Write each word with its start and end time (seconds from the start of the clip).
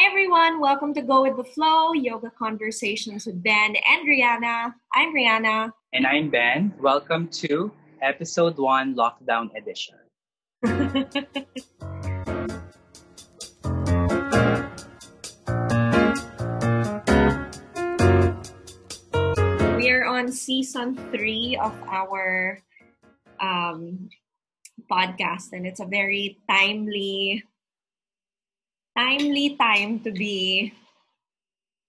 Hi, 0.00 0.08
everyone. 0.08 0.60
Welcome 0.60 0.94
to 0.94 1.02
Go 1.02 1.24
with 1.24 1.36
the 1.36 1.44
Flow 1.44 1.92
Yoga 1.92 2.30
Conversations 2.30 3.26
with 3.26 3.42
Ben 3.42 3.74
and 3.76 4.08
Rihanna. 4.08 4.72
I'm 4.94 5.14
Rihanna. 5.14 5.72
And 5.92 6.06
I'm 6.06 6.30
Ben. 6.30 6.72
Welcome 6.80 7.28
to 7.44 7.70
episode 8.00 8.56
one, 8.56 8.96
lockdown 8.96 9.50
edition. 9.54 9.96
we 19.76 19.90
are 19.90 20.06
on 20.06 20.32
season 20.32 20.96
three 21.12 21.58
of 21.60 21.74
our 21.82 22.62
um, 23.38 24.08
podcast, 24.90 25.52
and 25.52 25.66
it's 25.66 25.80
a 25.80 25.84
very 25.84 26.38
timely 26.48 27.44
timely 28.96 29.56
time 29.56 30.00
to 30.00 30.10
be 30.10 30.72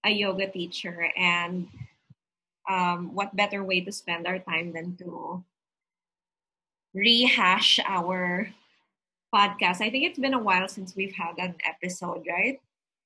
a 0.06 0.10
yoga 0.10 0.50
teacher 0.50 1.10
and 1.18 1.68
um, 2.70 3.14
what 3.14 3.36
better 3.36 3.64
way 3.64 3.82
to 3.82 3.92
spend 3.92 4.28
our 4.28 4.40
time 4.40 4.74
than 4.74 4.96
to 4.98 5.44
rehash 6.94 7.80
our 7.88 8.50
podcast 9.34 9.80
i 9.80 9.90
think 9.90 10.04
it's 10.04 10.20
been 10.20 10.34
a 10.34 10.40
while 10.40 10.68
since 10.68 10.96
we've 10.96 11.16
had 11.16 11.38
an 11.38 11.56
episode 11.64 12.24
right 12.28 12.60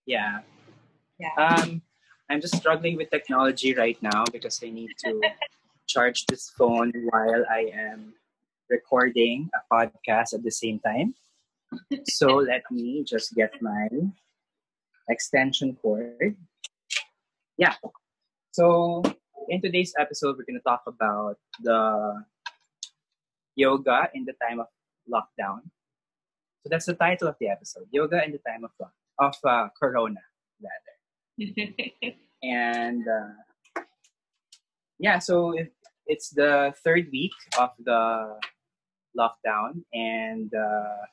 Yeah. 0.06 0.42
yeah 1.20 1.36
Um, 1.38 1.82
I'm 2.30 2.42
just 2.42 2.58
struggling 2.58 2.98
with 2.98 3.12
technology 3.12 3.76
right 3.76 3.98
now 4.02 4.26
because 4.32 4.60
I 4.64 4.70
need 4.74 4.90
to 5.06 5.22
charge 5.88 6.26
this 6.26 6.50
phone 6.50 6.92
while 7.14 7.46
I 7.46 7.70
am 7.70 8.14
recording 8.70 9.50
a 9.54 9.62
podcast 9.70 10.34
at 10.34 10.42
the 10.42 10.50
same 10.50 10.80
time. 10.80 11.14
So 12.08 12.36
let 12.36 12.64
me 12.72 13.04
just 13.04 13.34
get 13.36 13.54
my 13.62 13.88
extension 15.10 15.78
cord. 15.82 16.36
Yeah. 17.58 17.76
So 18.52 19.04
in 19.50 19.62
today's 19.62 19.94
episode, 20.00 20.38
we're 20.38 20.46
going 20.46 20.60
to 20.60 20.64
talk 20.64 20.84
about 20.88 21.38
the 21.62 22.24
yoga 23.56 24.10
in 24.14 24.26
the 24.26 24.34
time 24.42 24.60
of 24.60 24.68
lockdown. 25.12 25.62
So 26.64 26.70
that's 26.70 26.86
the 26.86 26.96
title 26.96 27.28
of 27.28 27.36
the 27.40 27.50
episode: 27.50 27.88
Yoga 27.92 28.24
in 28.26 28.32
the 28.32 28.40
time 28.40 28.64
of 28.64 28.72
of 29.20 29.36
uh, 29.44 29.70
Corona, 29.80 30.22
rather. 30.62 32.16
And 32.44 33.08
uh, 33.08 33.82
yeah, 35.00 35.18
so 35.18 35.58
it, 35.58 35.74
it's 36.06 36.30
the 36.30 36.74
third 36.84 37.10
week 37.12 37.34
of 37.58 37.72
the 37.80 38.38
lockdown, 39.18 39.84
and 39.94 40.54
uh, 40.54 41.06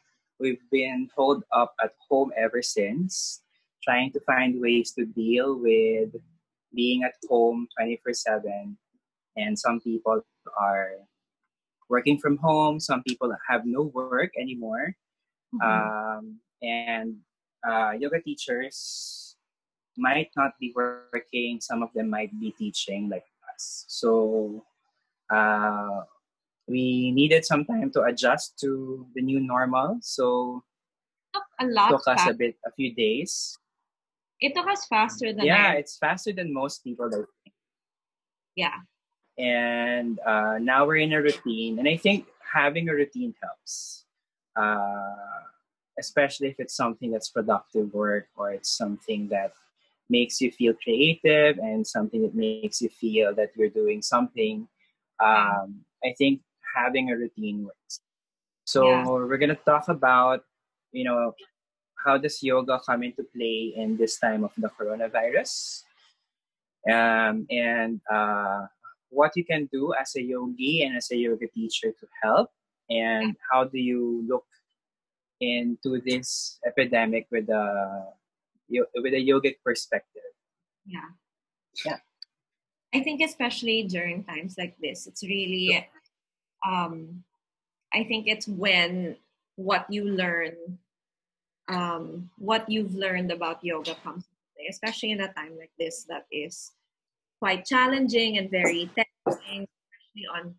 we've 0.42 0.66
been 0.70 1.08
holed 1.14 1.44
up 1.54 1.74
at 1.82 1.94
home 2.10 2.32
ever 2.36 2.60
since, 2.60 3.40
trying 3.82 4.10
to 4.12 4.20
find 4.26 4.60
ways 4.60 4.92
to 4.98 5.06
deal 5.06 5.54
with 5.54 6.10
being 6.74 7.04
at 7.04 7.14
home 7.30 7.68
24 7.78 8.12
7. 8.12 8.76
And 9.36 9.58
some 9.58 9.80
people 9.80 10.20
are 10.58 10.90
working 11.88 12.18
from 12.18 12.36
home, 12.36 12.80
some 12.80 13.02
people 13.06 13.32
have 13.48 13.62
no 13.64 13.82
work 13.94 14.32
anymore. 14.38 14.96
Um, 15.62 16.40
and 16.62 17.16
uh, 17.66 17.92
yoga 17.92 18.20
teachers 18.20 19.36
might 19.96 20.30
not 20.36 20.52
be 20.58 20.72
working, 20.74 21.60
some 21.60 21.82
of 21.82 21.92
them 21.94 22.08
might 22.08 22.32
be 22.40 22.50
teaching 22.58 23.08
like 23.08 23.24
us. 23.54 23.84
So 23.88 24.64
uh, 25.30 26.02
we 26.68 27.10
needed 27.12 27.44
some 27.44 27.64
time 27.64 27.90
to 27.92 28.02
adjust 28.02 28.58
to 28.60 29.06
the 29.14 29.22
new 29.22 29.40
normal. 29.40 29.98
So 30.00 30.62
took 31.34 31.44
a 31.60 31.66
lot 31.66 31.90
took 31.90 32.06
us 32.08 32.26
a 32.26 32.34
bit, 32.34 32.56
a 32.66 32.70
few 32.72 32.94
days. 32.94 33.56
it 34.40 34.54
took 34.54 34.66
us 34.68 34.86
faster 34.86 35.32
than 35.32 35.46
Yeah, 35.46 35.72
I, 35.72 35.74
it's 35.76 35.96
faster 35.98 36.32
than 36.32 36.52
most 36.52 36.84
people. 36.84 37.06
I 37.06 37.16
think. 37.16 37.54
yeah 38.56 38.78
And 39.38 40.20
uh, 40.20 40.58
now 40.60 40.86
we're 40.86 41.02
in 41.02 41.12
a 41.12 41.22
routine, 41.22 41.78
and 41.78 41.88
I 41.88 41.96
think 41.96 42.26
having 42.52 42.88
a 42.88 42.94
routine 42.94 43.34
helps, 43.42 44.04
uh, 44.56 45.42
especially 45.98 46.48
if 46.48 46.56
it's 46.60 46.76
something 46.76 47.10
that's 47.10 47.30
productive 47.30 47.92
work 47.94 48.28
or 48.36 48.52
it's 48.52 48.76
something 48.76 49.28
that 49.28 49.52
makes 50.10 50.40
you 50.40 50.50
feel 50.52 50.74
creative 50.74 51.56
and 51.58 51.86
something 51.86 52.20
that 52.22 52.34
makes 52.34 52.82
you 52.82 52.90
feel 52.90 53.34
that 53.34 53.50
you're 53.56 53.72
doing 53.72 54.02
something. 54.02 54.68
Um, 55.20 55.84
I 56.04 56.12
think 56.18 56.42
having 56.74 57.10
a 57.10 57.16
routine 57.16 57.64
works. 57.64 58.00
So 58.64 58.86
Yeah. 58.88 59.04
we're 59.06 59.38
gonna 59.38 59.56
talk 59.66 59.88
about, 59.88 60.44
you 60.92 61.04
know, 61.04 61.34
how 62.04 62.18
does 62.18 62.42
yoga 62.42 62.80
come 62.84 63.02
into 63.02 63.22
play 63.34 63.72
in 63.76 63.96
this 63.96 64.18
time 64.18 64.42
of 64.44 64.52
the 64.58 64.68
coronavirus, 64.70 65.84
um, 66.90 67.46
and 67.50 68.00
uh, 68.10 68.66
what 69.10 69.36
you 69.36 69.44
can 69.44 69.68
do 69.72 69.94
as 69.94 70.16
a 70.16 70.22
yogi 70.22 70.82
and 70.82 70.96
as 70.96 71.10
a 71.12 71.16
yoga 71.16 71.46
teacher 71.48 71.92
to 71.92 72.06
help, 72.22 72.50
and 72.90 73.36
how 73.50 73.64
do 73.64 73.78
you 73.78 74.24
look 74.26 74.46
into 75.40 76.00
this 76.04 76.58
epidemic 76.66 77.26
with 77.30 77.48
a 77.50 78.06
with 78.70 79.12
a 79.14 79.20
yogic 79.22 79.56
perspective. 79.64 80.22
yeah 80.86 81.10
Yeah. 81.84 81.98
i 82.94 83.00
think 83.02 83.20
especially 83.20 83.84
during 83.86 84.24
times 84.24 84.56
like 84.58 84.74
this 84.80 85.06
it's 85.06 85.22
really 85.22 85.82
um 86.66 87.22
i 87.92 88.04
think 88.04 88.26
it's 88.26 88.48
when 88.48 89.16
what 89.56 89.86
you 89.88 90.04
learn 90.04 90.52
um 91.68 92.30
what 92.38 92.68
you've 92.68 92.94
learned 92.94 93.30
about 93.30 93.64
yoga 93.64 93.94
comes 94.02 94.24
into 94.24 94.46
play, 94.56 94.66
especially 94.68 95.10
in 95.12 95.20
a 95.20 95.32
time 95.32 95.56
like 95.58 95.70
this 95.78 96.04
that 96.08 96.26
is 96.30 96.72
quite 97.38 97.64
challenging 97.64 98.38
and 98.38 98.50
very 98.50 98.90
testing 98.94 99.66
especially 99.66 100.26
on 100.34 100.54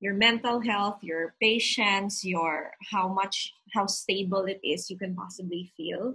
your 0.00 0.14
mental 0.14 0.60
health 0.60 0.98
your 1.02 1.34
patience 1.40 2.24
your 2.24 2.70
how 2.90 3.08
much 3.08 3.52
how 3.72 3.86
stable 3.86 4.44
it 4.44 4.60
is 4.62 4.90
you 4.90 4.96
can 4.96 5.14
possibly 5.14 5.72
feel. 5.76 6.14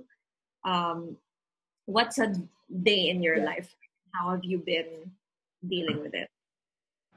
Um 0.64 1.18
what's 1.86 2.20
a 2.20 2.34
day 2.84 3.10
in 3.10 3.22
your 3.22 3.44
life? 3.44 3.76
How 4.14 4.32
have 4.32 4.44
you 4.44 4.58
been 4.60 5.12
dealing 5.68 6.02
with 6.02 6.14
it? 6.14 6.30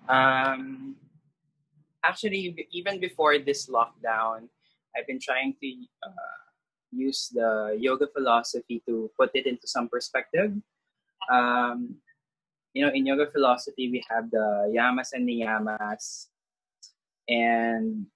Um, 0.09 0.97
actually, 2.05 2.55
even 2.71 3.01
before 3.01 3.39
this 3.39 3.67
lockdown, 3.67 4.49
I've 4.97 5.07
been 5.07 5.21
trying 5.21 5.57
to 5.61 5.69
uh, 6.05 6.45
use 6.93 7.33
the 7.33 7.77
yoga 7.81 8.07
philosophy 8.15 8.83
to 8.87 9.11
put 9.19 9.31
it 9.35 9.47
into 9.47 9.67
some 9.67 9.89
perspective. 9.89 10.53
Um, 11.33 11.97
you 12.75 12.85
know, 12.85 12.93
in 12.93 13.07
yoga 13.07 13.31
philosophy, 13.31 13.91
we 13.91 14.05
have 14.11 14.31
the 14.31 14.71
yamas 14.71 15.11
and 15.15 15.27
niyamas, 15.27 16.29
and 17.29 18.07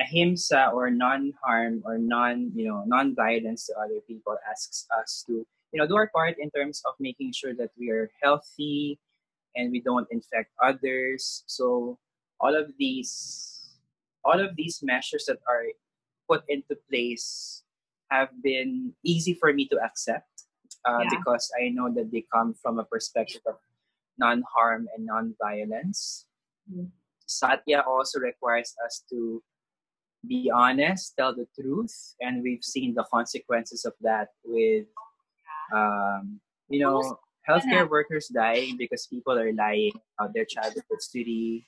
ahimsa 0.00 0.70
or 0.72 0.90
non-harm 0.90 1.82
or 1.84 1.98
non, 1.98 2.52
you 2.54 2.68
know, 2.68 2.84
non-violence 2.86 3.66
to 3.66 3.74
other 3.78 4.00
people 4.06 4.36
asks 4.48 4.86
us 5.00 5.24
to, 5.26 5.44
you 5.72 5.80
know, 5.80 5.86
do 5.86 5.96
our 5.96 6.08
part 6.08 6.36
in 6.38 6.50
terms 6.50 6.82
of 6.86 6.94
making 7.00 7.32
sure 7.32 7.54
that 7.54 7.70
we 7.78 7.90
are 7.90 8.10
healthy 8.22 8.98
and 9.56 9.72
we 9.72 9.80
don't 9.80 10.06
infect 10.10 10.52
others. 10.62 11.42
So 11.46 11.98
all 12.40 12.54
of 12.54 12.72
these, 12.78 13.76
all 14.24 14.38
of 14.40 14.56
these 14.56 14.80
measures 14.82 15.24
that 15.26 15.38
are 15.48 15.64
put 16.28 16.42
into 16.48 16.76
place 16.90 17.62
have 18.10 18.30
been 18.42 18.92
easy 19.04 19.34
for 19.34 19.52
me 19.52 19.66
to 19.68 19.78
accept 19.82 20.28
uh, 20.86 21.02
Yeah. 21.02 21.08
because 21.18 21.50
I 21.60 21.68
know 21.70 21.90
that 21.94 22.10
they 22.12 22.24
come 22.32 22.54
from 22.54 22.78
a 22.78 22.84
perspective 22.84 23.42
of 23.46 23.58
non-harm 24.18 24.86
and 24.94 25.06
non-violence. 25.06 26.26
Mhm. 26.70 26.90
Satya 27.26 27.82
also 27.86 28.20
requires 28.20 28.74
us 28.84 29.02
to 29.10 29.42
be 30.26 30.50
honest, 30.50 31.14
tell 31.16 31.34
the 31.34 31.46
truth, 31.58 32.14
and 32.20 32.42
we've 32.42 32.64
seen 32.64 32.94
the 32.94 33.04
consequences 33.12 33.84
of 33.84 33.94
that 34.00 34.30
with, 34.44 34.86
um, 35.72 36.40
you 36.68 36.80
know, 36.80 37.18
healthcare 37.48 37.88
workers 37.88 38.26
dying 38.28 38.76
because 38.76 39.06
people 39.06 39.38
are 39.38 39.52
lying 39.52 39.92
about 40.18 40.34
their 40.34 40.44
childhood 40.44 40.82
history, 40.90 41.66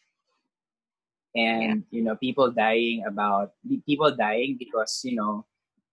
and 1.39 1.85
you 1.91 2.03
know, 2.03 2.17
people 2.17 2.51
dying 2.51 3.05
about 3.07 3.53
people 3.87 4.11
dying 4.15 4.57
because 4.59 5.01
you 5.05 5.15
know 5.17 5.47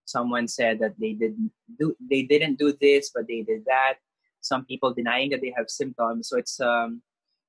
someone 0.06 0.48
said 0.48 0.80
that 0.80 0.94
they 1.00 1.14
didn't 1.14 1.52
do 1.80 1.96
they 2.10 2.24
didn't 2.24 2.58
do 2.58 2.74
this 2.82 3.12
but 3.14 3.28
they 3.28 3.42
did 3.42 3.66
that. 3.66 3.96
Some 4.42 4.66
people 4.66 4.94
denying 4.94 5.30
that 5.32 5.42
they 5.42 5.54
have 5.58 5.70
symptoms. 5.70 6.30
So 6.30 6.38
it's 6.38 6.60
um, 6.60 7.02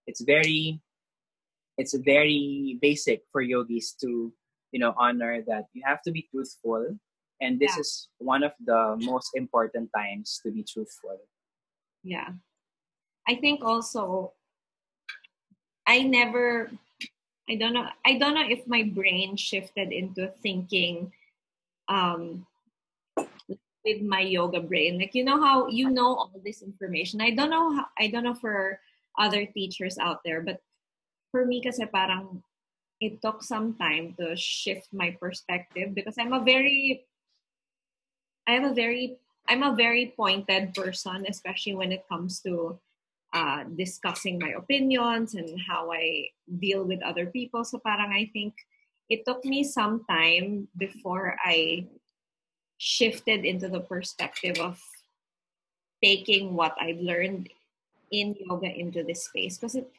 it's 0.06 0.20
very 0.22 0.81
it's 1.76 1.94
very 1.94 2.78
basic 2.81 3.22
for 3.32 3.40
yogis 3.43 3.93
to 4.00 4.32
you 4.72 4.81
know 4.81 4.94
honor 4.96 5.43
that 5.46 5.66
you 5.72 5.82
have 5.84 6.00
to 6.02 6.10
be 6.12 6.28
truthful 6.32 6.96
and 7.40 7.60
this 7.60 7.76
Yeah. 7.76 7.81
is 7.81 8.08
one 8.19 8.43
of 8.43 8.52
the 8.64 8.96
most 9.04 9.37
important 9.37 9.90
times 9.94 10.40
to 10.43 10.50
be 10.50 10.64
truthful 10.64 11.20
Yeah. 12.02 12.32
I 13.28 13.34
think 13.37 13.60
also 13.64 14.32
I 15.87 16.02
never 16.02 16.70
I 17.48 17.54
don't 17.54 17.75
know 17.75 17.88
I 18.04 18.19
don't 18.19 18.34
know 18.34 18.46
if 18.48 18.66
my 18.66 18.82
brain 18.82 19.37
shifted 19.37 19.93
into 19.93 20.32
thinking 20.43 21.12
um 21.88 22.46
with 23.87 24.02
my 24.02 24.20
yoga 24.20 24.60
brain. 24.60 24.98
Like 24.98 25.14
you 25.14 25.25
know 25.25 25.40
how 25.40 25.69
you 25.69 25.88
know 25.90 26.14
all 26.16 26.32
this 26.44 26.60
information. 26.60 27.20
I 27.20 27.31
don't 27.31 27.50
know 27.50 27.72
how, 27.76 27.87
I 27.98 28.08
don't 28.08 28.25
know 28.25 28.34
for 28.34 28.81
other 29.16 29.46
teachers 29.46 29.96
out 29.96 30.20
there, 30.25 30.43
but 30.43 30.60
for 31.31 31.46
me 31.46 31.62
parang 31.62 32.43
it 33.00 33.22
took 33.22 33.43
some 33.43 33.75
time 33.75 34.14
to 34.19 34.34
shift 34.37 34.88
my 34.93 35.14
perspective 35.20 35.94
because 35.94 36.16
I'm 36.19 36.32
a 36.32 36.43
very 36.43 37.06
I 38.46 38.52
have 38.52 38.70
a 38.70 38.75
very 38.75 39.19
I'm 39.48 39.62
a 39.62 39.76
very 39.76 40.12
pointed 40.16 40.75
person, 40.75 41.25
especially 41.28 41.76
when 41.76 41.93
it 41.93 42.08
comes 42.08 42.40
to 42.43 42.81
uh, 43.32 43.64
discussing 43.76 44.38
my 44.38 44.50
opinions 44.56 45.34
and 45.34 45.61
how 45.61 45.93
I 45.93 46.28
deal 46.58 46.84
with 46.84 47.02
other 47.02 47.26
people. 47.26 47.64
So 47.64 47.78
parang 47.78 48.12
I 48.12 48.31
think 48.32 48.55
it 49.08 49.25
took 49.25 49.44
me 49.44 49.64
some 49.64 50.05
time 50.08 50.69
before 50.76 51.37
I 51.44 51.87
shifted 52.78 53.44
into 53.44 53.69
the 53.69 53.81
perspective 53.81 54.58
of 54.58 54.81
taking 56.02 56.55
what 56.55 56.76
I've 56.81 57.00
learned 57.00 57.49
in 58.11 58.37
yoga 58.38 58.69
into 58.69 59.02
this 59.02 59.25
space 59.25 59.58
because 59.58 59.75
it 59.75 59.90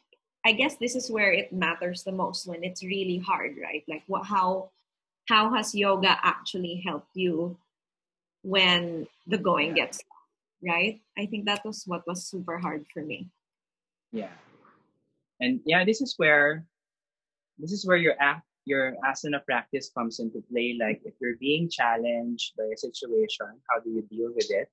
I 0.45 0.53
guess 0.53 0.77
this 0.77 0.95
is 0.95 1.11
where 1.11 1.33
it 1.33 1.51
matters 1.51 2.03
the 2.03 2.13
most 2.13 2.47
when 2.47 2.63
it's 2.63 2.81
really 2.81 3.17
hard, 3.17 3.57
right? 3.61 3.83
Like 3.87 4.03
what 4.07 4.25
how 4.25 4.69
how 5.27 5.53
has 5.53 5.75
yoga 5.75 6.17
actually 6.23 6.81
helped 6.85 7.15
you 7.15 7.57
when 8.43 9.07
the 9.27 9.37
going 9.37 9.73
gets 9.73 9.99
right? 10.63 11.01
I 11.17 11.25
think 11.25 11.45
that 11.45 11.65
was 11.65 11.83
what 11.85 12.07
was 12.07 12.27
super 12.27 12.57
hard 12.57 12.85
for 12.93 13.03
me. 13.03 13.29
Yeah. 14.11 14.33
And 15.39 15.61
yeah, 15.65 15.85
this 15.85 16.01
is 16.01 16.15
where 16.17 16.65
this 17.57 17.71
is 17.71 17.85
where 17.85 17.97
your 17.97 18.15
act 18.19 18.43
your 18.65 18.95
asana 19.05 19.43
practice 19.45 19.89
comes 19.95 20.19
into 20.19 20.43
play. 20.51 20.77
Like 20.79 21.01
if 21.05 21.13
you're 21.21 21.39
being 21.39 21.69
challenged 21.69 22.53
by 22.57 22.65
a 22.65 22.77
situation, 22.77 23.47
how 23.71 23.79
do 23.79 23.89
you 23.89 24.03
deal 24.11 24.31
with 24.35 24.51
it? 24.51 24.67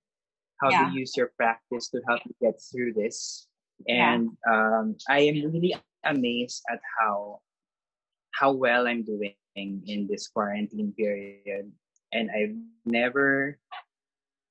How 0.60 0.70
yeah. 0.70 0.86
do 0.86 0.92
you 0.92 1.00
use 1.00 1.16
your 1.16 1.30
practice 1.36 1.88
to 1.90 2.00
help 2.08 2.20
you 2.26 2.34
get 2.40 2.60
through 2.60 2.94
this? 2.94 3.46
And 3.88 4.30
yeah. 4.46 4.78
um, 4.80 4.96
I 5.08 5.20
am 5.20 5.52
really 5.52 5.76
amazed 6.04 6.62
at 6.70 6.80
how 6.98 7.40
how 8.32 8.50
well 8.52 8.86
I'm 8.88 9.04
doing 9.04 9.34
in 9.54 10.08
this 10.10 10.26
quarantine 10.26 10.92
period. 10.96 11.70
And 12.12 12.30
I've 12.30 12.56
never 12.84 13.58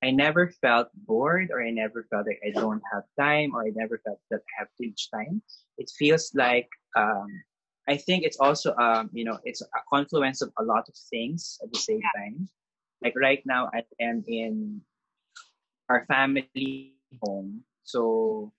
I 0.04 0.10
never 0.10 0.52
felt 0.60 0.88
bored 1.08 1.48
or 1.50 1.62
I 1.64 1.70
never 1.70 2.04
felt 2.10 2.26
like 2.26 2.40
I 2.44 2.50
don't 2.50 2.82
have 2.92 3.04
time 3.18 3.54
or 3.54 3.62
I 3.64 3.72
never 3.74 3.98
felt 4.04 4.20
that 4.30 4.40
I 4.44 4.52
have 4.58 4.68
too 4.76 4.88
much 4.88 5.08
time. 5.10 5.40
It 5.78 5.90
feels 5.98 6.30
like 6.34 6.68
um, 6.94 7.26
I 7.88 7.96
think 7.96 8.24
it's 8.24 8.36
also 8.38 8.76
um, 8.76 9.08
you 9.14 9.24
know 9.24 9.38
it's 9.44 9.62
a 9.62 9.80
confluence 9.88 10.42
of 10.42 10.52
a 10.58 10.62
lot 10.62 10.84
of 10.88 10.94
things 11.08 11.56
at 11.64 11.72
the 11.72 11.78
same 11.78 12.02
yeah. 12.04 12.20
time. 12.20 12.48
Like 13.02 13.14
right 13.16 13.40
now 13.46 13.70
I 13.72 13.80
am 13.98 14.22
in 14.28 14.82
our 15.88 16.04
family 16.04 16.92
home, 17.24 17.64
so 17.84 18.52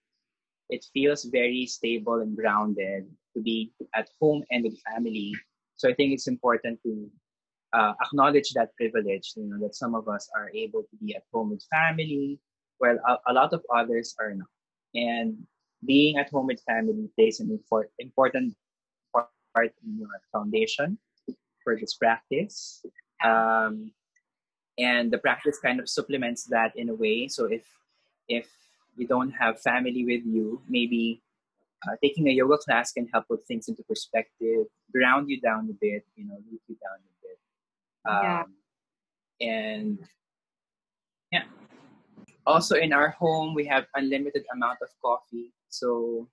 it 0.69 0.83
feels 0.93 1.25
very 1.25 1.67
stable 1.67 2.21
and 2.25 2.35
grounded 2.35 3.05
to 3.37 3.41
be 3.41 3.71
at 3.93 4.09
home 4.19 4.43
and 4.49 4.63
with 4.63 4.81
family. 4.89 5.33
So 5.77 5.89
I 5.89 5.93
think 5.93 6.13
it's 6.13 6.27
important 6.27 6.79
to 6.83 7.05
uh, 7.73 7.93
acknowledge 8.01 8.51
that 8.51 8.75
privilege, 8.75 9.33
you 9.35 9.43
know, 9.43 9.59
that 9.59 9.75
some 9.75 9.95
of 9.95 10.07
us 10.07 10.29
are 10.35 10.49
able 10.53 10.83
to 10.83 10.95
be 11.01 11.15
at 11.15 11.23
home 11.33 11.51
with 11.51 11.63
family, 11.71 12.39
while 12.77 12.97
a, 13.07 13.31
a 13.31 13.33
lot 13.33 13.53
of 13.53 13.61
others 13.73 14.15
are 14.19 14.33
not. 14.33 14.47
And 14.93 15.45
being 15.85 16.17
at 16.17 16.29
home 16.29 16.47
with 16.47 16.61
family 16.67 17.09
plays 17.15 17.39
an 17.39 17.51
import, 17.51 17.91
important 17.99 18.55
part 19.13 19.71
in 19.83 19.99
your 19.99 20.09
foundation 20.31 20.97
for 21.63 21.77
this 21.79 21.93
practice. 21.95 22.85
Um, 23.23 23.91
and 24.77 25.11
the 25.11 25.17
practice 25.17 25.57
kind 25.57 25.79
of 25.79 25.89
supplements 25.89 26.45
that 26.45 26.75
in 26.75 26.89
a 26.89 26.93
way. 26.93 27.27
So 27.27 27.45
if 27.45 27.63
if 28.27 28.47
you 28.97 29.07
don't 29.07 29.31
have 29.31 29.61
family 29.61 30.03
with 30.05 30.25
you, 30.25 30.61
maybe 30.67 31.21
uh, 31.87 31.95
taking 32.01 32.27
a 32.27 32.31
yoga 32.31 32.57
class 32.57 32.91
can 32.91 33.07
help 33.13 33.27
put 33.27 33.45
things 33.45 33.67
into 33.67 33.83
perspective, 33.83 34.65
ground 34.91 35.29
you 35.29 35.39
down 35.39 35.69
a 35.69 35.73
bit, 35.79 36.03
you 36.15 36.25
know, 36.25 36.35
root 36.49 36.61
you 36.67 36.75
down 36.75 36.97
a 36.97 37.07
bit. 37.07 37.14
Um, 38.07 38.19
yeah. 38.23 38.43
And 39.41 39.99
yeah. 41.31 41.43
Also 42.45 42.75
in 42.75 42.93
our 42.93 43.09
home, 43.09 43.53
we 43.53 43.65
have 43.65 43.85
unlimited 43.95 44.45
amount 44.53 44.79
of 44.81 44.89
coffee. 45.01 45.53
So 45.69 46.27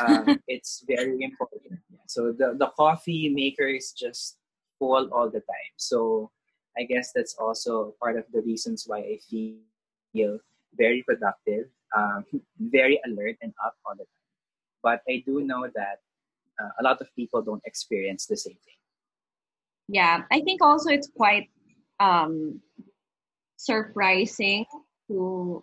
um, 0.00 0.40
it's 0.48 0.84
very 0.86 1.22
important. 1.22 1.80
So 2.06 2.32
the, 2.32 2.54
the 2.58 2.70
coffee 2.76 3.28
maker 3.28 3.66
is 3.66 3.92
just 3.92 4.38
full 4.78 5.08
all 5.12 5.30
the 5.30 5.40
time. 5.40 5.72
So 5.76 6.30
I 6.76 6.84
guess 6.84 7.12
that's 7.14 7.34
also 7.38 7.94
part 8.00 8.16
of 8.16 8.24
the 8.32 8.40
reasons 8.42 8.84
why 8.86 8.98
I 8.98 9.18
feel 9.28 10.38
very 10.74 11.02
productive, 11.02 11.66
um, 11.96 12.24
very 12.58 13.00
alert 13.06 13.36
and 13.42 13.52
up 13.64 13.76
all 13.86 13.94
the 13.94 14.04
time. 14.04 14.28
But 14.82 15.02
I 15.08 15.22
do 15.24 15.42
know 15.42 15.68
that 15.74 16.00
uh, 16.60 16.70
a 16.80 16.82
lot 16.82 17.00
of 17.00 17.14
people 17.14 17.42
don't 17.42 17.62
experience 17.64 18.26
the 18.26 18.36
same 18.36 18.58
thing. 18.64 18.81
Yeah, 19.88 20.22
I 20.30 20.40
think 20.40 20.62
also 20.62 20.90
it's 20.90 21.08
quite 21.08 21.50
um, 22.00 22.60
surprising 23.56 24.66
to. 25.08 25.60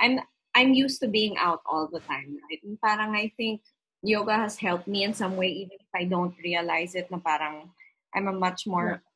I'm 0.00 0.20
I'm 0.54 0.72
used 0.74 1.00
to 1.00 1.08
being 1.08 1.36
out 1.38 1.60
all 1.66 1.88
the 1.92 2.00
time, 2.00 2.36
right? 2.48 2.60
And 2.64 2.80
parang 2.80 3.14
I 3.14 3.32
think 3.36 3.62
yoga 4.02 4.34
has 4.34 4.56
helped 4.56 4.88
me 4.88 5.04
in 5.04 5.14
some 5.14 5.36
way, 5.36 5.48
even 5.48 5.76
if 5.78 5.92
I 5.94 6.04
don't 6.04 6.34
realize 6.42 6.94
it. 6.94 7.10
Na 7.10 7.18
parang 7.18 7.70
I'm 8.14 8.28
a 8.28 8.32
much 8.32 8.66
more 8.66 9.00
yeah. 9.00 9.06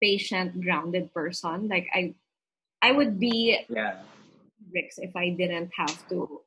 patient, 0.00 0.60
grounded 0.60 1.12
person. 1.12 1.68
Like 1.68 1.88
I 1.94 2.14
I 2.82 2.92
would 2.92 3.20
be 3.20 3.60
yeah. 3.68 4.00
bricks 4.72 4.98
if 4.98 5.14
I 5.16 5.30
didn't 5.30 5.70
have 5.76 5.96
to, 6.08 6.40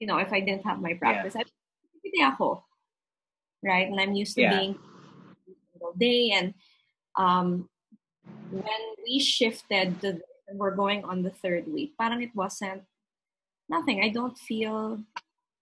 you 0.00 0.06
know, 0.06 0.18
if 0.18 0.32
I 0.32 0.40
didn't 0.40 0.66
have 0.66 0.80
my 0.80 0.94
practice. 0.94 1.34
Yeah. 1.34 2.32
ako. 2.32 2.64
Right? 3.62 3.88
And 3.90 4.00
I'm 4.00 4.14
used 4.14 4.34
to 4.36 4.42
yeah. 4.42 4.54
being 4.54 4.78
all 5.80 5.92
day. 5.92 6.30
And 6.30 6.54
um, 7.16 7.68
when 8.50 8.82
we 9.04 9.18
shifted 9.18 10.00
to 10.02 10.20
we're 10.52 10.74
going 10.74 11.04
on 11.04 11.22
the 11.22 11.30
third 11.30 11.68
week, 11.68 11.92
parang 12.00 12.22
it 12.22 12.34
wasn't 12.34 12.82
nothing. 13.68 14.02
I 14.02 14.08
don't 14.08 14.36
feel 14.36 15.00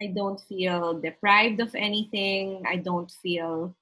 I 0.01 0.13
don't 0.15 0.41
feel 0.41 1.01
deprived 1.01 1.61
of 1.61 1.75
anything. 1.75 2.63
I 2.67 2.77
don't 2.77 3.11
feel 3.11 3.75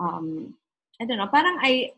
um 0.00 0.54
I 1.00 1.06
don't 1.06 1.18
know, 1.18 1.28
parang 1.28 1.58
I 1.62 1.92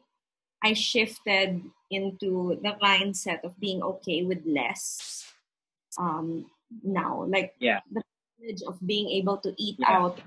I 0.62 0.72
shifted 0.72 1.60
into 1.90 2.58
the 2.62 2.72
mindset 2.80 3.44
of 3.44 3.58
being 3.60 3.82
okay 3.82 4.24
with 4.24 4.40
less 4.46 5.24
um, 5.98 6.46
now. 6.82 7.24
Like 7.28 7.54
yeah. 7.60 7.80
the 7.92 8.02
privilege 8.36 8.62
of 8.66 8.80
being 8.80 9.10
able 9.10 9.36
to 9.44 9.54
eat 9.58 9.76
yeah. 9.78 9.92
out, 9.92 10.18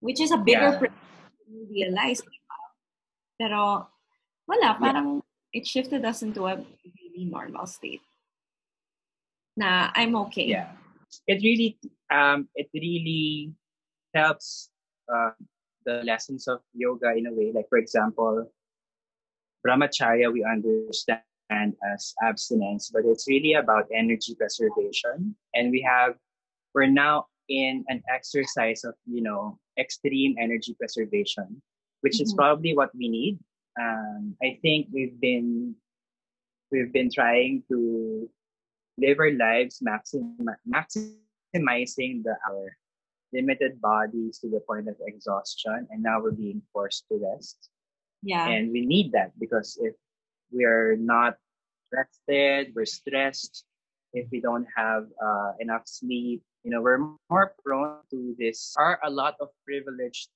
which 0.00 0.20
is 0.20 0.32
a 0.32 0.36
bigger 0.36 0.74
yeah. 0.74 0.78
privilege 0.78 1.15
realize. 1.48 2.22
Pero 3.38 3.86
wala, 4.48 4.76
parang 4.78 5.20
yeah. 5.20 5.60
it 5.60 5.64
shifted 5.66 6.04
us 6.04 6.22
into 6.22 6.46
a 6.46 6.56
really 6.56 7.24
normal 7.26 7.66
state. 7.66 8.02
Na 9.56 9.90
I'm 9.94 10.16
okay. 10.28 10.46
Yeah. 10.46 10.72
It 11.26 11.40
really 11.42 11.78
um 12.10 12.48
it 12.54 12.68
really 12.74 13.52
helps 14.14 14.70
uh, 15.08 15.32
the 15.84 16.02
lessons 16.04 16.48
of 16.48 16.60
yoga 16.74 17.12
in 17.16 17.26
a 17.26 17.32
way. 17.32 17.52
Like 17.52 17.68
for 17.68 17.78
example, 17.78 18.50
brahmacharya 19.66 20.32
we 20.32 20.44
understand 20.44 21.22
as 21.50 22.14
abstinence, 22.22 22.90
but 22.90 23.04
it's 23.04 23.28
really 23.28 23.54
about 23.54 23.86
energy 23.94 24.34
preservation. 24.34 25.36
And 25.54 25.70
we 25.70 25.80
have, 25.86 26.14
we're 26.74 26.86
now 26.90 27.26
in 27.48 27.84
an 27.88 28.02
exercise 28.12 28.84
of, 28.84 28.94
you 29.06 29.22
know, 29.22 29.58
extreme 29.78 30.36
energy 30.40 30.74
preservation, 30.78 31.62
which 32.00 32.14
mm-hmm. 32.14 32.24
is 32.24 32.34
probably 32.34 32.74
what 32.76 32.90
we 32.94 33.08
need. 33.08 33.38
Um, 33.80 34.34
I 34.42 34.58
think 34.62 34.88
we've 34.92 35.20
been, 35.20 35.74
we've 36.70 36.92
been 36.92 37.10
trying 37.12 37.62
to 37.68 38.28
live 38.98 39.18
our 39.18 39.32
lives 39.32 39.78
maxim, 39.82 40.36
maximizing 40.66 42.22
the, 42.24 42.36
our 42.48 42.76
limited 43.32 43.80
bodies 43.80 44.38
to 44.38 44.48
the 44.48 44.60
point 44.60 44.88
of 44.88 44.96
exhaustion, 45.06 45.86
and 45.90 46.02
now 46.02 46.20
we're 46.20 46.30
being 46.30 46.62
forced 46.72 47.04
to 47.08 47.20
rest. 47.20 47.68
Yeah. 48.22 48.48
And 48.48 48.72
we 48.72 48.84
need 48.86 49.12
that 49.12 49.32
because 49.38 49.78
if 49.80 49.94
we 50.50 50.64
are 50.64 50.96
not 50.96 51.36
rested, 51.92 52.72
we're 52.74 52.86
stressed, 52.86 53.64
if 54.12 54.26
we 54.32 54.40
don't 54.40 54.66
have 54.74 55.04
uh, 55.22 55.52
enough 55.60 55.82
sleep, 55.84 56.42
you 56.66 56.74
know, 56.74 56.82
we're 56.82 56.98
more 57.30 57.54
prone 57.62 58.02
to 58.10 58.34
this. 58.42 58.74
Are 58.74 58.98
a 59.06 59.10
lot 59.10 59.38
of 59.38 59.54
privileged 59.62 60.34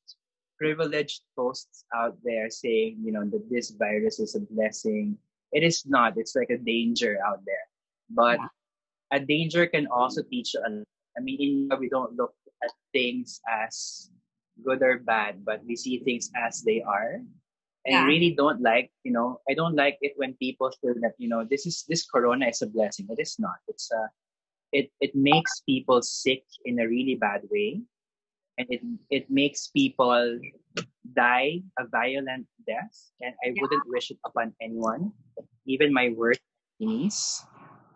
privileged 0.54 1.26
posts 1.34 1.82
out 1.90 2.14
there 2.22 2.46
saying, 2.46 3.02
you 3.02 3.10
know, 3.10 3.26
that 3.26 3.50
this 3.50 3.74
virus 3.74 4.22
is 4.22 4.38
a 4.38 4.46
blessing. 4.54 5.18
It 5.50 5.66
is 5.66 5.82
not. 5.90 6.14
It's 6.14 6.38
like 6.38 6.54
a 6.54 6.62
danger 6.62 7.18
out 7.26 7.42
there. 7.42 7.66
But 8.14 8.38
yeah. 8.38 9.18
a 9.18 9.18
danger 9.18 9.66
can 9.66 9.90
also 9.90 10.22
teach 10.22 10.54
us. 10.54 10.86
I 11.18 11.20
mean, 11.20 11.66
we 11.66 11.88
don't 11.90 12.14
look 12.14 12.38
at 12.62 12.70
things 12.94 13.42
as 13.50 14.14
good 14.62 14.86
or 14.86 15.02
bad, 15.02 15.42
but 15.42 15.66
we 15.66 15.74
see 15.74 15.98
things 15.98 16.30
as 16.38 16.62
they 16.62 16.78
are 16.86 17.18
and 17.88 17.96
Yeah. 17.96 18.04
really 18.04 18.36
don't 18.36 18.60
like 18.60 18.92
you 19.04 19.12
know 19.12 19.40
i 19.48 19.54
don't 19.56 19.72
like 19.72 19.96
it 20.04 20.12
when 20.20 20.36
people 20.36 20.68
feel 20.84 20.92
that 21.00 21.16
you 21.16 21.32
know 21.32 21.48
this 21.48 21.64
is 21.64 21.88
this 21.88 22.04
corona 22.04 22.44
is 22.44 22.60
a 22.60 22.68
blessing 22.68 23.08
it 23.08 23.16
is 23.16 23.40
not 23.40 23.56
it's 23.72 23.88
a 23.88 24.04
it 24.72 24.90
it 25.00 25.14
makes 25.14 25.60
people 25.66 26.02
sick 26.02 26.44
in 26.64 26.78
a 26.80 26.86
really 26.86 27.14
bad 27.14 27.42
way. 27.50 27.82
And 28.58 28.66
it 28.70 28.82
it 29.10 29.24
makes 29.30 29.68
people 29.68 30.38
die 31.16 31.62
a 31.78 31.86
violent 31.86 32.46
death. 32.66 32.96
And 33.20 33.34
i 33.44 33.52
Yeah. 33.54 33.62
wouldn't 33.62 33.86
wish 33.88 34.10
it 34.10 34.18
upon 34.24 34.54
anyone 34.60 35.12
even 35.66 35.92
my 35.92 36.08
worst 36.16 36.40
enemies 36.80 37.44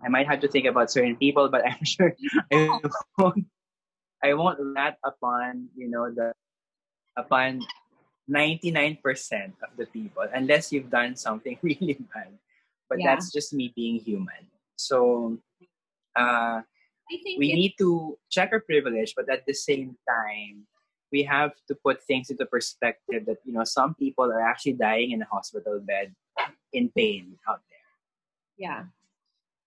i 0.05 0.09
might 0.09 0.27
have 0.29 0.41
to 0.41 0.49
think 0.49 0.67
about 0.67 0.91
certain 0.91 1.17
people 1.17 1.49
but 1.49 1.65
i'm 1.69 1.85
sure 1.85 2.15
i 2.53 2.79
oh. 2.85 2.91
won't 3.19 3.47
i 4.23 4.31
won't 4.35 4.61
rat 4.61 4.99
upon 5.05 5.69
you 5.75 5.89
know 5.89 6.13
the 6.13 6.33
upon 7.17 7.61
99% 8.31 8.99
of 9.63 9.71
the 9.77 9.87
people 9.87 10.25
unless 10.33 10.73
you've 10.73 10.91
done 10.91 11.17
something 11.17 11.59
really 11.63 11.99
bad. 12.15 12.33
But 12.89 12.99
Yeah. 13.01 13.15
that's 13.15 13.33
just 13.33 13.53
me 13.53 13.73
being 13.77 14.01
human. 14.01 14.49
So 14.77 15.39
uh 16.17 16.63
I 17.11 17.17
think 17.23 17.39
we 17.39 17.53
it- 17.53 17.57
need 17.57 17.75
to 17.79 18.19
check 18.31 18.51
our 18.53 18.61
privilege, 18.61 19.15
but 19.15 19.29
at 19.29 19.45
the 19.47 19.53
same 19.55 19.97
time, 20.09 20.67
we 21.13 21.23
have 21.25 21.53
to 21.69 21.75
put 21.75 22.03
things 22.03 22.31
into 22.31 22.47
perspective 22.47 23.27
that 23.27 23.39
you 23.45 23.53
know 23.53 23.65
some 23.65 23.95
people 23.95 24.25
are 24.27 24.43
actually 24.43 24.75
dying 24.75 25.13
in 25.13 25.23
a 25.23 25.29
hospital 25.31 25.79
bed 25.81 26.15
in 26.73 26.91
pain 26.91 27.39
out 27.49 27.63
there. 27.71 27.87
yeah 28.59 28.85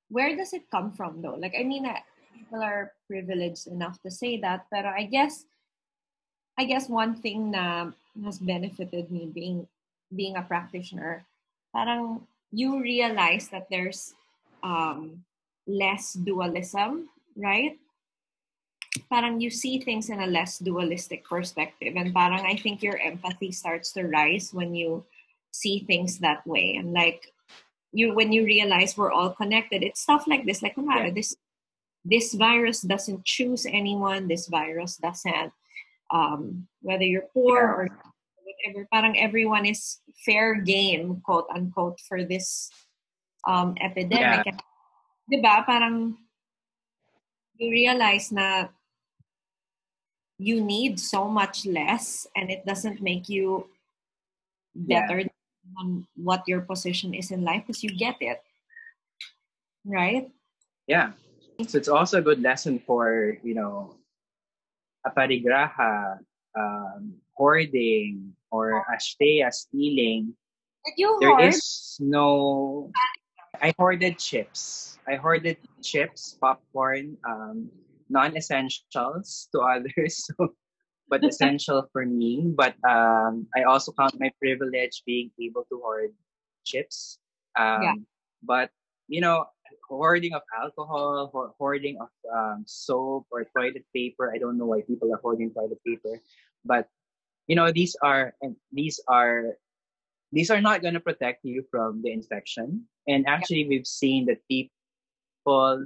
where 0.10 0.36
does 0.36 0.54
it 0.54 0.70
come 0.72 0.92
from 0.92 1.22
though 1.22 1.36
like 1.40 1.54
i 1.58 1.64
mean 1.64 1.86
uh, 1.86 1.96
people 2.36 2.62
are 2.64 2.92
privileged 3.08 3.68
enough 3.68 4.02
to 4.02 4.12
say 4.12 4.40
that 4.40 4.66
but 4.72 4.86
i 4.86 5.04
guess 5.04 5.46
i 6.58 6.66
guess 6.66 6.90
one 6.90 7.16
thing 7.16 7.52
that 7.52 7.88
has 8.24 8.40
benefited 8.40 9.12
me 9.12 9.30
being 9.34 9.68
being 10.16 10.36
a 10.36 10.42
practitioner 10.44 11.26
parang 11.74 12.22
you 12.52 12.82
realize 12.82 13.50
that 13.50 13.68
there's 13.70 14.16
um 14.64 15.24
less 15.68 16.14
dualism 16.14 17.10
right? 17.38 17.78
Parang 19.14 19.40
you 19.40 19.52
see 19.52 19.80
things 19.80 20.10
in 20.10 20.20
a 20.20 20.26
less 20.28 20.58
dualistic 20.58 21.24
perspective. 21.24 21.94
And 21.96 22.14
parang 22.14 22.46
i 22.46 22.56
think 22.58 22.82
your 22.82 22.98
empathy 22.98 23.52
starts 23.52 23.92
to 23.94 24.04
rise 24.10 24.50
when 24.54 24.74
you 24.74 25.06
see 25.52 25.86
things 25.86 26.18
that 26.20 26.42
way. 26.48 26.76
And 26.76 26.94
like 26.94 27.30
you 27.94 28.14
when 28.14 28.32
you 28.34 28.44
realize 28.44 28.98
we're 28.98 29.12
all 29.14 29.32
connected 29.38 29.84
it's 29.84 30.02
stuff 30.02 30.26
like 30.28 30.46
this. 30.46 30.62
Like 30.64 30.78
no 30.78 30.84
matter 30.84 31.08
Yeah. 31.08 31.14
this 31.14 31.36
this 32.06 32.34
virus 32.34 32.82
doesn't 32.82 33.24
choose 33.26 33.66
anyone. 33.70 34.28
This 34.28 34.48
virus 34.48 34.98
doesn't 34.98 35.54
um 36.10 36.68
whether 36.82 37.04
you're 37.06 37.30
poor 37.34 37.62
Yeah. 37.62 37.76
or 37.78 37.84
whatever. 38.44 38.88
Parang 38.92 39.14
everyone 39.20 39.66
is 39.70 40.02
fair 40.26 40.56
game 40.56 41.22
quote 41.22 41.46
unquote 41.54 42.00
for 42.02 42.24
this 42.26 42.72
um 43.46 43.76
epidemic. 43.80 44.46
Yeah. 44.46 44.58
'Di 45.28 45.38
ba 45.44 45.60
parang 45.68 46.16
you 47.60 47.68
realize 47.68 48.32
na 48.32 48.72
you 50.40 50.62
need 50.64 51.00
so 51.02 51.28
much 51.28 51.66
less 51.66 52.24
and 52.38 52.48
it 52.54 52.64
doesn't 52.64 53.02
make 53.04 53.28
you 53.28 53.68
Yeah. 54.78 55.04
better 55.10 55.26
on 55.82 56.06
what 56.16 56.46
your 56.48 56.62
position 56.62 57.12
is 57.18 57.34
in 57.34 57.42
life 57.42 57.66
because 57.66 57.82
you 57.84 57.92
get 57.92 58.16
it 58.22 58.40
right 59.84 60.30
Yeah. 60.88 61.12
So 61.68 61.76
it's 61.82 61.90
also 61.92 62.20
a 62.20 62.24
good 62.24 62.40
lesson 62.40 62.80
for 62.80 63.36
you 63.44 63.52
know 63.58 63.98
aparigraha, 65.04 66.22
um, 66.56 67.18
hoarding, 67.36 68.32
or 68.52 68.86
asteya, 68.88 69.52
stealing. 69.52 70.32
did 70.86 70.96
you 70.96 71.18
There 71.20 71.36
hoard? 71.36 71.52
is 71.52 71.98
no. 72.00 72.94
I 73.62 73.74
hoarded 73.78 74.20
chips. 74.20 74.98
I 75.08 75.16
hoarded 75.16 75.58
chips, 75.84 76.38
popcorn, 76.40 77.18
um, 77.28 77.70
non-essentials 78.10 79.50
to 79.54 79.60
others, 79.74 80.28
so, 80.28 80.54
but 81.10 81.24
essential 81.24 81.88
for 81.92 82.06
me. 82.06 82.44
But 82.56 82.76
um, 82.88 83.48
I 83.56 83.64
also 83.64 83.94
count 83.98 84.20
my 84.20 84.32
privilege 84.40 85.04
being 85.06 85.32
able 85.42 85.64
to 85.70 85.80
hoard 85.80 86.12
chips. 86.66 87.20
Um, 87.58 87.82
Yeah. 87.82 87.94
But 88.44 88.70
you 89.08 89.22
know, 89.22 89.46
hoarding 89.88 90.34
of 90.34 90.44
alcohol, 90.52 91.32
ho- 91.34 91.56
hoarding 91.58 91.98
of 92.00 92.10
um, 92.32 92.64
soap 92.68 93.26
or 93.32 93.46
toilet 93.56 93.86
paper. 93.96 94.32
I 94.34 94.38
don't 94.38 94.58
know 94.58 94.68
why 94.68 94.82
people 94.82 95.12
are 95.14 95.20
hoarding 95.24 95.52
toilet 95.54 95.80
paper, 95.86 96.20
but 96.66 96.88
you 97.48 97.56
know, 97.56 97.72
these 97.72 97.96
are 98.04 98.36
and 98.42 98.56
these 98.72 99.00
are 99.08 99.56
these 100.32 100.50
are 100.50 100.62
not 100.62 100.82
going 100.82 100.94
to 100.94 101.00
protect 101.00 101.46
you 101.46 101.64
from 101.72 102.02
the 102.04 102.12
infection. 102.12 102.86
And 103.08 103.28
actually, 103.28 103.68
we've 103.68 103.88
seen 103.88 104.26
that 104.28 104.46
people, 104.48 105.86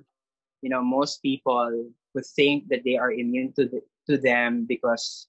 you 0.62 0.69
know, 0.69 0.81
most 0.81 1.21
people 1.21 1.89
would 2.13 2.25
think 2.25 2.67
that 2.69 2.83
they 2.83 2.98
are 2.98 3.12
immune 3.12 3.53
to 3.53 3.65
the, 3.65 3.81
to 4.10 4.17
them 4.17 4.65
because 4.67 5.27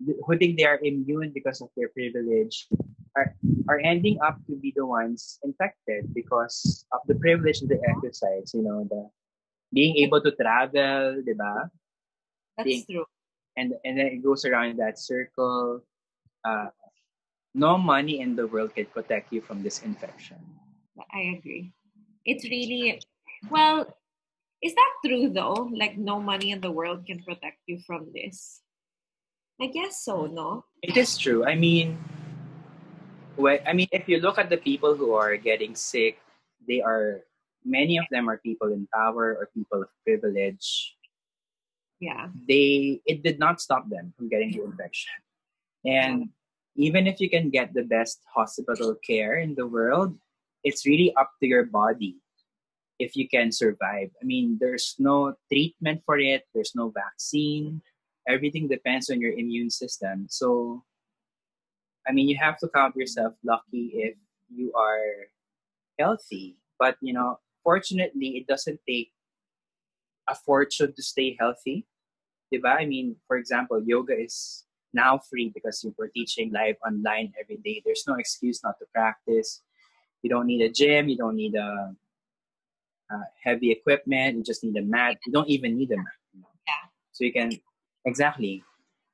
who 0.00 0.38
think 0.38 0.58
they 0.58 0.64
are 0.64 0.80
immune 0.82 1.32
because 1.34 1.60
of 1.60 1.68
their 1.76 1.88
privilege 1.88 2.68
are 3.16 3.34
are 3.68 3.80
ending 3.84 4.18
up 4.24 4.38
to 4.46 4.56
be 4.56 4.72
the 4.74 4.84
ones 4.84 5.38
infected 5.42 6.14
because 6.14 6.86
of 6.92 7.00
the 7.06 7.14
privilege 7.16 7.60
that 7.60 7.68
they 7.68 7.80
exercise. 7.88 8.52
You 8.54 8.62
know, 8.62 8.86
the 8.88 9.08
being 9.72 9.96
able 10.04 10.20
to 10.20 10.32
travel, 10.32 11.22
diba? 11.24 11.70
that's 12.56 12.64
being- 12.64 12.84
true 12.88 13.06
and 13.56 13.74
and 13.84 13.98
then 13.98 14.06
it 14.06 14.22
goes 14.22 14.44
around 14.44 14.78
that 14.78 14.98
circle. 14.98 15.84
Uh, 16.44 16.72
no 17.54 17.76
money 17.78 18.20
in 18.20 18.36
the 18.36 18.46
world 18.46 18.74
can 18.74 18.86
protect 18.86 19.32
you 19.32 19.40
from 19.40 19.62
this 19.62 19.82
infection. 19.82 20.38
i 21.12 21.34
agree 21.36 21.72
it's 22.24 22.44
really 22.44 23.00
well 23.50 23.88
is 24.62 24.74
that 24.76 24.92
true 25.04 25.30
though 25.32 25.70
like 25.72 25.96
no 25.96 26.20
money 26.20 26.50
in 26.52 26.60
the 26.60 26.70
world 26.70 27.06
can 27.06 27.22
protect 27.24 27.58
you 27.66 27.80
from 27.86 28.12
this 28.12 28.60
i 29.60 29.66
guess 29.66 30.04
so 30.04 30.26
no 30.26 30.64
It 30.82 30.96
is 30.96 31.16
true. 31.20 31.44
I 31.44 31.56
mean, 31.60 32.00
I 33.38 33.72
mean, 33.72 33.88
if 33.92 34.08
you 34.08 34.16
look 34.20 34.38
at 34.38 34.48
the 34.48 34.56
people 34.56 34.96
who 34.96 35.12
are 35.12 35.36
getting 35.36 35.76
sick, 35.76 36.16
they 36.66 36.80
are 36.80 37.20
many 37.64 37.98
of 37.98 38.06
them 38.10 38.28
are 38.28 38.38
people 38.38 38.72
in 38.72 38.88
power 38.88 39.36
or 39.36 39.48
people 39.52 39.82
of 39.84 39.88
privilege. 40.04 40.96
yeah 42.00 42.32
They 42.48 43.00
it 43.04 43.22
did 43.22 43.38
not 43.38 43.60
stop 43.60 43.88
them 43.92 44.12
from 44.16 44.28
getting 44.32 44.56
the 44.56 44.64
infection, 44.64 45.12
and 45.84 46.32
even 46.80 47.06
if 47.06 47.20
you 47.20 47.28
can 47.28 47.50
get 47.50 47.74
the 47.74 47.84
best 47.84 48.20
hospital 48.32 48.96
care 49.06 49.38
in 49.38 49.54
the 49.54 49.66
world, 49.66 50.16
it's 50.64 50.86
really 50.86 51.14
up 51.16 51.30
to 51.40 51.46
your 51.46 51.64
body 51.64 52.16
if 52.98 53.16
you 53.16 53.28
can 53.28 53.52
survive. 53.52 54.10
I 54.20 54.24
mean, 54.24 54.58
there's 54.60 54.96
no 54.98 55.34
treatment 55.48 56.02
for 56.04 56.18
it. 56.18 56.44
There's 56.54 56.74
no 56.74 56.90
vaccine. 56.90 57.80
Everything 58.28 58.68
depends 58.68 59.08
on 59.08 59.20
your 59.20 59.32
immune 59.32 59.70
system. 59.70 60.26
So 60.28 60.84
I 62.08 62.12
mean, 62.12 62.28
you 62.28 62.36
have 62.40 62.58
to 62.58 62.68
count 62.68 62.96
yourself 62.96 63.34
lucky 63.44 63.92
if 63.94 64.16
you 64.48 64.72
are 64.74 65.28
healthy. 65.98 66.56
But, 66.78 66.96
you 67.00 67.12
know, 67.12 67.38
fortunately, 67.62 68.36
it 68.38 68.46
doesn't 68.46 68.80
take 68.88 69.12
a 70.28 70.34
fortune 70.34 70.92
to 70.94 71.02
stay 71.02 71.36
healthy. 71.38 71.86
Diba? 72.52 72.74
I 72.80 72.86
mean, 72.86 73.16
for 73.26 73.36
example, 73.36 73.82
yoga 73.84 74.18
is 74.18 74.64
now 74.92 75.18
free 75.18 75.50
because 75.54 75.82
you 75.84 75.94
were 75.98 76.08
teaching 76.08 76.52
live 76.52 76.76
online 76.86 77.32
every 77.40 77.56
day. 77.56 77.82
There's 77.84 78.04
no 78.06 78.14
excuse 78.14 78.62
not 78.62 78.78
to 78.78 78.86
practice. 78.92 79.62
You 80.22 80.30
don't 80.30 80.46
need 80.46 80.62
a 80.62 80.68
gym. 80.68 81.08
You 81.08 81.16
don't 81.16 81.36
need 81.36 81.54
a, 81.54 81.94
uh, 83.12 83.26
heavy 83.42 83.70
equipment. 83.72 84.36
You 84.36 84.42
just 84.42 84.62
need 84.62 84.76
a 84.76 84.82
mat. 84.82 85.18
You 85.26 85.32
don't 85.32 85.48
even 85.48 85.76
need 85.76 85.90
a 85.90 85.96
mat. 85.96 86.20
you 86.32 86.40
know. 86.40 86.48
Yeah. 86.66 86.88
So 87.12 87.24
you 87.24 87.32
can, 87.32 87.52
exactly. 88.04 88.62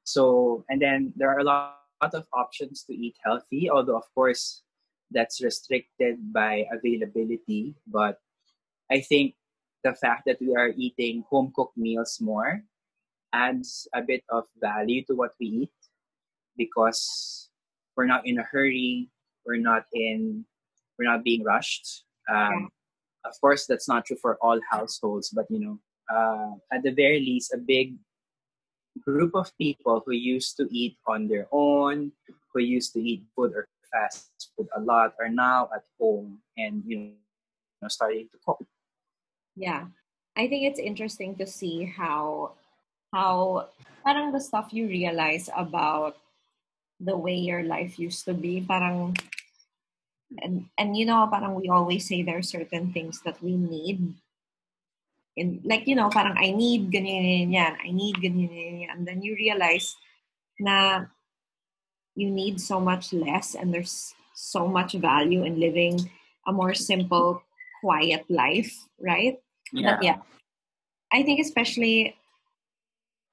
So, 0.05 0.65
and 0.69 0.81
then 0.81 1.13
there 1.17 1.31
are 1.31 1.39
a 1.39 1.45
lot 1.45 1.77
lot 2.03 2.15
of 2.15 2.27
options 2.33 2.85
to 2.85 2.95
eat 2.95 3.17
healthy, 3.25 3.71
although 3.71 3.97
of 3.97 4.05
course 4.15 4.63
that's 5.11 5.43
restricted 5.43 6.33
by 6.33 6.67
availability. 6.73 7.75
But 7.87 8.19
I 8.91 9.01
think 9.01 9.35
the 9.85 9.95
fact 9.95 10.25
that 10.27 10.41
we 10.41 10.55
are 10.55 10.73
eating 10.77 11.25
home 11.29 11.53
cooked 11.55 11.77
meals 11.77 12.19
more 12.21 12.63
adds 13.37 13.87
a 13.93 14.01
bit 14.01 14.25
of 14.33 14.49
value 14.57 15.05
to 15.05 15.15
what 15.15 15.33
we 15.37 15.69
eat 15.69 15.79
because 16.57 17.51
we're 17.97 18.09
not 18.09 18.25
in 18.25 18.41
a 18.41 18.47
hurry, 18.49 19.13
we're 19.45 19.61
not 19.61 19.85
in, 19.93 20.45
we're 20.97 21.11
not 21.13 21.25
being 21.25 21.45
rushed. 21.45 22.05
Um, 22.33 22.73
Of 23.27 23.35
course, 23.43 23.67
that's 23.67 23.91
not 23.91 24.07
true 24.07 24.17
for 24.23 24.39
all 24.39 24.63
households, 24.71 25.35
but 25.35 25.51
you 25.51 25.59
know, 25.59 25.77
uh, 26.07 26.55
at 26.71 26.87
the 26.87 26.95
very 26.95 27.19
least, 27.19 27.51
a 27.51 27.59
big 27.59 27.99
group 29.03 29.35
of 29.35 29.51
people 29.59 30.03
who 30.07 30.15
used 30.15 30.55
to 30.63 30.71
eat 30.71 30.95
on 31.11 31.27
their 31.27 31.51
own, 31.51 32.15
who 32.55 32.61
used 32.63 32.95
to 32.95 33.03
eat 33.03 33.27
food 33.35 33.51
or 33.51 33.67
fast 33.91 34.55
food 34.55 34.71
a 34.79 34.81
lot, 34.81 35.19
are 35.19 35.29
now 35.29 35.67
at 35.75 35.83
home 35.99 36.39
and 36.55 36.87
you 36.87 37.19
know 37.83 37.91
starting 37.91 38.31
to 38.31 38.39
cook. 38.47 38.63
Yeah. 39.59 39.91
I 40.37 40.47
think 40.47 40.69
it's 40.69 40.79
interesting 40.79 41.35
to 41.43 41.47
see 41.51 41.83
how 41.85 42.55
how 43.17 43.65
parang 44.05 44.29
the 44.29 44.41
stuff 44.45 44.77
you 44.77 44.85
realize 44.93 45.49
about 45.57 46.21
the 47.01 47.17
way 47.17 47.33
your 47.33 47.65
life 47.65 47.97
used 47.97 48.29
to 48.29 48.37
be. 48.37 48.61
Parang, 48.61 49.17
and, 50.45 50.69
and 50.77 50.93
you 50.97 51.09
know, 51.09 51.25
parang 51.33 51.57
we 51.57 51.73
always 51.73 52.05
say 52.05 52.21
there 52.21 52.37
are 52.37 52.45
certain 52.45 52.93
things 52.93 53.25
that 53.25 53.41
we 53.41 53.57
need. 53.57 54.13
In, 55.37 55.61
like, 55.65 55.89
you 55.89 55.97
know, 55.97 56.13
parang 56.13 56.37
I 56.37 56.53
need 56.53 56.93
ganyan, 56.93 57.53
yan, 57.53 57.77
I 57.81 57.89
need 57.91 58.17
ganyan, 58.21 58.85
yan. 58.85 58.93
And 58.93 59.09
then 59.09 59.23
you 59.25 59.33
realize 59.33 59.97
na 60.61 61.09
you 62.17 62.29
need 62.29 62.61
so 62.61 62.81
much 62.81 63.13
less 63.13 63.57
and 63.57 63.73
there's 63.73 64.13
so 64.37 64.69
much 64.69 64.93
value 64.93 65.45
in 65.45 65.61
living 65.61 66.01
a 66.47 66.53
more 66.53 66.73
simple, 66.73 67.43
quiet 67.81 68.25
life, 68.29 68.73
right? 69.01 69.41
Yeah. 69.73 69.97
But 69.97 70.03
yeah, 70.05 70.19
I 71.13 71.23
think 71.23 71.41
especially 71.41 72.17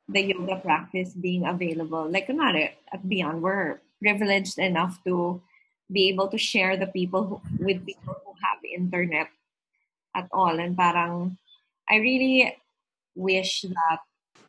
the 0.08 0.22
yoga 0.22 0.58
practice 0.58 1.14
being 1.14 1.46
available, 1.46 2.10
like 2.10 2.28
kunwari, 2.28 2.72
at 2.92 3.08
Beyond, 3.08 3.42
we're 3.42 3.82
privileged 4.02 4.60
enough 4.60 5.00
to 5.06 5.42
be 5.92 6.10
able 6.10 6.28
to 6.28 6.38
share 6.38 6.76
the 6.76 6.88
people 6.88 7.24
who, 7.26 7.42
with 7.64 7.86
people 7.86 8.16
who 8.26 8.34
have 8.44 8.60
internet 8.64 9.28
at 10.16 10.28
all. 10.32 10.60
And 10.60 10.76
parang, 10.76 11.38
I 11.90 11.98
really 11.98 12.56
wish 13.16 13.62
that 13.64 14.00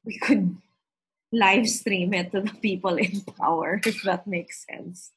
we 0.04 0.18
could 0.18 0.56
live 1.32 1.68
stream 1.68 2.14
it 2.14 2.32
to 2.32 2.40
the 2.42 2.54
people 2.62 2.96
in 2.96 3.20
power, 3.38 3.80
if 3.86 4.02
that 4.02 4.26
makes 4.26 4.66
sense. 4.66 5.12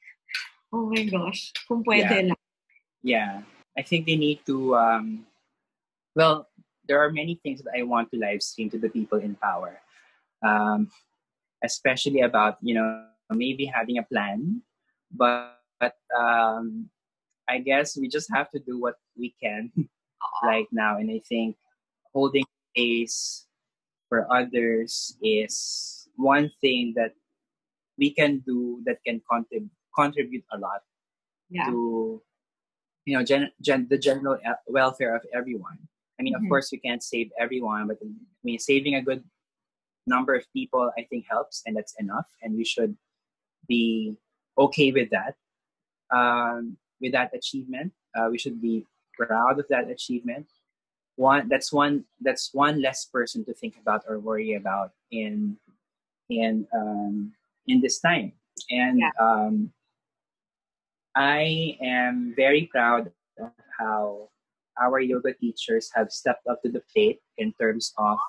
Oh 0.72 0.90
my 0.90 1.04
gosh. 1.06 1.54
Kung 1.68 1.84
pwede 1.84 2.12
Yeah. 2.12 2.28
lang. 2.34 2.44
Yeah, 3.04 3.32
I 3.78 3.84
think 3.84 4.06
they 4.06 4.18
need 4.18 4.44
to. 4.48 4.76
Um, 4.76 5.26
well, 6.16 6.50
there 6.88 7.00
are 7.00 7.12
many 7.12 7.40
things 7.40 7.62
that 7.62 7.72
I 7.78 7.84
want 7.84 8.12
to 8.12 8.18
live 8.18 8.42
stream 8.42 8.70
to 8.72 8.80
the 8.80 8.90
people 8.90 9.20
in 9.20 9.36
power, 9.36 9.80
um, 10.44 10.90
especially 11.64 12.22
about 12.22 12.58
you 12.62 12.76
know 12.76 13.04
maybe 13.32 13.66
having 13.66 13.98
a 13.98 14.04
plan, 14.04 14.62
but, 15.12 15.52
but 15.80 15.96
um, 16.18 16.90
I 17.48 17.60
guess 17.60 17.98
we 17.98 18.08
just 18.08 18.30
have 18.34 18.50
to 18.52 18.60
do 18.60 18.80
what 18.80 18.96
we 19.18 19.34
can 19.42 19.72
right 20.44 20.68
now, 20.72 20.98
and 20.98 21.10
I 21.12 21.22
think 21.28 21.56
holding 22.14 22.46
space 22.74 23.48
for 24.10 24.28
others 24.34 25.18
is 25.22 26.08
one 26.16 26.52
thing 26.62 26.94
that 26.96 27.14
we 27.98 28.12
can 28.12 28.40
do 28.46 28.82
that 28.86 28.98
can 29.06 29.22
contrib- 29.30 29.70
contribute 29.96 30.46
a 30.54 30.58
lot 30.58 30.82
Yeah. 31.50 31.66
to 31.68 32.22
you 33.06 33.18
know 33.18 33.24
gen- 33.24 33.52
gen- 33.62 33.88
the 33.90 33.98
general 33.98 34.38
uh, 34.46 34.60
welfare 34.68 35.16
of 35.16 35.24
everyone 35.34 35.78
i 36.20 36.24
mean 36.24 36.34
Mhm. 36.34 36.44
of 36.44 36.48
course 36.50 36.72
we 36.72 36.78
can't 36.80 37.04
save 37.04 37.32
everyone 37.40 37.88
but 37.88 37.98
i 38.04 38.08
mean 38.44 38.60
saving 38.60 38.96
a 38.96 39.02
good 39.02 39.24
number 40.08 40.34
of 40.36 40.44
people 40.54 40.92
i 40.98 41.04
think 41.04 41.26
helps 41.30 41.64
and 41.66 41.76
that's 41.76 41.96
enough 42.00 42.28
and 42.42 42.56
we 42.56 42.64
should 42.66 42.96
be 43.68 44.16
okay 44.58 44.92
with 44.92 45.10
that 45.12 45.36
um, 46.12 46.78
with 47.02 47.12
that 47.14 47.32
achievement. 47.34 47.94
Uh, 48.16 48.28
we 48.32 48.38
should 48.38 48.62
be 48.62 48.86
proud 49.14 49.60
of 49.60 49.68
that 49.70 49.90
achievement. 49.90 50.48
One 51.16 51.48
that's 51.50 51.74
one 51.74 52.06
that's 52.22 52.54
one 52.54 52.82
less 52.82 53.06
person 53.06 53.44
to 53.46 53.54
think 53.54 53.76
about 53.82 54.04
or 54.08 54.20
worry 54.20 54.54
about 54.54 54.92
in 55.12 55.58
in 56.30 56.68
um, 56.74 57.34
in 57.68 57.82
this 57.82 58.00
time. 58.00 58.34
And 58.70 59.00
Yeah. 59.00 59.12
um, 59.20 59.72
I 61.16 61.78
am 61.82 62.34
very 62.36 62.70
proud 62.72 63.12
of 63.40 63.52
how 63.80 64.30
our 64.80 65.00
yoga 65.00 65.34
teachers 65.34 65.90
have 65.96 66.12
stepped 66.12 66.46
up 66.46 66.62
to 66.62 66.70
the 66.70 66.84
plate 66.94 67.20
in 67.38 67.52
terms 67.54 67.94
of 67.98 68.20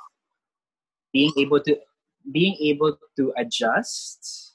being 1.13 1.33
able 1.37 1.61
to 1.61 1.79
being 2.33 2.57
able 2.61 2.99
to 3.17 3.33
adjust, 3.37 4.55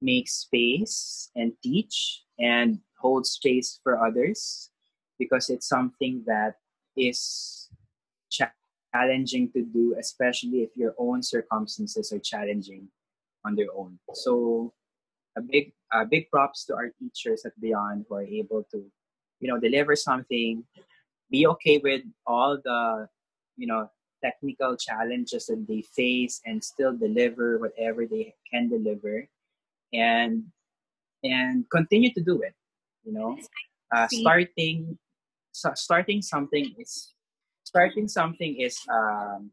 make 0.00 0.28
space 0.28 1.30
and 1.36 1.52
teach 1.62 2.22
and 2.38 2.78
hold 2.98 3.26
space 3.26 3.80
for 3.82 4.04
others 4.04 4.70
because 5.18 5.50
it's 5.50 5.68
something 5.68 6.22
that 6.26 6.56
is 6.96 7.68
challenging 8.30 9.50
to 9.52 9.62
do 9.62 9.96
especially 9.98 10.62
if 10.62 10.70
your 10.76 10.94
own 10.98 11.22
circumstances 11.22 12.12
are 12.12 12.18
challenging 12.18 12.88
on 13.44 13.54
their 13.56 13.72
own. 13.74 13.98
So 14.14 14.72
a 15.36 15.40
big 15.40 15.72
uh, 15.92 16.04
big 16.04 16.30
props 16.30 16.64
to 16.66 16.74
our 16.74 16.90
teachers 16.98 17.44
at 17.44 17.58
Beyond 17.60 18.06
who 18.08 18.16
are 18.16 18.24
able 18.24 18.64
to, 18.70 18.84
you 19.40 19.48
know, 19.48 19.58
deliver 19.58 19.96
something, 19.96 20.64
be 21.30 21.46
okay 21.46 21.78
with 21.78 22.02
all 22.26 22.58
the, 22.62 23.08
you 23.56 23.66
know, 23.66 23.90
technical 24.22 24.76
challenges 24.76 25.46
that 25.46 25.66
they 25.68 25.82
face 25.82 26.40
and 26.46 26.62
still 26.62 26.96
deliver 26.96 27.58
whatever 27.58 28.06
they 28.06 28.34
can 28.50 28.68
deliver, 28.68 29.28
and 29.92 30.44
and 31.22 31.68
continue 31.70 32.12
to 32.14 32.22
do 32.22 32.42
it. 32.42 32.54
You 33.04 33.12
know, 33.12 33.38
uh, 33.94 34.08
starting 34.10 34.98
so 35.52 35.72
starting 35.74 36.22
something 36.22 36.74
is 36.78 37.14
starting 37.64 38.08
something 38.08 38.60
is 38.60 38.78
um, 38.88 39.50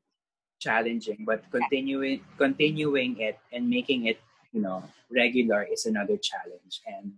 challenging, 0.60 1.26
but 1.26 1.44
continuing 1.52 2.22
continuing 2.38 3.18
it 3.20 3.40
and 3.52 3.70
making 3.70 4.06
it 4.06 4.20
you 4.54 4.62
know 4.62 4.84
regular 5.10 5.64
is 5.64 5.86
another 5.86 6.18
challenge. 6.18 6.82
And 6.86 7.14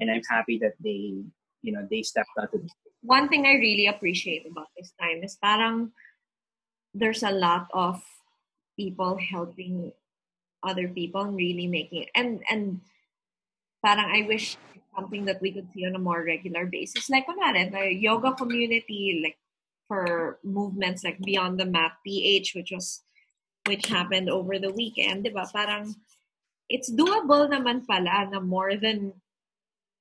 and 0.00 0.10
i'm 0.10 0.22
happy 0.28 0.58
that 0.58 0.74
they 0.80 1.20
you 1.62 1.72
know 1.72 1.86
they 1.90 2.02
stepped 2.02 2.32
out 2.40 2.52
of 2.54 2.60
One 3.06 3.28
thing 3.28 3.46
I 3.46 3.54
really 3.62 3.86
appreciate 3.86 4.50
about 4.50 4.66
this 4.74 4.90
time 4.98 5.22
is 5.22 5.38
parang 5.38 5.94
there's 6.96 7.22
a 7.22 7.30
lot 7.30 7.68
of 7.76 8.00
people 8.76 9.20
helping 9.20 9.92
other 10.64 10.88
people 10.88 11.20
and 11.22 11.36
really 11.36 11.68
making 11.68 12.08
and 12.16 12.40
and 12.48 12.80
parang 13.84 14.08
I 14.08 14.26
wish 14.26 14.56
something 14.96 15.28
that 15.28 15.40
we 15.44 15.52
could 15.52 15.68
see 15.72 15.84
on 15.84 15.94
a 15.94 16.00
more 16.00 16.24
regular 16.24 16.64
basis. 16.64 17.12
Like 17.12 17.28
kunwari, 17.28 17.68
the 17.70 17.92
yoga 17.92 18.32
community, 18.32 19.20
like 19.22 19.36
for 19.86 20.40
movements 20.42 21.04
like 21.04 21.20
Beyond 21.20 21.60
the 21.60 21.68
Mat 21.68 22.00
PH, 22.04 22.56
which 22.56 22.72
was 22.72 23.04
which 23.68 23.86
happened 23.86 24.30
over 24.30 24.58
the 24.58 24.72
weekend, 24.72 25.24
di 25.24 25.30
ba? 25.30 25.44
Parang 25.52 25.94
it's 26.72 26.90
doable 26.90 27.46
naman 27.46 27.86
pala 27.86 28.26
na 28.32 28.40
more 28.40 28.74
than 28.74 29.12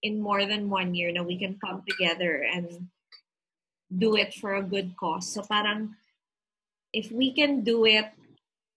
in 0.01 0.21
more 0.21 0.45
than 0.47 0.71
one 0.71 0.95
year 0.95 1.11
na 1.11 1.21
we 1.21 1.37
can 1.37 1.59
come 1.59 1.83
together 1.85 2.41
and 2.41 2.89
do 3.91 4.15
it 4.15 4.33
for 4.33 4.55
a 4.55 4.65
good 4.65 4.95
cause. 4.97 5.29
So 5.29 5.43
parang 5.43 5.93
if 6.95 7.11
we 7.11 7.35
can 7.35 7.59
do 7.67 7.83
it 7.83 8.07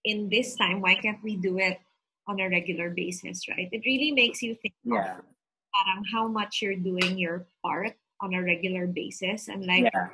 in 0.03 0.27
this 0.29 0.59
time, 0.59 0.83
why 0.83 0.99
can't 0.99 1.23
we 1.23 1.39
do 1.39 1.63
it 1.63 1.79
on 2.27 2.43
a 2.43 2.51
regular 2.51 2.91
basis, 2.91 3.47
right? 3.47 3.71
It 3.71 3.87
really 3.87 4.11
makes 4.11 4.43
you 4.43 4.59
think 4.59 4.75
yeah 4.83 5.23
of 5.23 5.25
parang 5.71 6.03
how 6.11 6.27
much 6.27 6.59
you're 6.65 6.81
doing 6.81 7.15
your 7.21 7.47
part 7.63 7.95
on 8.19 8.35
a 8.35 8.43
regular 8.43 8.89
basis 8.89 9.47
and 9.47 9.63
like 9.69 9.87
yeah 9.87 10.11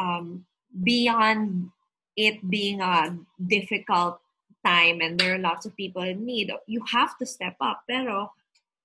um, 0.00 0.46
beyond 0.82 1.70
it 2.16 2.38
being 2.48 2.80
a 2.80 3.18
difficult 3.38 4.18
time 4.64 5.00
and 5.02 5.18
there 5.18 5.34
are 5.34 5.38
lots 5.38 5.66
of 5.66 5.76
people 5.76 6.02
in 6.02 6.24
need, 6.24 6.50
you 6.66 6.82
have 6.90 7.18
to 7.18 7.26
step 7.26 7.56
up. 7.60 7.82
Pero 7.88 8.32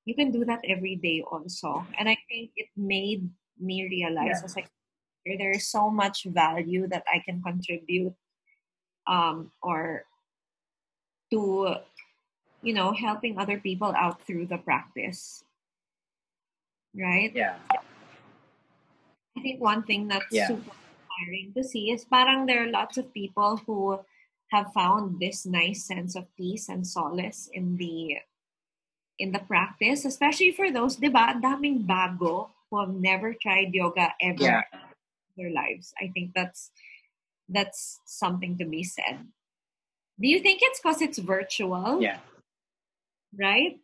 you 0.05 0.13
can 0.15 0.31
do 0.31 0.43
that 0.45 0.59
every 0.67 0.95
day 0.95 1.23
also. 1.23 1.85
And 1.97 2.09
I 2.09 2.17
think 2.27 2.51
it 2.57 2.67
made 2.75 3.29
me 3.59 3.87
realize 3.87 4.41
Yeah. 4.41 4.45
as 4.45 4.55
like 4.55 4.69
there 5.25 5.51
is 5.51 5.67
so 5.67 5.89
much 5.89 6.23
value 6.25 6.87
that 6.87 7.03
I 7.07 7.19
can 7.19 7.41
contribute 7.41 8.13
um, 9.07 9.51
or 9.61 10.05
to 11.31 11.75
you 12.61 12.73
know 12.73 12.91
helping 12.93 13.37
other 13.37 13.59
people 13.59 13.93
out 13.95 14.21
through 14.25 14.47
the 14.47 14.57
practice. 14.57 15.43
Right? 16.95 17.31
yeah 17.35 17.55
I 19.37 19.41
think 19.41 19.61
one 19.61 19.83
thing 19.83 20.07
that's 20.09 20.33
Yeah. 20.33 20.47
super 20.49 20.73
inspiring 20.73 21.53
to 21.55 21.63
see 21.63 21.91
is 21.93 22.03
parang 22.03 22.45
there 22.45 22.65
are 22.65 22.71
lots 22.71 22.97
of 22.97 23.13
people 23.13 23.61
who 23.63 24.01
have 24.51 24.73
found 24.73 25.21
this 25.21 25.45
nice 25.45 25.85
sense 25.85 26.17
of 26.17 26.25
peace 26.35 26.67
and 26.67 26.83
solace 26.85 27.47
in 27.53 27.77
the 27.77 28.17
in 29.19 29.31
the 29.35 29.43
practice, 29.45 30.03
especially 30.07 30.49
for 30.55 30.71
those, 30.71 30.95
di 30.95 31.11
ba, 31.11 31.35
daming 31.37 31.83
bago 31.83 32.49
who 32.71 32.79
have 32.79 32.95
never 32.95 33.35
tried 33.35 33.75
yoga 33.75 34.15
ever 34.19 34.63
yeah 34.63 34.88
their 35.37 35.51
lives. 35.51 35.93
I 35.99 36.11
think 36.13 36.33
that's 36.33 36.71
that's 37.49 37.99
something 38.05 38.57
to 38.57 38.65
be 38.65 38.83
said. 38.83 39.25
Do 40.19 40.27
you 40.27 40.39
think 40.39 40.59
it's 40.61 40.79
because 40.79 41.01
it's 41.01 41.17
virtual? 41.17 42.01
yeah 42.01 42.19
Right? 43.37 43.77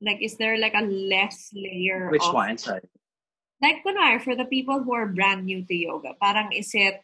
Like, 0.00 0.22
is 0.22 0.36
there 0.36 0.58
like 0.58 0.74
a 0.74 0.82
less 0.86 1.50
layer 1.54 2.10
which 2.10 2.22
of 2.22 2.34
one 2.34 2.58
sorry 2.58 2.86
like 3.60 3.82
kunwari, 3.82 4.22
for 4.22 4.36
the 4.36 4.46
people 4.46 4.82
who 4.82 4.94
are 4.94 5.06
brand 5.06 5.46
new 5.46 5.66
to 5.66 5.74
yoga, 5.74 6.14
parang 6.20 6.52
is 6.54 6.70
it 6.74 7.02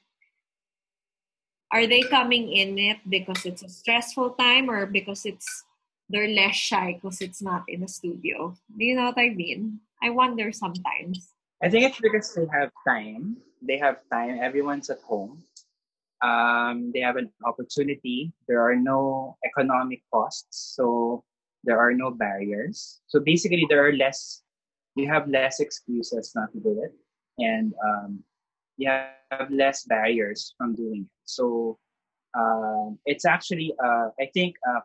are 1.75 1.87
they 1.91 2.03
coming 2.07 2.55
in 2.55 2.79
it 2.79 3.03
because 3.03 3.43
it's 3.45 3.67
a 3.67 3.69
stressful 3.69 4.39
time 4.39 4.71
or 4.71 4.87
because 4.87 5.27
it's 5.27 5.65
they're 6.09 6.31
less 6.31 6.55
shy 6.55 6.95
because 6.95 7.21
it's 7.21 7.43
not 7.43 7.67
in 7.67 7.83
a 7.83 7.91
studio? 7.91 8.55
Do 8.71 8.85
you 8.85 8.95
know 8.95 9.11
what 9.11 9.19
I 9.19 9.35
mean? 9.35 9.81
I 10.03 10.11
wonder 10.11 10.53
sometimes. 10.53 11.34
I 11.65 11.71
think 11.71 11.89
it's 11.89 12.01
because 12.01 12.35
they 12.35 12.47
have 12.53 12.71
time. 12.87 13.41
They 13.63 13.79
have 13.79 14.05
time. 14.13 14.39
Everyone's 14.41 14.91
at 14.91 15.01
home. 15.01 15.43
Um, 16.21 16.93
they 16.93 17.01
have 17.01 17.17
an 17.17 17.33
opportunity. 17.45 18.33
There 18.49 18.61
are 18.61 18.77
no 18.77 19.37
economic 19.45 20.03
costs, 20.13 20.77
so 20.77 21.25
there 21.65 21.81
are 21.81 21.93
no 21.93 22.11
barriers. 22.11 23.01
So 23.09 23.21
basically, 23.21 23.67
there 23.69 23.81
are 23.81 23.93
less, 23.93 24.43
you 24.95 25.09
have 25.09 25.27
less 25.29 25.61
excuses 25.61 26.33
not 26.37 26.53
to 26.53 26.61
do 26.61 26.85
it, 26.85 26.93
and 27.39 27.73
um, 27.81 28.23
you 28.77 28.89
have 28.89 29.51
less 29.51 29.85
barriers 29.85 30.55
from 30.59 30.75
doing 30.75 31.09
it. 31.09 31.13
So 31.25 31.79
uh, 32.37 32.93
it's 33.07 33.25
actually, 33.25 33.75
uh, 33.83 34.09
I 34.21 34.29
think, 34.35 34.57
uh, 34.69 34.81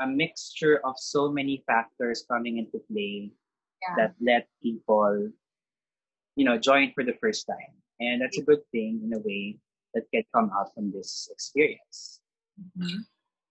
a 0.00 0.06
mixture 0.06 0.80
of 0.84 0.94
so 0.98 1.32
many 1.32 1.64
factors 1.66 2.24
coming 2.30 2.58
into 2.58 2.78
play 2.92 3.32
yeah. 3.82 3.94
that 3.96 4.14
let 4.20 4.48
people, 4.62 5.30
you 6.38 6.46
know, 6.46 6.56
join 6.56 6.94
for 6.94 7.02
the 7.02 7.18
first 7.18 7.50
time. 7.50 7.74
And 7.98 8.22
that's 8.22 8.38
a 8.38 8.46
good 8.46 8.62
thing 8.70 9.02
in 9.02 9.10
a 9.10 9.18
way 9.18 9.58
that 9.92 10.06
can 10.14 10.22
come 10.30 10.54
out 10.54 10.70
from 10.72 10.94
this 10.94 11.26
experience. 11.34 12.22
Mm-hmm. 12.54 13.02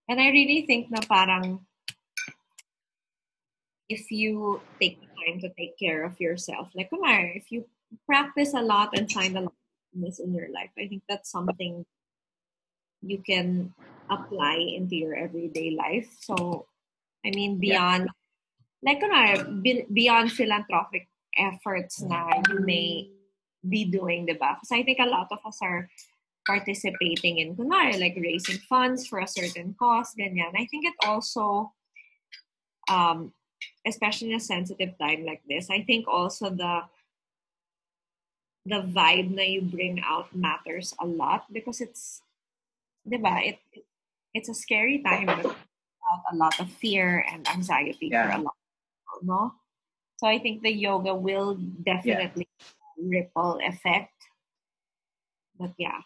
And 0.07 0.21
I 0.23 0.31
really 0.31 0.63
think 0.63 0.87
na 0.87 1.03
parang 1.03 1.67
if 3.91 4.07
you 4.07 4.63
take 4.79 5.03
the 5.03 5.11
time 5.19 5.43
to 5.43 5.51
take 5.59 5.75
care 5.75 6.07
of 6.07 6.15
yourself, 6.23 6.71
like 6.75 6.87
kumar, 6.89 7.27
if 7.35 7.51
you 7.51 7.67
practice 8.07 8.55
a 8.55 8.63
lot 8.63 8.95
and 8.95 9.11
find 9.11 9.35
a 9.35 9.43
lot 9.43 9.55
of 9.91 9.99
this 9.99 10.23
in 10.23 10.31
your 10.31 10.47
life, 10.47 10.71
I 10.79 10.87
think 10.87 11.03
that's 11.11 11.27
something 11.27 11.83
you 13.03 13.19
can 13.19 13.75
apply 14.07 14.63
into 14.63 14.95
your 14.95 15.15
everyday 15.15 15.75
life. 15.75 16.07
So, 16.23 16.67
I 17.25 17.35
mean, 17.35 17.59
beyond, 17.59 18.07
yeah. 18.07 18.87
like, 18.87 18.99
kumar, 19.03 19.43
beyond 19.91 20.31
philanthropic 20.31 21.11
efforts 21.37 22.01
na 22.01 22.41
you 22.49 22.59
may 22.59 23.09
be 23.67 23.85
doing, 23.85 24.27
diba? 24.27 24.57
Because 24.57 24.71
I 24.71 24.83
think 24.83 24.99
a 24.99 25.09
lot 25.09 25.27
of 25.31 25.39
us 25.45 25.59
are 25.61 25.89
participating 26.45 27.39
in 27.39 27.55
kunwari, 27.55 27.99
like 27.99 28.15
raising 28.17 28.59
funds 28.69 29.05
for 29.05 29.19
a 29.19 29.27
certain 29.27 29.75
cause, 29.77 30.15
ganyan. 30.17 30.55
I 30.55 30.65
think 30.65 30.85
it 30.85 30.95
also, 31.05 31.73
um, 32.89 33.33
especially 33.85 34.31
in 34.31 34.37
a 34.37 34.43
sensitive 34.43 34.97
time 34.97 35.25
like 35.25 35.41
this, 35.47 35.69
I 35.69 35.83
think 35.83 36.07
also 36.07 36.49
the 36.49 36.87
the 38.67 38.83
vibe 38.83 39.35
that 39.39 39.47
you 39.47 39.61
bring 39.63 40.03
out 40.03 40.35
matters 40.35 40.93
a 40.99 41.07
lot 41.07 41.47
because 41.53 41.79
it's, 41.79 42.19
diba, 43.07 43.55
it, 43.55 43.59
it 43.71 43.87
it's 44.33 44.49
a 44.49 44.53
scary 44.53 44.99
time 45.01 45.29
a 46.31 46.35
lot 46.35 46.59
of 46.59 46.69
fear 46.69 47.25
and 47.31 47.47
anxiety 47.47 48.09
yeah. 48.11 48.31
for 48.31 48.37
a 48.37 48.41
lot 48.41 48.55
of 48.55 49.21
people, 49.21 49.35
no? 49.35 49.51
So 50.17 50.27
I 50.27 50.39
think 50.39 50.63
the 50.63 50.73
yoga 50.73 51.13
will 51.13 51.55
definitely 51.83 52.47
yeah. 52.59 53.19
ripple 53.19 53.59
effect. 53.63 54.13
But 55.59 55.73
yeah 55.77 56.01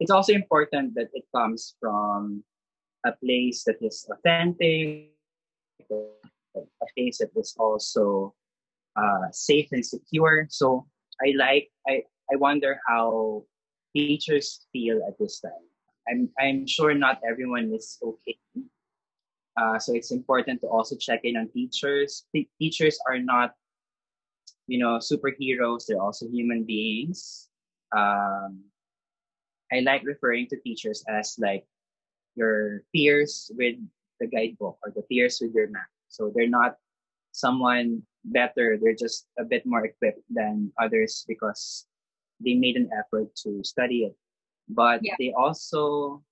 it's 0.00 0.10
also 0.10 0.32
important 0.32 0.94
that 0.94 1.08
it 1.14 1.24
comes 1.34 1.76
from 1.80 2.42
a 3.06 3.12
place 3.12 3.64
that 3.64 3.76
is 3.80 4.06
authentic, 4.10 5.10
a 5.90 6.86
place 6.96 7.18
that 7.18 7.30
is 7.36 7.54
also 7.58 8.34
uh, 8.96 9.30
safe 9.32 9.68
and 9.72 9.84
secure. 9.84 10.46
So 10.50 10.86
I 11.22 11.34
like 11.36 11.70
I 11.86 12.02
I 12.32 12.36
wonder 12.36 12.80
how 12.88 13.44
teachers 13.94 14.66
feel 14.72 15.00
at 15.06 15.18
this 15.18 15.40
time. 15.40 15.66
I'm 16.08 16.28
I'm 16.38 16.66
sure 16.66 16.94
not 16.94 17.20
everyone 17.28 17.72
is 17.72 17.98
okay. 18.02 18.38
Uh, 19.56 19.78
so 19.78 19.94
it's 19.94 20.10
important 20.10 20.60
to 20.60 20.66
also 20.66 20.96
check 20.96 21.20
in 21.22 21.36
on 21.36 21.48
teachers. 21.50 22.26
T- 22.34 22.50
teachers 22.58 22.98
are 23.06 23.18
not, 23.18 23.54
you 24.66 24.78
know, 24.78 24.98
superheroes. 24.98 25.86
They're 25.86 26.02
also 26.02 26.26
human 26.26 26.64
beings. 26.64 27.48
Um, 27.96 28.64
I 29.72 29.80
like 29.80 30.02
referring 30.04 30.48
to 30.48 30.60
teachers 30.60 31.04
as 31.08 31.36
like 31.38 31.64
your 32.34 32.82
peers 32.94 33.50
with 33.54 33.76
the 34.20 34.26
guidebook 34.26 34.78
or 34.82 34.92
the 34.94 35.02
peers 35.02 35.38
with 35.40 35.54
your 35.54 35.70
map. 35.70 35.86
So 36.08 36.32
they're 36.34 36.48
not 36.50 36.76
someone 37.32 38.02
better, 38.24 38.78
they're 38.80 38.94
just 38.94 39.26
a 39.38 39.44
bit 39.44 39.66
more 39.66 39.84
equipped 39.84 40.22
than 40.30 40.72
others 40.80 41.24
because 41.28 41.86
they 42.40 42.54
made 42.54 42.76
an 42.76 42.90
effort 42.96 43.34
to 43.42 43.62
study 43.62 44.04
it. 44.10 44.14
But 44.68 45.00
yeah. 45.02 45.14
they 45.18 45.32
also 45.36 46.22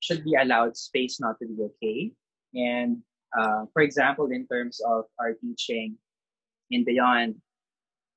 should 0.00 0.24
be 0.24 0.34
allowed 0.34 0.76
space 0.76 1.20
not 1.20 1.38
to 1.40 1.46
be 1.46 1.56
okay. 1.62 2.12
And 2.56 3.02
uh, 3.38 3.66
for 3.72 3.82
example, 3.82 4.32
in 4.32 4.46
terms 4.46 4.80
of 4.80 5.04
our 5.20 5.34
teaching 5.34 5.96
in 6.70 6.84
Beyond, 6.84 7.36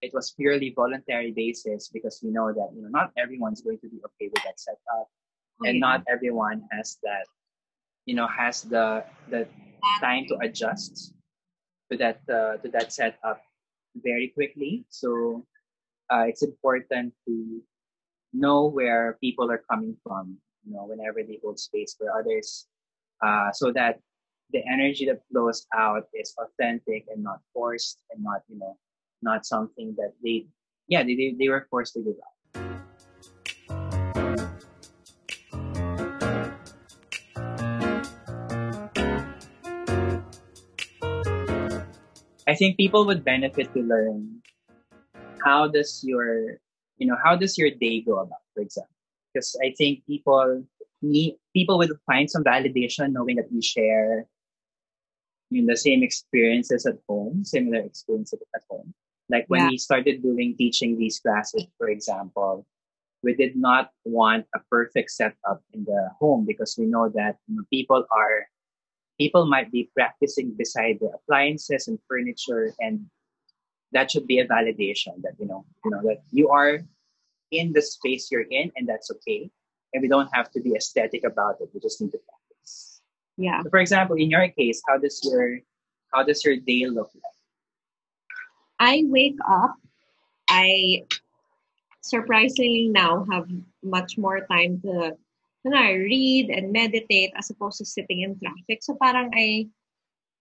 it 0.02 0.12
was 0.14 0.32
purely 0.32 0.72
voluntary 0.74 1.32
basis 1.32 1.90
because 1.90 2.22
we 2.24 2.32
know 2.32 2.54
that 2.54 2.70
you 2.74 2.82
know 2.82 2.90
not 2.90 3.12
everyone's 3.18 3.62
going 3.62 3.80
to 3.80 3.90
be 3.90 4.00
okay 4.06 4.32
with 4.34 4.44
that 4.46 4.60
setup, 4.60 4.80
oh, 5.12 5.66
and 5.66 5.80
not 5.80 6.04
everyone 6.08 6.64
has 6.72 6.98
that 7.04 7.28
you 8.06 8.16
know 8.16 8.28
has 8.28 8.64
the 8.64 9.04
the 9.30 9.46
time 10.00 10.26
to 10.28 10.38
adjust 10.42 11.14
to 11.92 11.98
that 11.98 12.22
uh, 12.32 12.56
to 12.64 12.70
that 12.72 12.94
setup 12.94 13.44
very 13.96 14.30
quickly. 14.30 14.86
So 14.90 15.46
uh, 16.10 16.26
it's 16.28 16.44
important 16.44 17.14
to 17.28 17.62
know 18.32 18.68
where 18.68 19.18
people 19.20 19.52
are 19.52 19.64
coming 19.70 19.98
from. 20.04 20.38
You 20.66 20.76
know, 20.76 20.86
whenever 20.86 21.24
they 21.24 21.40
hold 21.44 21.60
space 21.60 21.96
for 21.98 22.08
others, 22.18 22.68
uh, 23.26 23.52
so 23.52 23.72
that 23.74 24.00
the 24.52 24.64
energy 24.72 25.06
that 25.06 25.22
flows 25.32 25.68
out 25.76 26.04
is 26.14 26.34
authentic 26.38 27.06
and 27.10 27.24
not 27.24 27.40
forced 27.54 28.00
and 28.12 28.24
not 28.24 28.42
you 28.50 28.58
know 28.58 28.78
not 29.22 29.46
something 29.46 29.96
that 29.98 30.14
they, 30.24 30.46
yeah, 30.88 31.04
they, 31.04 31.36
they 31.38 31.50
were 31.50 31.68
forced 31.70 31.94
to 31.94 32.02
give 32.02 32.16
up. 32.16 32.34
I 42.48 42.56
think 42.56 42.78
people 42.78 43.06
would 43.06 43.24
benefit 43.24 43.72
to 43.74 43.82
learn 43.82 44.42
how 45.46 45.68
does 45.68 46.02
your, 46.04 46.58
you 46.98 47.06
know, 47.06 47.16
how 47.24 47.36
does 47.36 47.58
your 47.58 47.70
day 47.70 48.02
go 48.02 48.20
about, 48.20 48.42
for 48.56 48.62
example? 48.62 48.90
Because 49.32 49.56
I 49.64 49.74
think 49.78 50.04
people 50.08 50.64
need, 51.04 51.38
people 51.54 51.78
would 51.78 51.92
find 52.08 52.30
some 52.30 52.44
validation 52.44 53.12
knowing 53.12 53.36
that 53.36 53.52
we 53.52 53.62
share 53.62 54.26
you 55.50 55.62
know, 55.62 55.74
the 55.74 55.78
same 55.78 56.04
experiences 56.04 56.86
at 56.86 56.98
home, 57.08 57.44
similar 57.44 57.82
experiences 57.82 58.40
at 58.56 58.62
home. 58.70 58.94
Like 59.30 59.46
when 59.48 59.62
yeah. 59.62 59.70
we 59.70 59.78
started 59.78 60.22
doing 60.22 60.56
teaching 60.58 60.98
these 60.98 61.20
classes, 61.20 61.66
for 61.78 61.90
example, 61.90 62.66
we 63.22 63.36
did 63.36 63.56
not 63.56 63.92
want 64.06 64.46
a 64.56 64.60
perfect 64.72 65.12
setup 65.12 65.62
in 65.74 65.84
the 65.84 66.10
home 66.20 66.46
because 66.46 66.76
we 66.78 66.86
know 66.86 67.10
that 67.10 67.38
you 67.48 67.58
know, 67.58 67.64
people 67.70 68.06
are 68.12 68.48
people 69.20 69.46
might 69.46 69.72
be 69.72 69.92
practicing 69.94 70.56
beside 70.58 70.98
the 71.02 71.12
appliances 71.14 71.88
and 71.88 72.00
furniture 72.08 72.74
and 72.80 73.06
that 73.92 74.10
should 74.10 74.26
be 74.26 74.40
a 74.40 74.48
validation 74.48 75.20
that 75.22 75.34
you 75.40 75.46
know 75.46 75.66
you 75.84 75.92
know 75.92 76.02
that 76.04 76.24
you 76.32 76.50
are 76.50 76.80
in 77.52 77.74
the 77.74 77.82
space 77.82 78.32
you're 78.32 78.48
in 78.50 78.72
and 78.78 78.88
that's 78.88 79.12
okay 79.12 79.52
and 79.94 80.02
we 80.02 80.08
don't 80.08 80.30
have 80.34 80.50
to 80.52 80.62
be 80.62 80.74
aesthetic 80.76 81.24
about 81.26 81.56
it 81.60 81.70
we 81.74 81.80
just 81.80 82.00
need 82.00 82.12
to 82.12 82.18
practice 82.18 82.39
yeah 83.40 83.64
so 83.64 83.70
for 83.72 83.80
example 83.80 84.16
in 84.20 84.30
your 84.30 84.48
case 84.54 84.84
how 84.88 85.00
does 85.00 85.24
your 85.24 85.64
how 86.14 86.22
does 86.22 86.44
your 86.44 86.58
day 86.58 86.86
look 86.86 87.10
like 87.16 87.40
I 88.80 89.04
wake 89.06 89.38
up, 89.48 89.76
I 90.50 91.04
surprisingly 92.02 92.88
now 92.88 93.28
have 93.30 93.46
much 93.84 94.18
more 94.18 94.48
time 94.48 94.80
to 94.82 95.18
you 95.66 95.72
know, 95.72 95.92
read 95.92 96.50
and 96.50 96.72
meditate 96.72 97.34
as 97.36 97.50
opposed 97.50 97.80
to 97.80 97.86
sitting 97.86 98.22
in 98.22 98.40
traffic. 98.40 98.80
So 98.82 98.96
parang 98.96 99.30
I 99.36 99.68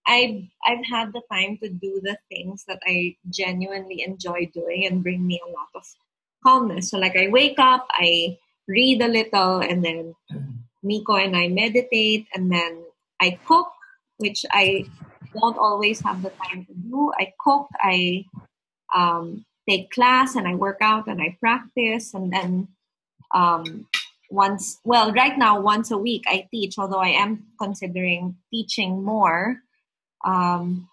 I've 0.07 0.47
I've 0.65 0.87
had 0.87 1.13
the 1.13 1.23
time 1.31 1.59
to 1.61 1.69
do 1.69 2.01
the 2.01 2.17
things 2.31 2.65
that 2.69 2.79
I 2.87 3.17
genuinely 3.29 4.03
enjoy 4.07 4.49
doing 4.55 4.87
and 4.87 5.03
bring 5.03 5.27
me 5.27 5.43
a 5.43 5.51
lot 5.51 5.69
of 5.75 5.85
calmness. 6.47 6.91
So 6.91 6.99
like 6.99 7.17
I 7.17 7.29
wake 7.29 7.59
up, 7.59 7.89
I 7.91 8.39
read 8.69 9.03
a 9.03 9.09
little, 9.09 9.59
and 9.59 9.85
then 9.85 10.15
mm-hmm. 10.31 10.63
Nico 10.85 11.17
and 11.17 11.37
I 11.37 11.49
meditate, 11.49 12.29
and 12.33 12.53
then 12.53 12.85
I 13.21 13.39
cook, 13.47 13.69
which 14.19 14.45
I 14.53 14.85
don't 15.35 15.59
always 15.59 16.01
have 16.01 16.23
the 16.23 16.31
time 16.31 16.65
to 16.67 16.75
do. 16.75 17.13
I 17.19 17.33
cook, 17.41 17.69
I 17.83 18.25
um, 18.95 19.45
take 19.69 19.91
class, 19.91 20.37
and 20.37 20.47
I 20.49 20.55
work 20.55 20.79
out 20.81 21.09
and 21.09 21.21
I 21.21 21.37
practice, 21.41 22.15
and 22.15 22.33
then 22.33 22.69
um, 23.35 23.87
once, 24.31 24.79
well, 24.85 25.13
right 25.13 25.37
now, 25.37 25.61
once 25.61 25.91
a 25.91 25.99
week 25.99 26.25
I 26.27 26.49
teach, 26.51 26.79
although 26.79 27.01
I 27.01 27.09
am 27.09 27.45
considering 27.61 28.37
teaching 28.51 29.03
more. 29.03 29.61
Um, 30.25 30.89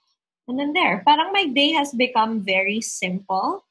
and 0.48 0.60
then 0.60 0.74
there, 0.74 1.02
parang 1.06 1.34
my 1.34 1.48
day 1.48 1.72
has 1.72 1.92
become 1.94 2.42
very 2.42 2.82
simple. 2.82 3.66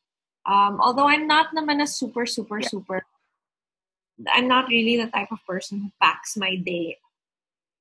Um, 0.46 0.80
although 0.80 1.08
I'm 1.08 1.26
not 1.26 1.54
naman 1.54 1.82
a 1.82 1.86
super, 1.86 2.26
super, 2.26 2.60
yeah. 2.60 2.68
super, 2.68 3.02
I'm 4.32 4.48
not 4.48 4.68
really 4.68 4.96
the 4.96 5.10
type 5.10 5.32
of 5.32 5.38
person 5.46 5.80
who 5.80 5.90
packs 6.02 6.36
my 6.36 6.56
day 6.56 6.98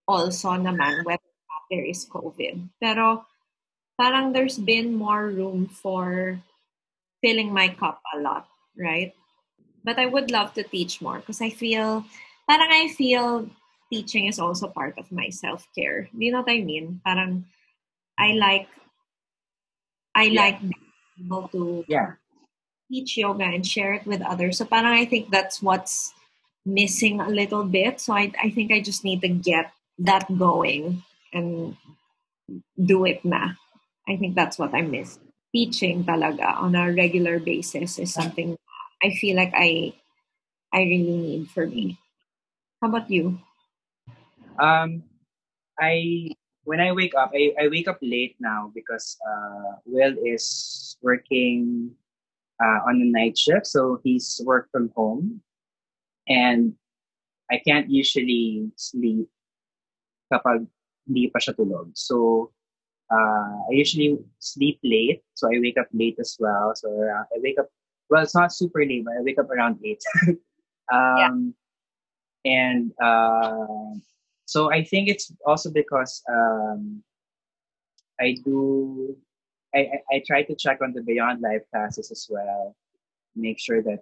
also 0.08 0.52
naman, 0.58 1.04
whether 1.06 1.32
there 1.72 1.86
is 1.86 2.06
COVID. 2.06 2.70
Pero 2.82 3.26
parang 3.98 4.34
there's 4.34 4.58
been 4.58 4.94
more 4.94 5.30
room 5.30 5.68
for 5.68 6.40
filling 7.22 7.54
my 7.54 7.70
cup 7.70 8.02
a 8.14 8.20
lot, 8.20 8.48
right? 8.78 9.14
But 9.84 10.00
I 10.00 10.06
would 10.08 10.32
love 10.32 10.54
to 10.56 10.64
teach 10.64 11.02
more 11.02 11.20
because 11.20 11.42
I 11.42 11.50
feel, 11.50 12.06
parang 12.48 12.72
I 12.72 12.90
feel 12.96 13.50
teaching 13.92 14.28
is 14.28 14.40
also 14.40 14.68
part 14.68 14.98
of 14.98 15.12
my 15.12 15.30
self-care. 15.30 16.10
Do 16.12 16.26
you 16.26 16.32
know 16.32 16.42
what 16.42 16.52
I 16.52 16.62
mean? 16.62 17.02
Parang 17.06 17.46
I 18.18 18.34
like 18.34 18.68
I 20.16 20.26
Yeah. 20.30 20.42
like 20.42 20.60
being 20.62 20.92
able 21.26 21.48
to 21.50 21.86
Yeah. 21.88 22.18
teach 22.90 23.18
yoga 23.18 23.46
and 23.46 23.66
share 23.66 23.94
it 23.94 24.06
with 24.06 24.22
others. 24.22 24.58
So 24.58 24.66
parang 24.66 24.94
I 24.94 25.06
think 25.06 25.30
that's 25.30 25.62
what's 25.62 26.14
missing 26.66 27.20
a 27.20 27.30
little 27.30 27.66
bit. 27.66 28.00
So 28.00 28.14
I 28.14 28.32
I 28.42 28.50
think 28.50 28.72
I 28.72 28.80
just 28.82 29.04
need 29.04 29.22
to 29.22 29.30
get 29.30 29.74
that 30.04 30.28
going 30.38 31.04
and 31.32 31.76
do 32.76 33.06
it 33.06 33.24
na. 33.24 33.56
I 34.08 34.18
think 34.20 34.36
that's 34.36 34.60
what 34.60 34.76
I 34.76 34.82
miss. 34.84 35.20
Teaching 35.56 36.04
talaga 36.04 36.60
on 36.60 36.76
a 36.76 36.92
regular 36.92 37.40
basis 37.40 37.98
is 38.00 38.14
something 38.14 38.58
I 39.04 39.16
feel 39.16 39.36
like 39.36 39.54
I 39.56 39.94
I 40.74 40.84
really 40.84 41.18
need 41.18 41.50
for 41.50 41.68
me. 41.68 42.00
How 42.82 42.90
about 42.90 43.10
you? 43.10 43.40
Um, 44.60 45.04
I 45.80 46.34
when 46.64 46.80
I 46.80 46.92
wake 46.92 47.14
up, 47.16 47.32
I, 47.36 47.54
I 47.60 47.68
wake 47.68 47.88
up 47.88 48.00
late 48.02 48.36
now 48.40 48.72
because 48.74 49.18
uh, 49.24 49.80
Will 49.86 50.16
is 50.26 50.98
working 51.02 51.92
uh, 52.60 52.80
on 52.88 53.00
a 53.00 53.08
night 53.08 53.38
shift, 53.38 53.68
so 53.68 54.00
he's 54.04 54.42
work 54.44 54.68
from 54.72 54.92
home, 54.96 55.42
and 56.28 56.74
I 57.52 57.62
can't 57.62 57.90
usually 57.90 58.72
sleep 58.76 59.30
kapag 60.34 60.66
hindi 61.06 61.30
pa 61.30 61.38
siya 61.38 61.54
tulog. 61.54 61.94
So 61.94 62.50
uh, 63.14 63.70
I 63.70 63.72
usually 63.78 64.18
sleep 64.42 64.82
late, 64.82 65.22
so 65.38 65.46
I 65.54 65.62
wake 65.62 65.78
up 65.78 65.94
late 65.94 66.18
as 66.18 66.34
well. 66.42 66.74
So 66.74 66.90
uh, 66.90 67.30
I 67.30 67.38
wake 67.38 67.62
up 67.62 67.70
well, 68.10 68.24
it's 68.24 68.36
not 68.36 68.54
super 68.54 68.86
late, 68.86 69.06
but 69.06 69.14
I 69.18 69.22
wake 69.22 69.40
up 69.40 69.50
around 69.50 69.80
eight. 69.84 70.04
um, 70.94 71.54
and 72.46 72.92
uh, 73.02 73.98
so 74.46 74.72
I 74.72 74.84
think 74.84 75.10
it's 75.10 75.32
also 75.46 75.72
because 75.72 76.22
um, 76.30 77.04
I 78.20 78.36
do 78.44 79.18
I, 79.74 79.80
I, 79.80 80.16
I 80.16 80.24
try 80.28 80.44
to 80.44 80.56
check 80.56 80.80
on 80.82 80.94
the 80.94 81.02
Beyond 81.02 81.42
Life 81.42 81.64
classes 81.72 82.12
as 82.12 82.28
well, 82.30 82.76
make 83.36 83.60
sure 83.60 83.82
that 83.82 84.00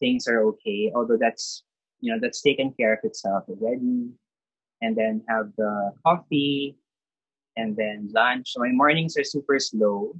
things 0.00 0.26
are 0.26 0.42
okay. 0.48 0.90
Although 0.94 1.18
that's 1.18 1.62
you 2.00 2.12
know 2.12 2.18
that's 2.20 2.42
taken 2.42 2.72
care 2.72 2.94
of 2.94 3.00
itself 3.04 3.44
already, 3.48 4.10
and 4.82 4.96
then 4.96 5.22
have 5.28 5.54
the 5.56 5.94
coffee, 6.04 6.76
and 7.56 7.76
then 7.76 8.10
lunch. 8.12 8.52
So 8.52 8.60
my 8.60 8.72
mornings 8.72 9.16
are 9.16 9.24
super 9.24 9.58
slow. 9.60 10.14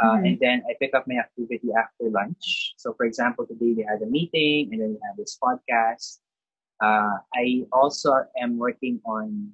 Uh, 0.00 0.16
Mhm. 0.16 0.26
And 0.26 0.36
then 0.40 0.56
I 0.68 0.74
pick 0.80 0.94
up 0.94 1.06
my 1.06 1.16
activity 1.20 1.68
after 1.76 2.08
lunch. 2.10 2.74
So, 2.78 2.94
for 2.94 3.04
example, 3.04 3.46
today 3.46 3.74
we 3.76 3.82
had 3.84 4.00
a 4.02 4.06
meeting 4.08 4.72
and 4.72 4.80
then 4.80 4.90
we 4.96 5.00
have 5.04 5.16
this 5.16 5.36
podcast. 5.36 6.20
Uh, 6.80 7.20
I 7.36 7.66
also 7.72 8.14
am 8.40 8.56
working 8.58 9.00
on 9.04 9.52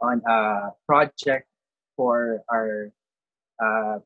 on 0.00 0.22
a 0.28 0.72
project 0.86 1.48
for 1.96 2.42
our 2.50 2.92
uh, 3.62 3.98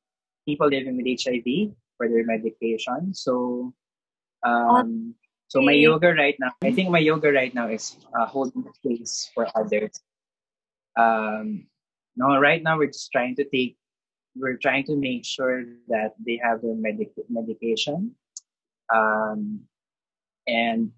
people 0.46 0.68
living 0.68 0.96
with 0.96 1.06
HIV 1.06 1.74
for 1.96 2.08
their 2.08 2.24
medication. 2.24 3.14
So, 3.14 3.74
um, 4.42 5.14
so 5.50 5.60
my 5.60 5.72
yoga 5.72 6.14
right 6.14 6.38
now, 6.38 6.54
I 6.62 6.70
think 6.70 6.90
my 6.90 7.02
yoga 7.02 7.32
right 7.32 7.52
now 7.52 7.66
is 7.66 7.98
uh, 8.14 8.24
holding 8.24 8.62
space 8.78 9.30
for 9.34 9.50
others. 9.58 9.90
Um, 10.96 11.66
no, 12.14 12.38
right 12.38 12.62
now 12.62 12.78
we're 12.78 12.94
just 12.94 13.10
trying 13.10 13.34
to 13.34 13.44
take, 13.44 13.76
we're 14.36 14.62
trying 14.62 14.84
to 14.84 14.94
make 14.94 15.26
sure 15.26 15.64
that 15.88 16.14
they 16.24 16.38
have 16.38 16.62
their 16.62 16.76
medic- 16.78 17.26
medication, 17.28 18.14
um, 18.94 19.66
and 20.46 20.92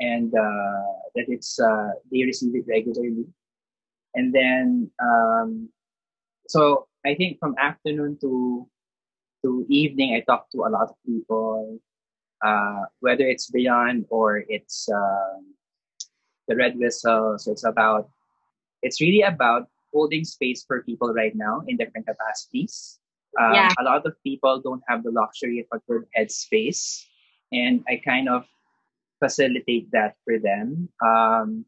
and 0.00 0.32
uh, 0.32 0.88
that 1.14 1.28
it's 1.28 1.60
uh, 1.60 2.00
they 2.10 2.24
receive 2.24 2.56
it 2.56 2.64
regularly. 2.66 3.26
And 4.14 4.32
then, 4.32 4.90
um, 5.04 5.68
so 6.48 6.88
I 7.04 7.14
think 7.14 7.40
from 7.40 7.56
afternoon 7.60 8.16
to 8.22 8.66
to 9.44 9.66
evening, 9.68 10.14
I 10.16 10.20
talk 10.20 10.48
to 10.52 10.64
a 10.64 10.72
lot 10.72 10.88
of 10.88 10.96
people, 11.04 11.78
uh, 12.44 12.84
whether 13.00 13.24
it's 13.24 13.50
beyond 13.50 14.06
or 14.10 14.44
it's 14.48 14.88
um, 14.92 15.54
the 16.48 16.56
red 16.56 16.78
whistle. 16.78 17.38
So 17.38 17.52
it's 17.52 17.64
about 17.64 18.10
it's 18.82 19.00
really 19.00 19.22
about 19.22 19.68
holding 19.92 20.24
space 20.24 20.64
for 20.66 20.82
people 20.82 21.12
right 21.12 21.34
now 21.34 21.62
in 21.66 21.76
different 21.76 22.06
capacities. 22.06 22.98
Um, 23.40 23.54
Yeah. 23.54 23.72
A 23.78 23.84
lot 23.84 24.06
of 24.06 24.14
people 24.22 24.60
don't 24.60 24.82
have 24.88 25.02
the 25.02 25.10
luxury 25.10 25.60
of 25.60 25.68
a 25.72 25.80
good 25.88 26.04
headspace, 26.16 27.04
and 27.52 27.84
I 27.88 28.00
kind 28.04 28.28
of 28.28 28.44
facilitate 29.20 29.90
that 29.92 30.16
for 30.24 30.38
them. 30.38 30.88
Um, 31.00 31.64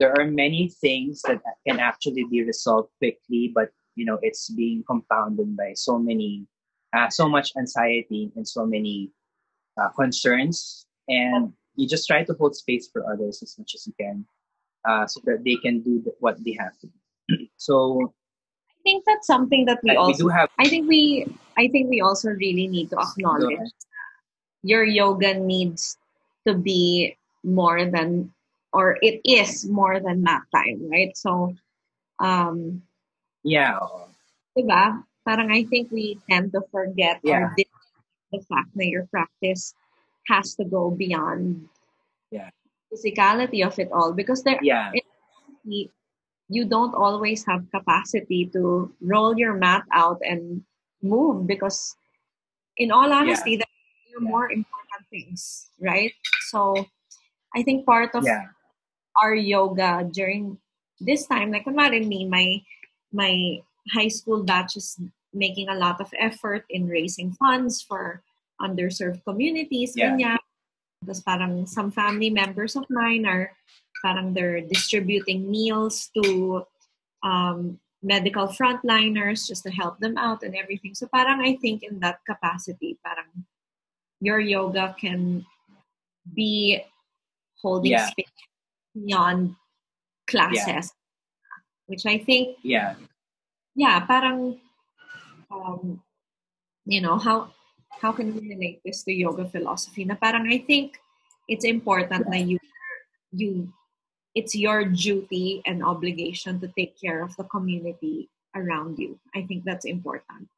there 0.00 0.16
are 0.16 0.24
many 0.24 0.72
things 0.80 1.20
that 1.28 1.44
can 1.68 1.78
actually 1.78 2.24
be 2.24 2.42
resolved 2.42 2.88
quickly, 2.98 3.52
but 3.52 3.68
you 3.96 4.04
know 4.04 4.18
it's 4.22 4.48
being 4.48 4.82
compounded 4.84 5.56
by 5.56 5.76
so 5.76 5.98
many, 5.98 6.48
uh, 6.96 7.08
so 7.08 7.28
much 7.28 7.52
anxiety 7.56 8.32
and 8.36 8.48
so 8.48 8.64
many 8.64 9.12
uh, 9.80 9.88
concerns, 9.90 10.86
and 11.08 11.52
you 11.76 11.88
just 11.88 12.06
try 12.06 12.22
to 12.24 12.34
hold 12.34 12.54
space 12.54 12.88
for 12.92 13.10
others 13.10 13.42
as 13.42 13.56
much 13.58 13.72
as 13.74 13.86
you 13.86 13.94
can, 13.98 14.24
uh, 14.84 15.06
so 15.06 15.20
that 15.24 15.42
they 15.44 15.56
can 15.56 15.80
do 15.80 16.04
what 16.20 16.36
they 16.44 16.56
have 16.58 16.76
to 16.78 16.86
do. 16.86 17.46
so 17.56 18.12
I 18.68 18.82
think 18.82 19.04
that's 19.06 19.26
something 19.26 19.64
that 19.66 19.80
we 19.82 19.90
uh, 19.90 19.94
we 19.94 19.96
also 19.96 20.24
do 20.24 20.28
have 20.28 20.48
I 20.58 20.68
think 20.68 20.88
we 20.88 21.26
I 21.56 21.68
think 21.68 21.88
we 21.88 22.00
also 22.00 22.30
really 22.30 22.68
need 22.68 22.90
to 22.90 22.98
acknowledge 23.00 23.72
your 24.62 24.84
yoga 24.84 25.34
needs 25.34 25.96
to 26.46 26.54
be 26.54 27.16
more 27.44 27.84
than 27.88 28.32
or 28.72 28.98
it 29.02 29.20
is 29.24 29.66
more 29.68 30.00
than 30.00 30.22
nap 30.22 30.44
time, 30.54 30.84
right? 30.90 31.16
So 31.16 31.56
um 32.20 32.82
yeah 33.42 33.78
diba? 34.56 35.04
Parang 35.24 35.52
I 35.52 35.64
think 35.64 35.92
we 35.92 36.18
tend 36.28 36.52
to 36.52 36.64
forget 36.72 37.20
Yeah. 37.22 37.52
or 37.52 37.56
the 38.32 38.40
fact 38.46 38.70
that 38.74 38.86
your 38.86 39.06
practice 39.10 39.74
has 40.28 40.54
to 40.56 40.64
go 40.64 40.90
beyond 40.90 41.68
Yeah. 42.30 42.50
physicality 42.92 43.66
of 43.66 43.78
it 43.78 43.90
all. 43.92 44.12
Because 44.12 44.42
there 44.42 44.58
yeah. 44.62 44.92
you 45.64 45.90
you 46.50 46.66
don't 46.66 46.94
always 46.94 47.46
have 47.46 47.70
capacity 47.70 48.46
to 48.50 48.90
roll 49.00 49.38
your 49.38 49.54
mat 49.54 49.86
out 49.94 50.18
and 50.26 50.66
move 51.02 51.46
because 51.46 51.94
in 52.76 52.90
all 52.90 53.12
honesty 53.12 53.54
there 53.56 53.70
are 53.70 54.22
Yeah. 54.22 54.30
more 54.30 54.50
important 54.50 55.02
things 55.10 55.70
right? 55.80 56.12
So 56.50 56.74
i 57.54 57.62
think 57.62 57.86
part 57.86 58.14
of 58.14 58.22
yeah. 58.24 58.46
our 59.22 59.34
yoga 59.34 60.06
during 60.10 60.58
this 61.00 61.26
time 61.26 61.50
like 61.50 61.66
kunwari 61.66 61.98
me 62.06 62.26
my 62.26 62.62
my 63.10 63.58
high 63.90 64.10
school 64.10 64.42
batch 64.46 64.76
is 64.78 64.98
making 65.32 65.68
a 65.68 65.74
lot 65.78 66.00
of 66.00 66.12
effort 66.18 66.64
in 66.70 66.88
raising 66.88 67.32
funds 67.32 67.80
for 67.82 68.22
underserved 68.60 69.22
communities 69.24 69.94
Yeah. 69.96 70.12
ganyan. 70.12 70.42
Tapos 71.00 71.24
parang 71.24 71.64
some 71.64 71.88
family 71.90 72.28
members 72.28 72.76
of 72.76 72.84
mine 72.90 73.24
are 73.24 73.56
parang 74.04 74.34
they're 74.34 74.60
distributing 74.60 75.48
meals 75.48 76.12
to 76.12 76.64
um, 77.24 77.80
medical 78.02 78.48
frontliners 78.48 79.48
just 79.48 79.62
to 79.64 79.72
help 79.72 80.00
them 80.00 80.16
out 80.16 80.42
and 80.42 80.56
everything. 80.56 80.92
So 80.94 81.08
parang 81.08 81.40
I 81.40 81.56
think 81.56 81.82
in 81.84 82.00
that 82.00 82.20
capacity, 82.28 82.98
parang 83.04 83.44
your 84.20 84.40
yoga 84.40 84.92
can 85.00 85.44
be 86.36 86.84
holding 87.60 87.96
Yeah. 87.96 88.08
space 88.12 88.36
beyond 88.92 89.56
classes, 90.28 90.92
which 91.88 92.04
I 92.04 92.18
think 92.20 92.60
yeah 92.60 92.96
yeah, 93.74 94.00
parang 94.04 94.60
um, 95.50 96.02
you 96.86 97.00
know 97.00 97.18
how 97.18 97.50
how 98.00 98.12
can 98.12 98.34
we 98.34 98.54
relate 98.54 98.80
this 98.84 99.02
to 99.04 99.12
yoga 99.12 99.44
philosophy? 99.44 100.04
Na 100.04 100.14
parang 100.14 100.46
I 100.46 100.62
think 100.62 100.96
it's 101.48 101.64
important 101.66 102.30
that 102.30 102.44
you 102.46 102.58
you 103.34 103.72
it's 104.34 104.54
your 104.54 104.84
duty 104.86 105.62
and 105.66 105.82
obligation 105.82 106.60
to 106.60 106.68
take 106.78 106.94
care 106.94 107.22
of 107.22 107.34
the 107.36 107.44
community 107.44 108.30
around 108.54 108.98
you. 108.98 109.18
I 109.34 109.42
think 109.42 109.64
that's 109.64 109.84
important. 109.84 110.48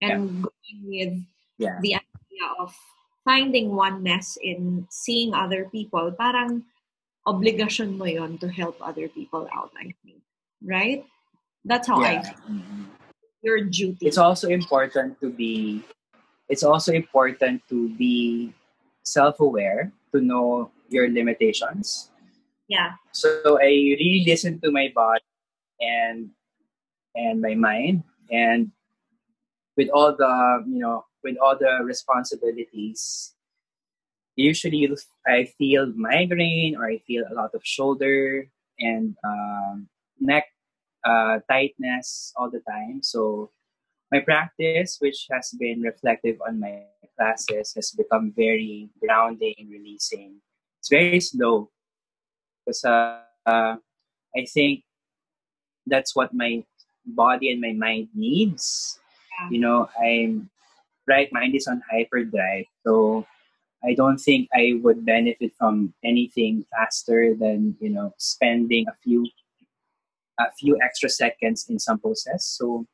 And 0.00 0.44
going 0.44 0.80
with 0.84 1.14
yeah 1.56 1.80
the 1.80 1.96
idea 1.96 2.46
of 2.60 2.76
finding 3.24 3.74
oneness 3.74 4.36
in 4.38 4.86
seeing 4.92 5.32
other 5.34 5.66
people, 5.72 6.12
parang 6.12 6.68
obligation 7.26 7.98
mo 7.98 8.04
yon 8.06 8.38
to 8.38 8.46
help 8.46 8.76
other 8.78 9.08
people 9.08 9.48
out, 9.50 9.72
I 9.74 9.96
think. 10.04 10.20
Right? 10.60 11.04
That's 11.64 11.88
how 11.88 11.98
I 11.98 12.20
yeah 12.20 12.22
feel. 12.22 12.95
Your 13.46 13.62
duty. 13.62 14.02
it's 14.02 14.18
also 14.18 14.50
important 14.50 15.22
to 15.22 15.30
be 15.30 15.86
it's 16.50 16.66
also 16.66 16.90
important 16.90 17.62
to 17.70 17.94
be 17.94 18.50
self-aware 19.06 19.94
to 20.10 20.20
know 20.20 20.74
your 20.90 21.06
limitations 21.06 22.10
yeah. 22.66 22.98
so 23.12 23.62
i 23.62 23.70
really 23.70 24.26
listen 24.26 24.58
to 24.58 24.74
my 24.74 24.90
body 24.90 25.22
and 25.78 26.34
and 27.14 27.40
my 27.40 27.54
mind 27.54 28.02
and 28.34 28.74
with 29.76 29.88
all 29.94 30.10
the 30.10 30.66
you 30.66 30.82
know 30.82 31.06
with 31.22 31.38
all 31.38 31.54
the 31.54 31.86
responsibilities 31.86 33.30
usually 34.34 34.90
i 35.30 35.46
feel 35.54 35.86
migraine 35.94 36.74
or 36.74 36.90
i 36.90 36.98
feel 37.06 37.22
a 37.30 37.34
lot 37.34 37.54
of 37.54 37.62
shoulder 37.62 38.42
and 38.82 39.14
um, 39.22 39.86
neck 40.18 40.50
uh, 41.06 41.38
tightness 41.48 42.32
all 42.36 42.50
the 42.50 42.60
time. 42.68 43.00
So 43.02 43.50
my 44.10 44.20
practice, 44.20 44.98
which 45.00 45.26
has 45.30 45.54
been 45.58 45.80
reflective 45.80 46.36
on 46.46 46.60
my 46.60 46.82
classes, 47.16 47.72
has 47.74 47.90
become 47.92 48.32
very 48.36 48.90
grounding, 49.00 49.54
and 49.58 49.70
releasing. 49.70 50.42
It's 50.80 50.90
very 50.90 51.20
slow 51.20 51.70
because 52.64 52.84
uh, 52.84 53.22
uh, 53.46 53.76
I 54.36 54.44
think 54.52 54.82
that's 55.86 56.14
what 56.14 56.34
my 56.34 56.64
body 57.06 57.50
and 57.50 57.60
my 57.60 57.72
mind 57.72 58.08
needs. 58.14 58.98
Yeah. 59.38 59.50
You 59.50 59.60
know, 59.60 59.88
I'm 60.02 60.50
right 61.06 61.32
mind 61.32 61.54
is 61.54 61.66
on 61.66 61.82
hyperdrive, 61.90 62.66
so 62.84 63.26
I 63.84 63.94
don't 63.94 64.18
think 64.18 64.48
I 64.54 64.80
would 64.82 65.06
benefit 65.06 65.52
from 65.58 65.94
anything 66.04 66.64
faster 66.74 67.34
than 67.34 67.76
you 67.80 67.90
know 67.90 68.14
spending 68.18 68.86
a 68.88 68.96
few 69.02 69.26
a 70.38 70.52
few 70.58 70.78
extra 70.82 71.08
seconds 71.08 71.66
in 71.68 71.78
some 71.78 71.98
process. 71.98 72.44
So 72.44 72.86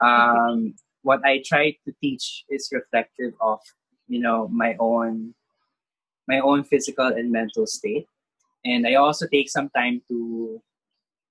um, 0.00 0.74
what 1.02 1.24
I 1.24 1.42
try 1.44 1.76
to 1.84 1.94
teach 2.00 2.44
is 2.48 2.68
reflective 2.72 3.34
of 3.40 3.60
you 4.08 4.20
know 4.20 4.48
my 4.48 4.76
own 4.78 5.34
my 6.28 6.40
own 6.40 6.64
physical 6.64 7.06
and 7.06 7.30
mental 7.30 7.66
state, 7.66 8.06
and 8.64 8.86
I 8.86 8.94
also 8.94 9.26
take 9.26 9.50
some 9.50 9.68
time 9.70 10.02
to 10.08 10.62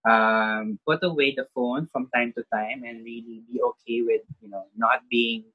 um, 0.05 0.79
put 0.85 1.03
away 1.03 1.33
the 1.35 1.47
phone 1.55 1.87
from 1.91 2.09
time 2.13 2.33
to 2.37 2.43
time 2.53 2.83
and 2.83 3.03
really 3.03 3.43
be 3.51 3.61
okay 3.61 4.01
with 4.01 4.21
you 4.41 4.49
know 4.49 4.65
not 4.75 5.01
being 5.09 5.45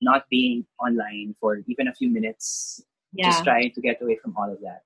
not 0.00 0.28
being 0.28 0.66
online 0.78 1.34
for 1.40 1.62
even 1.66 1.88
a 1.88 1.94
few 1.94 2.10
minutes 2.10 2.82
Yeah. 3.16 3.32
just 3.32 3.44
trying 3.44 3.72
to 3.72 3.80
get 3.80 4.02
away 4.02 4.18
from 4.20 4.36
all 4.36 4.50
of 4.52 4.60
that 4.60 4.84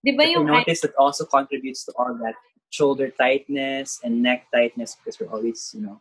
Di 0.00 0.16
ba 0.16 0.24
But 0.24 0.26
I 0.28 0.32
yung 0.32 0.46
notice 0.48 0.80
that 0.80 0.96
also 0.96 1.28
contributes 1.28 1.84
to 1.84 1.92
all 2.00 2.16
that 2.24 2.36
shoulder 2.70 3.10
tightness 3.10 4.00
and 4.02 4.22
neck 4.22 4.46
tightness 4.54 4.96
because 4.96 5.20
we're 5.20 5.32
always 5.32 5.72
you 5.74 5.82
know 5.82 6.00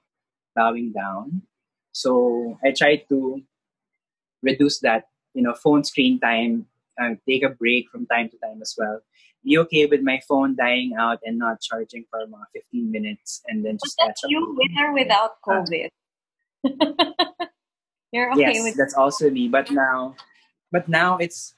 bowing 0.55 0.91
down. 0.91 1.43
So 1.91 2.57
i 2.63 2.71
try 2.71 2.97
to 3.09 3.41
reduce 4.41 4.79
that 4.79 5.09
you 5.33 5.41
know 5.41 5.53
phone 5.53 5.83
screen 5.83 6.19
time 6.19 6.67
and 6.97 7.17
take 7.27 7.43
a 7.43 7.49
break 7.49 7.89
from 7.89 8.05
time 8.05 8.29
to 8.29 8.37
time 8.37 8.61
as 8.61 8.75
well. 8.77 9.01
Be 9.43 9.57
okay 9.59 9.85
with 9.85 10.01
my 10.01 10.19
phone 10.27 10.55
dying 10.55 10.95
out 10.99 11.19
and 11.23 11.37
not 11.37 11.61
charging 11.61 12.03
for 12.11 12.19
about 12.19 12.47
15 12.53 12.91
minutes 12.91 13.41
and 13.47 13.65
then 13.65 13.77
just 13.81 13.95
that's 13.97 14.21
catch 14.21 14.25
up. 14.25 14.29
you 14.29 14.55
with 14.57 14.71
or 14.77 14.93
without 14.93 15.41
COVID? 15.47 15.89
You're 18.11 18.31
okay 18.33 18.47
with 18.47 18.55
yes 18.55 18.63
with 18.63 18.75
that's 18.75 18.93
also 18.95 19.29
me 19.29 19.47
but 19.47 19.69
now 19.71 20.15
but 20.71 20.89
now 20.89 21.17
it's 21.17 21.53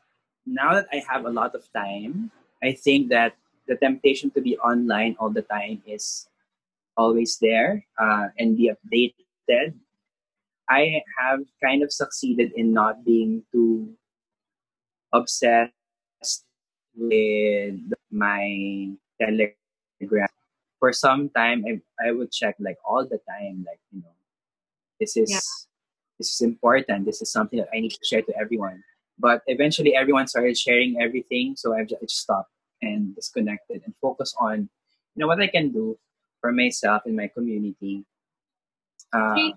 now 0.45 0.73
that 0.73 0.87
i 0.91 1.01
have 1.07 1.25
a 1.25 1.29
lot 1.29 1.55
of 1.55 1.63
time 1.71 2.29
i 2.61 2.73
think 2.73 3.09
that 3.09 3.35
the 3.67 3.75
temptation 3.77 4.31
to 4.31 4.41
be 4.41 4.57
online 4.59 5.15
all 5.19 5.29
the 5.29 5.43
time 5.43 5.81
is 5.85 6.27
always 6.97 7.37
there 7.39 7.85
uh, 7.99 8.27
and 8.37 8.57
be 8.57 8.71
updated. 8.71 9.73
I 10.69 11.01
have 11.19 11.39
kind 11.63 11.83
of 11.83 11.91
succeeded 11.91 12.53
in 12.55 12.73
not 12.73 13.03
being 13.05 13.43
too 13.51 13.93
obsessed 15.13 15.73
with 16.95 17.75
my 18.11 18.89
telegram. 19.19 20.27
For 20.79 20.91
some 20.93 21.29
time 21.29 21.63
i, 21.67 21.79
I 22.07 22.11
would 22.11 22.31
check 22.31 22.55
like 22.59 22.77
all 22.83 23.05
the 23.05 23.19
time 23.29 23.65
like 23.67 23.79
you 23.91 24.01
know 24.01 24.15
this 24.99 25.15
is 25.17 25.29
Yeah. 25.31 25.39
this 26.17 26.29
is 26.35 26.41
important. 26.41 27.05
This 27.05 27.21
is 27.21 27.31
something 27.31 27.59
that 27.59 27.69
i 27.73 27.79
need 27.79 27.91
to 27.91 28.05
share 28.05 28.21
to 28.23 28.33
everyone. 28.39 28.83
But 29.19 29.43
eventually 29.47 29.95
everyone 29.95 30.27
started 30.27 30.57
sharing 30.57 30.99
everything 31.01 31.55
so 31.55 31.75
i 31.75 31.83
just, 31.83 32.01
I 32.01 32.05
just 32.05 32.21
stopped 32.25 32.51
and 32.81 33.15
disconnected 33.15 33.81
and 33.85 33.93
focus 34.01 34.33
on 34.39 34.69
you 35.15 35.17
know 35.19 35.27
what 35.27 35.41
i 35.41 35.47
can 35.47 35.71
do 35.71 35.97
for 36.39 36.51
myself 36.51 37.03
and 37.05 37.15
my 37.15 37.27
community 37.27 38.03
uh, 39.13 39.51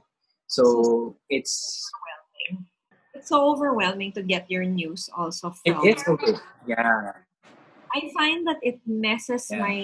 so 0.49 1.17
it's 1.31 1.91
overwhelming. 1.95 2.67
It's 3.15 3.29
so 3.29 3.51
overwhelming 3.55 4.13
to 4.13 4.23
get 4.23 4.51
your 4.51 4.65
news 4.65 5.09
also 5.15 5.55
it, 5.65 5.73
from. 5.73 5.87
it's 5.87 6.09
okay 6.09 6.35
yeah 6.67 7.23
I 7.95 8.11
find 8.11 8.43
that 8.51 8.59
it 8.63 8.83
messes 8.87 9.47
Yeah. 9.51 9.63
my 9.63 9.77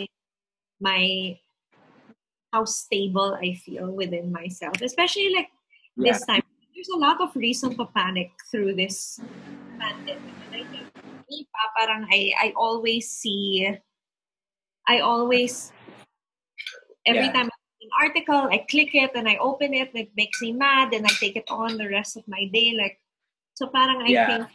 my 0.83 1.39
how 2.53 2.67
stable 2.67 3.39
I 3.39 3.55
feel 3.55 3.95
within 3.95 4.35
myself, 4.35 4.83
especially 4.83 5.31
like 5.31 5.55
yeah 5.95 6.19
this 6.19 6.27
time. 6.27 6.43
There's 6.75 6.91
a 6.91 6.99
lot 6.99 7.21
of 7.21 7.37
reason 7.37 7.77
to 7.77 7.87
panic 7.95 8.33
through 8.51 8.75
this 8.75 9.21
pandemic. 9.79 10.35
And 10.49 10.55
I 10.55 10.65
think 10.71 10.90
me 11.31 11.47
pa, 11.49 11.63
parang 11.79 12.07
I, 12.11 12.35
I 12.37 12.53
always 12.59 13.09
see, 13.11 13.71
I 14.87 15.01
always, 15.01 15.73
every 17.07 17.31
Yeah. 17.31 17.33
time 17.33 17.49
I 17.49 17.57
see 17.79 17.87
an 17.87 17.95
article, 18.03 18.43
I 18.51 18.67
click 18.69 18.91
it 18.95 19.13
and 19.15 19.29
I 19.29 19.37
open 19.39 19.73
it, 19.73 19.95
and 19.95 20.03
it 20.03 20.13
makes 20.17 20.43
me 20.43 20.53
mad, 20.53 20.93
and 20.93 21.07
I 21.07 21.15
take 21.23 21.37
it 21.37 21.49
on 21.49 21.79
the 21.79 21.89
rest 21.89 22.17
of 22.17 22.27
my 22.27 22.51
day. 22.53 22.75
Like, 22.77 22.99
so 23.55 23.69
parang 23.71 24.03
I 24.03 24.11
Yeah. 24.11 24.27
think 24.27 24.47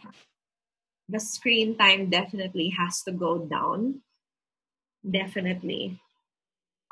the 1.08 1.20
screen 1.20 1.78
time 1.78 2.10
definitely 2.10 2.68
has 2.76 3.02
to 3.08 3.12
go 3.12 3.38
down. 3.38 4.02
Definitely. 5.06 6.00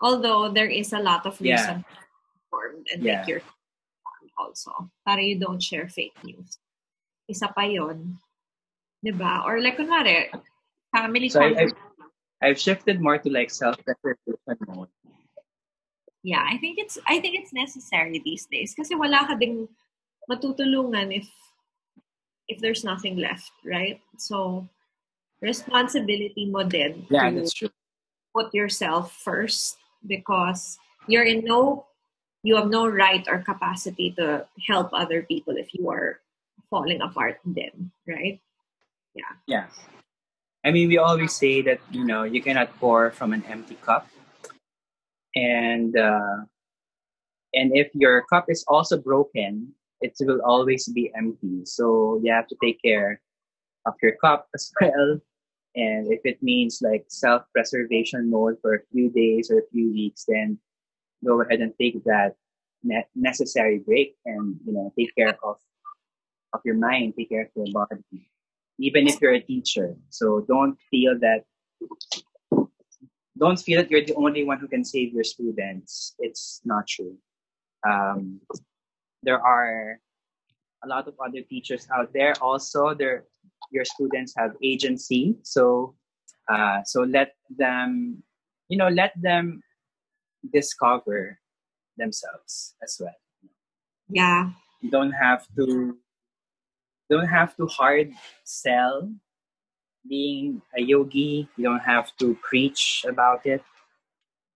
Although 0.00 0.50
there 0.50 0.70
is 0.70 0.92
a 0.92 1.02
lot 1.02 1.26
of 1.26 1.40
reason 1.40 1.82
to 1.82 1.94
informed 2.38 2.86
and 2.94 3.02
Yeah. 3.02 3.20
make 3.20 3.28
your 3.28 3.42
also 4.38 4.90
para 5.06 5.22
you 5.22 5.38
don't 5.38 5.62
share 5.62 5.88
fake 5.88 6.14
news. 6.22 6.58
Isa 7.28 7.48
pa 7.50 7.62
yun. 7.62 8.18
Diba? 9.04 9.44
Or 9.44 9.60
like, 9.60 9.76
kunwari, 9.76 10.32
family 10.94 11.28
So 11.28 11.42
I- 11.42 11.44
I- 11.44 11.50
conversation. 11.52 11.78
i've 12.42 12.58
shifted 12.60 13.00
more 13.00 13.18
to 13.18 13.30
like 13.30 13.50
self-preservation 13.50 14.58
mode 14.68 14.88
Yeah, 16.24 16.40
I 16.40 16.56
think 16.56 16.80
it's 16.80 16.96
I 17.04 17.20
think 17.20 17.36
it's 17.36 17.52
necessary 17.52 18.16
these 18.24 18.48
days 18.48 18.72
kasi 18.72 18.96
wala 18.96 19.28
ka 19.28 19.36
ding 19.36 19.68
matutulungan 20.24 21.12
if 21.12 21.28
if 22.48 22.64
there's 22.64 22.80
nothing 22.80 23.20
left, 23.20 23.52
right? 23.60 24.00
So 24.16 24.64
responsibility 25.44 26.48
mo 26.48 26.64
din 26.64 27.04
yeah 27.12 27.28
that's 27.28 27.52
true 27.52 27.68
put 28.32 28.48
yourself 28.56 29.12
first 29.12 29.76
because 30.08 30.80
you're 31.04 31.28
in 31.28 31.44
no 31.44 31.84
you 32.40 32.56
have 32.56 32.72
no 32.72 32.88
right 32.88 33.28
or 33.28 33.44
capacity 33.44 34.16
to 34.16 34.48
help 34.64 34.88
other 34.96 35.20
people 35.28 35.60
if 35.60 35.76
you 35.76 35.92
are 35.92 36.24
falling 36.72 37.04
apart 37.04 37.36
then, 37.44 37.92
right? 38.08 38.40
Yeah. 39.14 39.33
Yeah. 39.46 39.66
I 40.64 40.70
mean, 40.70 40.88
we 40.88 40.98
always 40.98 41.35
say 41.35 41.62
that, 41.62 41.81
you 41.90 42.05
know, 42.05 42.24
you 42.24 42.42
cannot 42.42 42.74
pour 42.81 43.11
from 43.11 43.33
an 43.33 43.44
empty 43.44 43.77
cup. 43.77 44.09
And, 45.37 45.96
uh, 45.96 46.48
and 47.53 47.77
if 47.77 47.90
your 47.94 48.24
cup 48.33 48.46
is 48.48 48.64
also 48.66 48.98
broken, 48.98 49.74
it 50.00 50.16
will 50.20 50.40
always 50.42 50.88
be 50.88 51.12
empty. 51.14 51.64
So 51.64 52.20
you 52.22 52.33
have 52.33 52.48
to 52.48 52.57
take 52.62 52.81
care 52.83 53.20
of 53.87 53.94
your 54.03 54.16
cup 54.16 54.48
as 54.55 54.72
well. 54.81 55.20
And 55.77 56.11
if 56.11 56.20
it 56.24 56.42
means 56.42 56.81
like 56.81 57.05
self-preservation 57.09 58.31
mode 58.31 58.57
for 58.62 58.74
a 58.74 58.87
few 58.90 59.11
days 59.11 59.50
or 59.50 59.59
a 59.59 59.68
few 59.70 59.92
weeks, 59.92 60.24
then 60.27 60.59
go 61.24 61.42
ahead 61.42 61.61
and 61.61 61.74
take 61.79 62.03
that 62.05 62.37
ne- 62.83 63.07
necessary 63.14 63.79
break 63.79 64.16
and, 64.24 64.57
you 64.64 64.72
know, 64.72 64.92
take 64.96 65.14
care 65.14 65.37
of, 65.42 65.57
of 66.55 66.61
your 66.64 66.77
mind, 66.77 67.14
take 67.16 67.29
care 67.29 67.42
of 67.42 67.50
your 67.55 67.72
body 67.72 68.29
even 68.78 69.06
if 69.06 69.20
you're 69.20 69.34
a 69.34 69.40
teacher. 69.40 69.94
So 70.10 70.44
don't 70.48 70.78
feel 70.90 71.18
that 71.20 71.44
don't 73.37 73.58
feel 73.58 73.82
that 73.82 73.90
you're 73.90 74.04
the 74.04 74.14
only 74.14 74.44
one 74.44 74.58
who 74.58 74.68
can 74.68 74.84
save 74.84 75.12
your 75.12 75.24
students. 75.24 76.14
It's 76.18 76.60
not 76.64 76.87
true. 76.87 77.16
Um, 77.87 78.40
there 79.22 79.40
are 79.40 79.98
a 80.84 80.87
lot 80.87 81.08
of 81.08 81.14
other 81.18 81.42
teachers 81.42 81.88
out 81.94 82.12
there. 82.12 82.34
Also, 82.40 82.94
there 82.94 83.24
your 83.70 83.84
students 83.84 84.34
have 84.37 84.52
agency. 84.62 85.37
So 85.42 85.94
uh, 86.48 86.82
so 86.84 87.02
let 87.02 87.34
them, 87.50 88.22
you 88.68 88.76
know, 88.76 88.88
let 88.88 89.12
them 89.20 89.62
discover 90.52 91.38
themselves 91.96 92.75
as 92.83 92.96
well. 93.00 93.16
Yeah. 94.08 94.50
You 94.81 94.90
don't 94.90 95.12
have 95.12 95.46
to 95.56 95.96
don't 97.11 97.29
have 97.29 97.57
to 97.57 97.67
hard 97.67 98.13
sell 98.44 99.13
being 100.09 100.63
a 100.77 100.83
yogi. 100.83 101.48
You 101.57 101.65
don't 101.65 101.85
have 101.85 102.17
to 102.19 102.37
preach 102.42 103.05
about 103.09 103.46
it. 103.46 103.63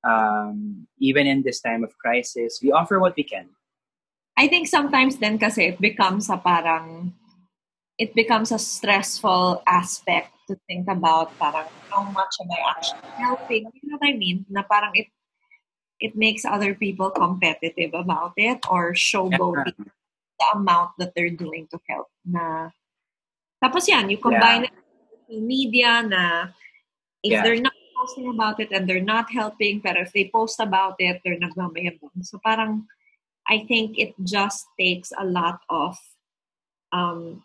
Um, 0.05 0.87
even 0.99 1.27
in 1.27 1.43
this 1.43 1.61
time 1.61 1.83
of 1.83 1.97
crisis, 1.99 2.61
we 2.63 2.71
offer 2.73 3.01
what 3.01 3.17
we 3.17 3.25
can. 3.25 3.49
I 4.37 4.47
think 4.47 4.69
sometimes 4.69 5.19
then 5.19 5.39
kasi 5.39 5.75
it 5.75 5.81
becomes 5.81 6.31
a 6.31 6.39
parang 6.39 7.13
it 7.99 8.15
becomes 8.15 8.55
a 8.55 8.59
stressful 8.59 9.63
aspect 9.67 10.31
to 10.47 10.55
think 10.71 10.87
about 10.87 11.35
parang 11.43 11.67
how 11.91 12.07
much 12.15 12.31
am 12.39 12.47
I 12.47 12.61
actually 12.71 13.11
helping? 13.19 13.63
You 13.75 13.91
know 13.91 13.99
what 13.99 14.07
I 14.07 14.15
mean? 14.15 14.47
Na 14.47 14.63
parang 14.63 14.95
it 14.95 15.11
it 15.99 16.15
makes 16.15 16.47
other 16.47 16.79
people 16.79 17.11
competitive 17.11 17.91
about 17.99 18.39
it 18.39 18.63
or 18.71 18.95
showboating 18.95 19.91
the 20.39 20.47
amount 20.59 20.91
that 20.99 21.12
they're 21.14 21.34
doing 21.34 21.66
to 21.70 21.78
help 21.89 22.09
na 22.24 22.70
tapos 23.59 23.91
yan, 23.91 24.07
you 24.11 24.18
combine 24.18 24.64
it 24.70 24.74
with 24.74 24.86
social 25.11 25.43
media 25.43 26.03
na 26.07 26.55
if 27.26 27.34
Yeah. 27.34 27.43
they're 27.43 27.61
not 27.62 27.74
posting 27.99 28.30
about 28.30 28.61
it 28.62 28.70
and 28.70 28.86
they're 28.86 29.03
not 29.03 29.26
helping, 29.30 29.82
but 29.82 29.99
if 29.99 30.14
they 30.14 30.30
post 30.30 30.62
about 30.62 30.95
it, 31.03 31.18
they're 31.24 31.39
nagmamayabang. 31.39 32.22
So 32.22 32.39
parang, 32.39 32.86
I 33.51 33.66
think 33.66 33.99
it 33.99 34.14
just 34.22 34.66
takes 34.78 35.11
a 35.11 35.26
lot 35.26 35.59
of 35.68 35.99
um, 36.95 37.43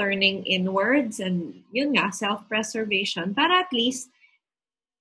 turning 0.00 0.48
inwards 0.48 1.20
and 1.20 1.62
yun 1.70 1.92
nga, 1.94 2.10
self-preservation 2.10 3.36
But 3.36 3.52
at 3.52 3.68
least 3.72 4.08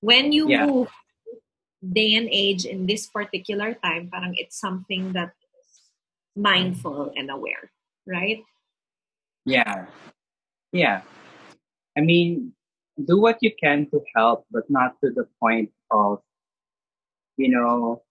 when 0.03 0.35
you 0.35 0.51
Yeah. 0.51 0.67
move 0.67 0.91
day 1.79 2.15
and 2.19 2.27
age 2.27 2.65
in 2.67 2.85
this 2.85 3.07
particular 3.07 3.73
time, 3.79 4.11
parang 4.11 4.35
it's 4.35 4.59
something 4.59 5.15
that 5.15 5.31
mindful 6.35 7.11
and 7.15 7.29
aware, 7.29 7.71
right? 8.07 8.43
Yeah. 9.45 9.85
Yeah. 10.71 11.01
I 11.97 12.01
mean, 12.01 12.53
do 13.05 13.19
what 13.19 13.37
you 13.41 13.51
can 13.61 13.89
to 13.91 14.01
help, 14.15 14.45
but 14.51 14.69
not 14.69 14.99
to 15.03 15.11
the 15.11 15.27
point 15.39 15.71
of, 15.91 16.19
you 17.37 17.49
know, 17.49 18.01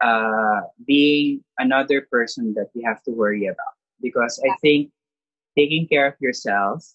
uh, 0.00 0.60
being 0.86 1.44
another 1.58 2.06
person 2.10 2.54
that 2.54 2.68
you 2.74 2.82
have 2.86 3.02
to 3.04 3.10
worry 3.10 3.46
about. 3.46 3.74
Because 4.00 4.40
I 4.44 4.54
think 4.62 4.90
taking 5.56 5.88
care 5.88 6.06
of 6.06 6.14
yourself 6.20 6.86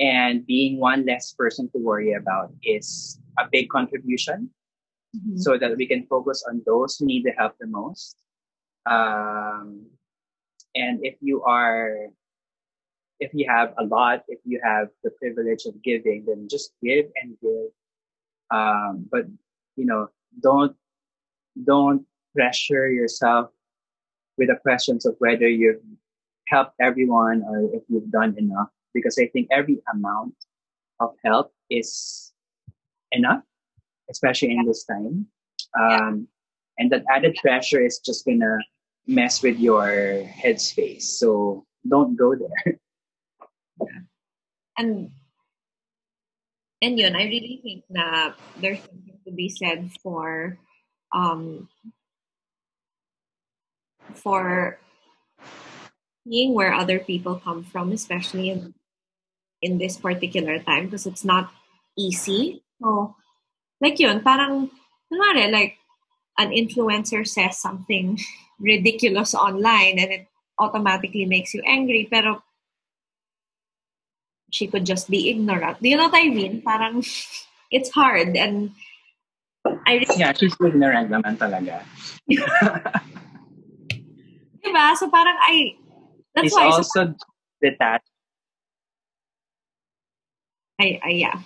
and 0.00 0.46
being 0.46 0.80
one 0.80 1.04
less 1.04 1.32
person 1.32 1.68
to 1.70 1.78
worry 1.78 2.14
about 2.14 2.52
is 2.62 3.20
a 3.38 3.46
big 3.50 3.68
contribution 3.68 4.50
so 5.36 5.56
that 5.58 5.76
we 5.76 5.86
can 5.86 6.06
focus 6.06 6.44
on 6.48 6.62
those 6.66 6.96
who 6.96 7.06
need 7.06 7.24
the 7.24 7.32
help 7.38 7.54
the 7.60 7.66
most. 7.66 8.16
Um, 8.86 9.86
and 10.74 11.04
if 11.04 11.16
you 11.20 11.42
are, 11.42 12.08
if 13.20 13.32
you 13.32 13.46
have 13.48 13.74
a 13.78 13.84
lot, 13.84 14.24
if 14.28 14.40
you 14.44 14.60
have 14.62 14.88
the 15.02 15.10
privilege 15.10 15.66
of 15.66 15.82
giving, 15.82 16.24
then 16.26 16.48
just 16.50 16.72
give 16.82 17.06
and 17.22 17.36
give. 17.40 17.70
Um, 18.50 19.06
but 19.10 19.26
you 19.76 19.86
know, 19.86 20.08
don't 20.40 20.76
don't 21.64 22.04
pressure 22.34 22.90
yourself 22.90 23.50
with 24.36 24.48
the 24.48 24.56
questions 24.56 25.06
of 25.06 25.14
whether 25.18 25.48
you've 25.48 25.80
helped 26.48 26.74
everyone 26.80 27.42
or 27.46 27.74
if 27.74 27.82
you've 27.88 28.10
done 28.10 28.34
enough. 28.36 28.68
Because 28.92 29.18
I 29.18 29.26
think 29.28 29.48
every 29.50 29.80
amount 29.92 30.34
of 31.00 31.14
help 31.24 31.52
is 31.70 32.32
enough, 33.12 33.42
especially 34.10 34.52
in 34.52 34.66
this 34.66 34.84
time. 34.84 35.26
Um, 35.78 36.28
and 36.78 36.90
that 36.92 37.04
added 37.10 37.36
pressure 37.40 37.80
is 37.80 37.98
just 37.98 38.24
gonna 38.24 38.58
mess 39.06 39.42
with 39.42 39.58
your 39.58 40.24
headspace. 40.24 41.02
So 41.02 41.64
don't 41.86 42.16
go 42.16 42.34
there. 42.34 42.78
and 44.78 45.10
and 46.82 46.98
yun, 46.98 47.16
I 47.16 47.24
really 47.24 47.60
think 47.62 47.84
that 47.90 48.34
there's 48.60 48.80
something 48.80 49.18
to 49.26 49.32
be 49.32 49.48
said 49.48 49.90
for 50.02 50.58
um 51.12 51.68
for 54.14 54.78
seeing 56.26 56.54
where 56.54 56.74
other 56.74 56.98
people 56.98 57.40
come 57.40 57.64
from, 57.64 57.92
especially 57.92 58.50
in 58.50 58.74
in 59.62 59.78
this 59.78 59.96
particular 59.96 60.58
time, 60.60 60.86
because 60.86 61.06
it's 61.06 61.24
not 61.24 61.50
easy. 61.96 62.62
So, 62.82 63.16
like 63.80 63.98
yun, 63.98 64.20
parang, 64.20 64.70
like, 65.10 65.78
an 66.38 66.50
influencer 66.50 67.26
says 67.26 67.58
something 67.58 68.18
ridiculous 68.58 69.34
online 69.34 69.98
and 69.98 70.10
it 70.12 70.26
automatically 70.58 71.26
makes 71.26 71.54
you 71.54 71.62
angry, 71.66 72.08
pero 72.10 72.42
she 74.50 74.66
could 74.66 74.86
just 74.86 75.10
be 75.10 75.30
ignorant. 75.30 75.82
Do 75.82 75.88
you 75.88 75.96
know 75.96 76.08
what 76.08 76.18
I 76.18 76.28
mean? 76.28 76.62
Parang, 76.62 77.04
it's 77.70 77.90
hard 77.90 78.36
and 78.36 78.70
I 79.86 79.94
really 79.94 80.16
Yeah, 80.16 80.32
she's 80.32 80.54
ignorant 80.60 81.10
naman 81.10 81.36
talaga. 81.38 81.82
Diba? 84.64 84.96
So 84.96 85.10
parang 85.10 85.36
I, 85.40 85.76
that's 86.34 86.46
She's 86.46 86.54
why, 86.54 86.70
so, 86.70 86.76
also 86.76 87.14
detached. 87.60 88.10
I, 90.80 91.00
I, 91.04 91.10
yeah. 91.10 91.40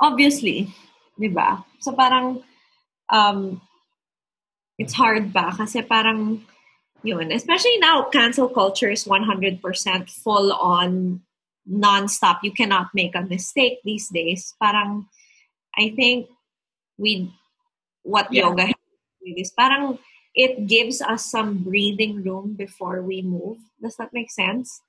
Obviously. 0.00 0.74
Diba? 1.18 1.64
So 1.80 1.92
parang, 1.92 2.42
um, 3.10 3.60
it's 4.78 4.92
hard 4.92 5.32
ba? 5.32 5.52
Kasi 5.56 5.82
parang, 5.82 6.44
yun, 7.02 7.32
especially 7.32 7.78
now, 7.78 8.08
cancel 8.10 8.48
culture 8.48 8.90
is 8.90 9.04
100% 9.04 9.60
full 10.10 10.52
on, 10.52 11.20
non-stop. 11.66 12.40
You 12.42 12.52
cannot 12.52 12.88
make 12.94 13.14
a 13.14 13.22
mistake 13.22 13.78
these 13.84 14.08
days. 14.08 14.54
Parang, 14.60 15.06
I 15.78 15.90
think 15.94 16.28
we, 16.98 17.30
what 18.02 18.32
Yeah. 18.32 18.48
yoga 18.48 18.66
has 18.66 18.82
with 19.22 19.38
is 19.38 19.52
parang 19.52 19.98
it 20.34 20.66
gives 20.66 21.00
us 21.00 21.26
some 21.26 21.62
breathing 21.62 22.22
room 22.24 22.54
before 22.54 23.02
we 23.02 23.22
move. 23.22 23.58
Does 23.80 23.96
that 23.96 24.12
make 24.12 24.30
sense? 24.30 24.80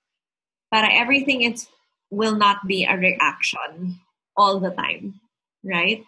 Para 0.72 0.90
everything 0.92 1.44
is 1.44 1.68
will 2.10 2.36
not 2.36 2.66
be 2.68 2.86
a 2.86 2.96
reaction 2.96 4.00
all 4.38 4.60
the 4.60 4.72
time, 4.72 5.20
right? 5.64 6.06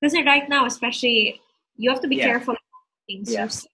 Because 0.00 0.14
right 0.26 0.48
now, 0.48 0.66
especially, 0.66 1.40
you 1.76 1.90
have 1.90 2.02
to 2.02 2.08
be 2.10 2.16
Yeah. 2.16 2.26
careful 2.34 2.56
things 3.12 3.28
Yeah. 3.28 3.44
you 3.44 3.50
say 3.52 3.68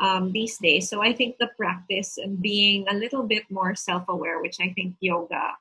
um, 0.00 0.32
these 0.32 0.58
days. 0.58 0.88
So 0.88 1.02
I 1.02 1.12
think 1.12 1.38
the 1.38 1.50
practice 1.56 2.18
and 2.18 2.40
being 2.40 2.86
a 2.88 2.94
little 2.94 3.22
bit 3.22 3.44
more 3.50 3.74
self-aware, 3.74 4.40
which 4.40 4.60
I 4.60 4.72
think 4.76 4.96
yoga 5.00 5.56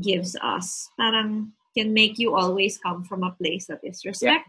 gives 0.00 0.36
us, 0.40 0.88
parang 0.98 1.52
can 1.76 1.92
make 1.92 2.18
you 2.18 2.34
always 2.34 2.78
come 2.78 3.04
from 3.04 3.24
a 3.24 3.32
place 3.32 3.66
that 3.66 3.80
is 3.82 4.04
respect. 4.04 4.48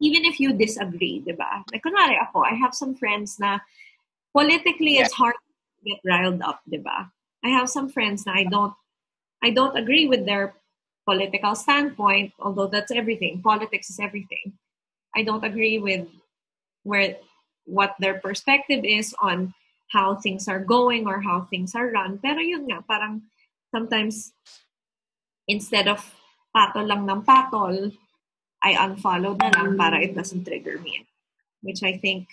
Even 0.00 0.24
if 0.24 0.38
you 0.38 0.52
disagree, 0.52 1.24
diba? 1.26 1.64
Like, 1.72 1.82
kunwari 1.82 2.20
ako, 2.20 2.44
I 2.44 2.54
have 2.54 2.74
some 2.74 2.94
friends 2.94 3.38
na 3.40 3.58
politically 4.32 5.00
it's 5.02 5.12
hard 5.12 5.34
to 5.34 5.82
get 5.90 6.00
riled 6.04 6.42
up, 6.42 6.60
diba? 6.70 7.10
I 7.44 7.48
have 7.50 7.68
some 7.68 7.88
friends 7.88 8.26
na 8.26 8.34
I 8.38 8.44
don't, 8.44 8.74
I 9.42 9.50
don't 9.50 9.76
agree 9.76 10.06
with 10.06 10.24
their 10.24 10.54
political 11.04 11.54
standpoint, 11.54 12.32
although 12.38 12.66
that's 12.66 12.92
everything. 12.92 13.42
Politics 13.42 13.90
is 13.90 13.98
everything. 13.98 14.54
I 15.16 15.22
don't 15.22 15.44
agree 15.44 15.78
with 15.78 16.06
where 16.86 17.18
what 17.66 17.98
their 17.98 18.22
perspective 18.22 18.86
is 18.86 19.10
on 19.18 19.50
how 19.90 20.14
things 20.14 20.46
are 20.46 20.62
going 20.62 21.10
or 21.10 21.18
how 21.20 21.42
things 21.50 21.74
are 21.74 21.90
run. 21.90 22.22
Pero 22.22 22.38
yun 22.38 22.70
nga, 22.70 22.78
parang 22.86 23.26
sometimes 23.74 24.30
instead 25.50 25.90
of 25.90 25.98
patol 26.54 26.86
lang 26.86 27.02
ng 27.10 27.26
patol, 27.26 27.90
I 28.62 28.78
unfollow 28.78 29.34
na 29.34 29.50
lang 29.50 29.74
para 29.74 29.98
it 29.98 30.14
doesn't 30.14 30.46
trigger 30.46 30.78
me. 30.78 31.02
Which 31.60 31.82
I 31.82 31.98
think 31.98 32.30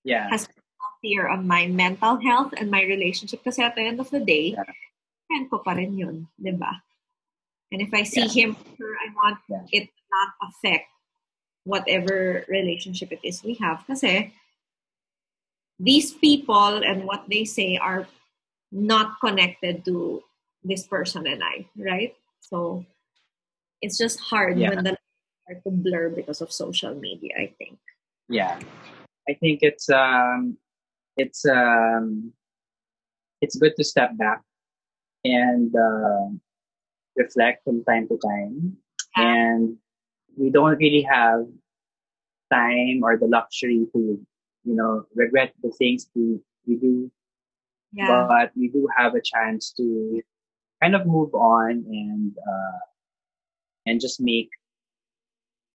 Yeah. 0.00 0.32
has 0.32 0.48
healthier 0.80 1.28
on 1.28 1.44
my 1.44 1.68
mental 1.68 2.16
health 2.16 2.56
and 2.56 2.72
my 2.72 2.80
relationship. 2.82 3.44
Kasi 3.44 3.60
at 3.60 3.76
the 3.76 3.84
end 3.84 4.00
of 4.00 4.08
the 4.08 4.18
day, 4.18 4.56
Yeah. 4.56 4.64
friend 5.28 5.44
ko 5.52 5.60
pa 5.60 5.76
rin 5.76 5.92
yun, 5.92 6.26
di 6.40 6.56
ba? 6.56 6.80
And 7.68 7.84
if 7.84 7.92
I 7.92 8.02
see 8.02 8.24
Yeah. 8.24 8.50
him, 8.50 8.50
I 8.80 9.06
want 9.12 9.38
Yeah. 9.46 9.68
it 9.70 9.86
not 10.08 10.30
affect 10.40 10.88
whatever 11.70 12.42
relationship 12.50 13.14
it 13.14 13.22
is 13.22 13.46
we 13.46 13.54
have. 13.62 13.86
Kasi 13.86 14.34
these 15.78 16.10
people 16.10 16.82
and 16.82 17.06
what 17.06 17.30
they 17.30 17.46
say 17.46 17.78
are 17.78 18.10
not 18.74 19.22
connected 19.22 19.86
to 19.86 20.22
this 20.66 20.82
person 20.86 21.26
and 21.30 21.42
I, 21.42 21.70
right? 21.78 22.12
So 22.42 22.84
it's 23.80 23.96
just 23.96 24.18
hard 24.18 24.58
Yeah. 24.58 24.74
when 24.74 24.82
the 24.82 24.98
lines 24.98 25.14
start 25.46 25.58
to 25.64 25.70
blur 25.70 26.10
because 26.10 26.42
of 26.42 26.50
social 26.50 26.98
media, 26.98 27.38
I 27.38 27.54
think. 27.54 27.78
Yeah. 28.28 28.58
I 29.30 29.38
think 29.38 29.62
it's 29.62 29.86
um 29.88 30.58
it's 31.16 31.46
um 31.46 32.34
it's 33.40 33.56
good 33.56 33.78
to 33.78 33.84
step 33.84 34.18
back 34.18 34.42
and 35.24 35.72
uh, 35.74 36.28
reflect 37.16 37.64
from 37.64 37.84
time 37.84 38.08
to 38.08 38.18
time. 38.18 38.76
Yeah. 39.16 39.32
And 39.32 39.76
we 40.40 40.50
don't 40.50 40.78
really 40.78 41.02
have 41.02 41.46
time 42.52 43.00
or 43.02 43.16
the 43.18 43.26
luxury 43.26 43.86
to, 43.92 43.98
you 44.64 44.74
know, 44.76 45.06
regret 45.14 45.52
the 45.62 45.70
things 45.78 46.10
we, 46.14 46.40
we 46.66 46.76
do 46.76 47.10
Yeah. 47.92 48.26
but 48.28 48.52
we 48.56 48.68
do 48.68 48.88
have 48.96 49.14
a 49.14 49.22
chance 49.22 49.72
to 49.76 50.22
kind 50.82 50.94
of 50.94 51.06
move 51.06 51.34
on 51.34 51.84
and 51.88 52.32
uh, 52.38 52.78
and 53.86 54.00
just 54.00 54.20
make 54.20 54.50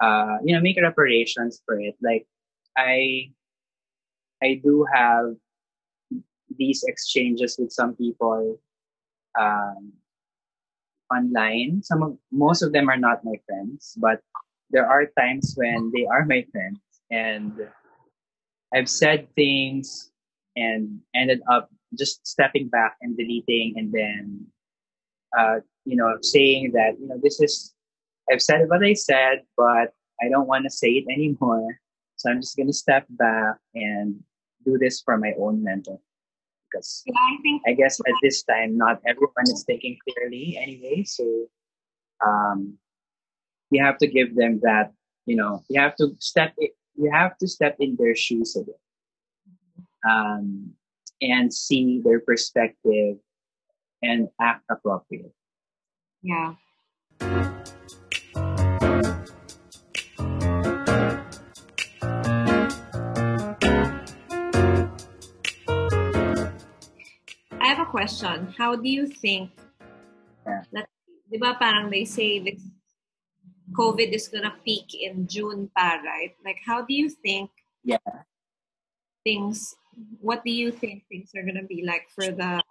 uh, 0.01 0.37
you 0.43 0.55
know 0.55 0.61
make 0.61 0.77
reparations 0.81 1.61
for 1.65 1.79
it. 1.79 1.95
Like 2.01 2.27
I 2.77 3.31
I 4.43 4.61
do 4.63 4.85
have 4.93 5.35
these 6.57 6.83
exchanges 6.87 7.57
with 7.59 7.71
some 7.71 7.95
people 7.95 8.59
um, 9.39 9.93
online. 11.11 11.81
Some 11.83 12.03
of 12.03 12.17
most 12.31 12.61
of 12.61 12.71
them 12.73 12.89
are 12.89 12.97
not 12.97 13.23
my 13.25 13.35
friends, 13.47 13.95
but 13.99 14.21
there 14.71 14.87
are 14.87 15.05
times 15.17 15.53
when 15.55 15.91
they 15.93 16.05
are 16.05 16.25
my 16.25 16.45
friends, 16.51 16.79
and 17.11 17.53
I've 18.73 18.89
said 18.89 19.27
things 19.35 20.11
and 20.55 20.99
ended 21.15 21.41
up 21.51 21.69
just 21.97 22.25
stepping 22.25 22.67
back 22.67 22.97
and 23.01 23.17
deleting, 23.17 23.73
and 23.77 23.91
then 23.91 24.45
uh, 25.37 25.59
you 25.85 25.95
know 25.95 26.17
saying 26.21 26.71
that 26.73 26.99
you 26.99 27.07
know 27.07 27.19
this 27.21 27.39
is 27.39 27.73
I've 28.31 28.41
said 28.41 28.67
what 28.67 28.83
I 28.83 28.93
said, 28.93 29.43
but 29.55 29.93
I 30.21 30.29
don't 30.29 30.47
want 30.47 30.63
to 30.63 30.69
say 30.69 30.91
it 30.91 31.05
anymore. 31.11 31.79
So 32.15 32.31
I'm 32.31 32.41
just 32.41 32.55
going 32.55 32.67
to 32.67 32.73
step 32.73 33.05
back 33.09 33.57
and 33.73 34.23
do 34.65 34.77
this 34.77 35.01
for 35.01 35.17
my 35.17 35.33
own 35.37 35.63
mental. 35.63 36.01
Because 36.71 37.03
Yeah, 37.05 37.13
I 37.15 37.37
think 37.41 37.61
I 37.67 37.73
guess 37.73 37.99
at 37.99 38.15
this 38.21 38.43
time, 38.43 38.77
not 38.77 39.01
everyone 39.05 39.45
is 39.51 39.63
thinking 39.65 39.97
clearly 40.07 40.57
anyway. 40.59 41.03
So 41.03 41.47
um, 42.25 42.77
you 43.75 43.83
have 43.83 43.97
to 43.99 44.07
give 44.07 44.35
them 44.35 44.59
that, 44.63 44.93
you 45.25 45.35
know, 45.35 45.63
you 45.67 45.79
have 45.81 45.95
to 45.99 46.15
step, 46.19 46.53
i- 46.63 46.71
you 46.95 47.11
have 47.11 47.37
to 47.39 47.47
step 47.47 47.75
in 47.79 47.95
their 47.99 48.15
shoes 48.15 48.55
a 48.55 48.63
bit 48.63 48.79
um, 50.07 50.71
and 51.21 51.53
see 51.53 51.99
their 51.99 52.19
perspective 52.23 53.17
and 54.01 54.29
act 54.39 54.63
appropriate. 54.71 55.33
yeah. 56.23 56.55
I 67.61 67.67
have 67.67 67.79
a 67.79 67.85
question. 67.89 68.53
How 68.57 68.75
do 68.75 68.87
you 68.89 69.07
think 69.07 69.51
Yeah. 70.45 70.61
that, 70.73 70.87
di 71.31 71.37
ba 71.41 71.57
parang 71.57 71.89
they 71.89 72.05
say 72.05 72.37
this 72.39 72.61
COVID 73.77 74.11
is 74.11 74.27
gonna 74.27 74.55
peak 74.63 74.95
in 74.95 75.27
June 75.27 75.69
pa, 75.75 75.99
right? 76.03 76.35
Like, 76.43 76.59
how 76.65 76.81
do 76.83 76.93
you 76.93 77.09
think 77.09 77.51
Yeah. 77.83 77.99
things, 79.23 79.75
what 80.21 80.43
do 80.43 80.51
you 80.51 80.71
think 80.71 81.03
things 81.07 81.31
are 81.35 81.43
gonna 81.43 81.63
be 81.67 81.83
like 81.83 82.09
for 82.09 82.31
the 82.31 82.63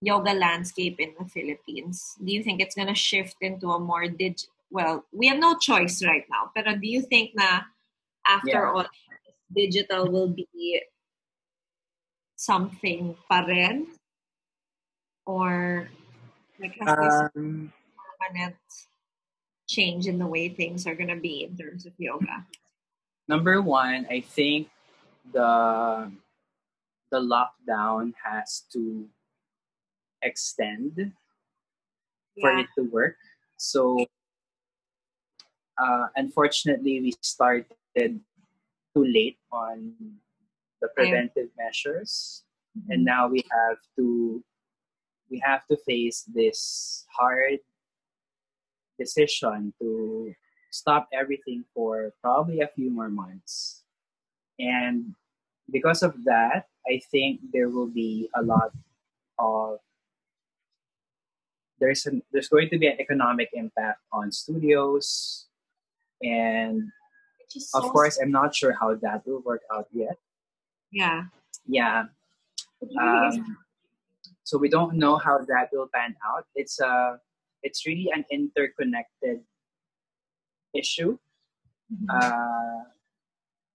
yoga 0.00 0.32
landscape 0.32 1.00
in 1.00 1.14
the 1.18 1.26
Philippines? 1.26 2.16
Do 2.22 2.32
you 2.32 2.42
think 2.42 2.60
it's 2.60 2.74
gonna 2.74 2.94
shift 2.94 3.36
into 3.40 3.70
a 3.70 3.78
more 3.78 4.08
dig? 4.08 4.38
Well, 4.70 5.04
we 5.12 5.28
have 5.28 5.38
no 5.38 5.56
choice 5.56 6.04
right 6.04 6.24
now. 6.30 6.50
But 6.54 6.66
do 6.66 6.88
you 6.88 7.02
think 7.02 7.32
na 7.34 7.62
after 8.26 8.66
Yeah. 8.66 8.72
all, 8.72 8.86
digital 9.48 10.10
will 10.10 10.28
be 10.28 10.82
something 12.36 13.16
pa 13.28 13.40
rin? 13.48 13.88
Or 15.24 15.88
like 16.60 16.76
has 16.80 16.88
this 16.96 17.16
Um, 17.36 17.72
permanent 17.96 18.56
change 19.68 20.06
in 20.06 20.18
the 20.18 20.26
way 20.26 20.48
things 20.48 20.86
are 20.86 20.94
gonna 20.94 21.16
be 21.16 21.44
in 21.44 21.56
terms 21.56 21.86
of 21.86 21.92
yoga? 21.98 22.44
number 23.28 23.60
one, 23.60 24.06
I 24.10 24.20
think 24.20 24.68
the 25.32 26.10
the 27.10 27.20
lockdown 27.20 28.12
has 28.24 28.64
to 28.72 29.06
extend 30.22 31.12
for 32.40 32.58
it 32.58 32.66
to 32.76 32.84
work. 32.84 33.16
So, 33.56 34.06
uh, 35.78 36.06
unfortunately, 36.16 37.00
we 37.00 37.14
started 37.20 37.66
too 37.96 39.04
late 39.04 39.38
on 39.52 39.94
the 40.80 40.88
preventive 40.88 41.48
measures, 41.56 42.44
and 42.88 43.04
now 43.04 43.28
we 43.28 43.44
have 43.50 43.78
to 43.96 44.42
we 45.30 45.38
have 45.44 45.66
to 45.66 45.76
face 45.76 46.24
this 46.32 47.04
hard 47.10 47.60
decision 48.98 49.72
to 49.80 50.34
stop 50.70 51.08
everything 51.12 51.64
for 51.74 52.12
probably 52.22 52.60
a 52.60 52.68
few 52.68 52.90
more 52.90 53.08
months. 53.08 53.82
And 54.58 55.14
because 55.70 56.02
of 56.02 56.24
that, 56.24 56.66
I 56.86 57.00
think 57.10 57.40
there 57.52 57.68
will 57.68 57.86
be 57.88 58.28
a 58.34 58.42
lot 58.42 58.72
of 59.38 59.78
there's 61.80 62.06
an, 62.06 62.22
there's 62.32 62.48
going 62.48 62.68
to 62.70 62.78
be 62.78 62.86
an 62.88 63.00
economic 63.00 63.50
impact 63.52 64.00
on 64.12 64.32
studios 64.32 65.46
and 66.22 66.82
is 67.54 67.70
of 67.74 67.84
so 67.84 67.90
course 67.90 68.18
i'm 68.20 68.30
not 68.32 68.54
sure 68.54 68.74
how 68.78 68.94
that 68.96 69.22
will 69.26 69.40
work 69.46 69.62
out 69.72 69.86
yet 69.92 70.16
Yeah. 70.90 71.24
yeah 71.66 72.04
It 72.82 72.88
really 72.90 73.28
is. 73.28 73.36
um, 73.38 73.56
so 74.42 74.58
we 74.58 74.68
don't 74.68 74.94
know 74.96 75.16
how 75.16 75.38
that 75.38 75.68
will 75.72 75.88
pan 75.94 76.16
out 76.26 76.44
it's 76.56 76.80
a 76.80 77.20
it's 77.62 77.86
really 77.86 78.10
an 78.14 78.24
interconnected 78.30 79.42
issue 80.74 81.18
Mhm. 81.88 82.06
uh, 82.12 82.84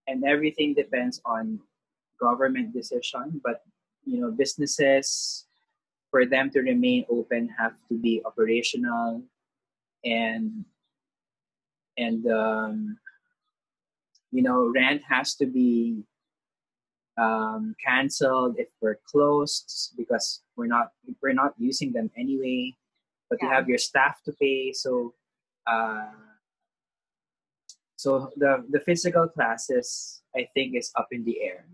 and 0.08 0.24
everything 0.24 0.74
depends 0.74 1.20
on 1.26 1.60
government 2.20 2.72
decision 2.74 3.42
but 3.44 3.66
you 4.06 4.22
know 4.22 4.30
businesses 4.32 5.48
for 6.12 6.26
them 6.26 6.50
to 6.52 6.62
remain 6.62 7.06
open 7.10 7.50
have 7.50 7.74
to 7.90 7.98
be 7.98 8.22
operational 8.24 9.24
and 10.06 10.66
and 11.98 12.28
um, 12.30 12.98
you 14.32 14.42
know 14.42 14.70
rent 14.70 15.02
has 15.10 15.34
to 15.36 15.46
be 15.46 16.04
um, 17.18 17.76
canceled 17.84 18.58
if 18.58 18.70
we're 18.82 19.00
closed 19.10 19.94
because 19.98 20.42
we're 20.56 20.70
not 20.70 20.94
we're 21.22 21.34
not 21.34 21.54
using 21.58 21.92
them 21.92 22.10
anyway 22.18 22.74
but 23.34 23.42
you 23.42 23.50
have 23.50 23.68
your 23.68 23.82
staff 23.82 24.22
to 24.22 24.32
pay 24.38 24.70
so 24.72 25.14
uh, 25.66 26.14
so 27.98 28.30
the 28.38 28.62
the 28.70 28.80
physical 28.86 29.26
classes 29.28 30.22
i 30.38 30.46
think 30.54 30.78
is 30.78 30.94
up 30.94 31.10
in 31.10 31.26
the 31.26 31.42
air. 31.42 31.66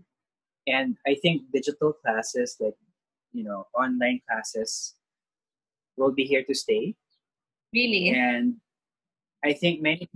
And 0.66 0.96
i 1.04 1.18
think 1.20 1.52
digital 1.52 1.92
classes 1.92 2.56
like 2.60 2.80
you 3.36 3.44
know 3.44 3.68
online 3.76 4.24
classes 4.24 4.96
will 5.96 6.12
be 6.12 6.24
here 6.24 6.44
to 6.48 6.54
stay. 6.54 6.96
Really. 7.74 8.10
and 8.10 8.56
i 9.44 9.52
think 9.52 9.82
many 9.82 10.08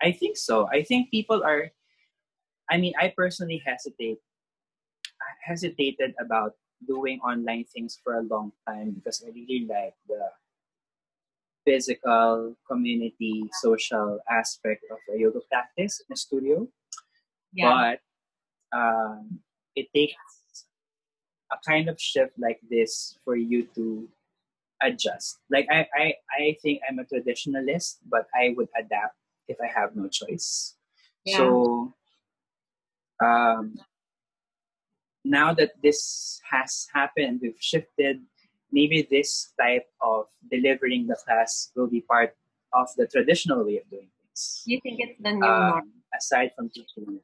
i 0.00 0.10
think 0.10 0.36
so. 0.40 0.66
I 0.72 0.82
think 0.88 1.10
people 1.10 1.44
are 1.44 1.68
i 2.70 2.80
mean 2.80 2.94
i 2.96 3.12
personally 3.12 3.60
hesitate 3.60 4.22
I 5.18 5.30
hesitated 5.42 6.14
about 6.22 6.54
doing 6.86 7.18
online 7.26 7.66
things 7.66 7.98
for 7.98 8.22
a 8.22 8.26
long 8.30 8.54
time 8.62 8.94
because 8.94 9.18
i 9.26 9.34
really 9.34 9.66
like 9.66 9.98
the 10.06 10.22
physical 11.68 12.56
community 12.64 13.44
social 13.60 14.16
aspect 14.32 14.80
of 14.90 14.96
a 15.12 15.20
yoga 15.20 15.40
practice 15.52 16.00
in 16.00 16.08
a 16.14 16.16
studio 16.16 16.64
Yeah. 17.52 17.68
but 17.68 17.98
um, 18.72 19.40
it 19.76 19.86
takes 19.92 20.16
a 21.52 21.56
kind 21.66 21.88
of 21.92 22.00
shift 22.00 22.32
like 22.38 22.60
this 22.72 23.18
for 23.24 23.36
you 23.36 23.68
to 23.76 24.08
adjust. 24.80 25.38
Like 25.50 25.66
I, 25.70 25.86
I, 25.96 26.14
I 26.40 26.56
think 26.62 26.80
I'm 26.88 26.98
a 27.00 27.04
traditionalist, 27.04 27.98
but 28.08 28.26
I 28.34 28.54
would 28.56 28.68
adapt 28.78 29.16
if 29.48 29.56
I 29.60 29.68
have 29.68 29.96
no 29.96 30.08
choice. 30.08 30.76
Yeah. 31.24 31.38
So 31.38 31.94
um, 33.24 33.76
now 35.24 35.54
that 35.54 35.72
this 35.82 36.40
has 36.50 36.86
happened, 36.92 37.40
we've 37.42 37.60
shifted. 37.60 38.20
Maybe 38.70 39.06
this 39.08 39.52
type 39.58 39.88
of 40.00 40.26
delivering 40.50 41.06
the 41.06 41.16
class 41.16 41.72
will 41.74 41.88
be 41.88 42.02
part 42.02 42.36
of 42.72 42.88
the 42.96 43.06
traditional 43.06 43.64
way 43.64 43.78
of 43.80 43.88
doing 43.88 44.08
things 44.20 44.62
you 44.66 44.78
think 44.82 45.00
it's 45.00 45.18
the 45.22 45.32
new 45.32 45.40
norm? 45.40 45.88
um, 45.88 45.92
aside 46.14 46.52
from 46.54 46.68
teaching. 46.70 47.20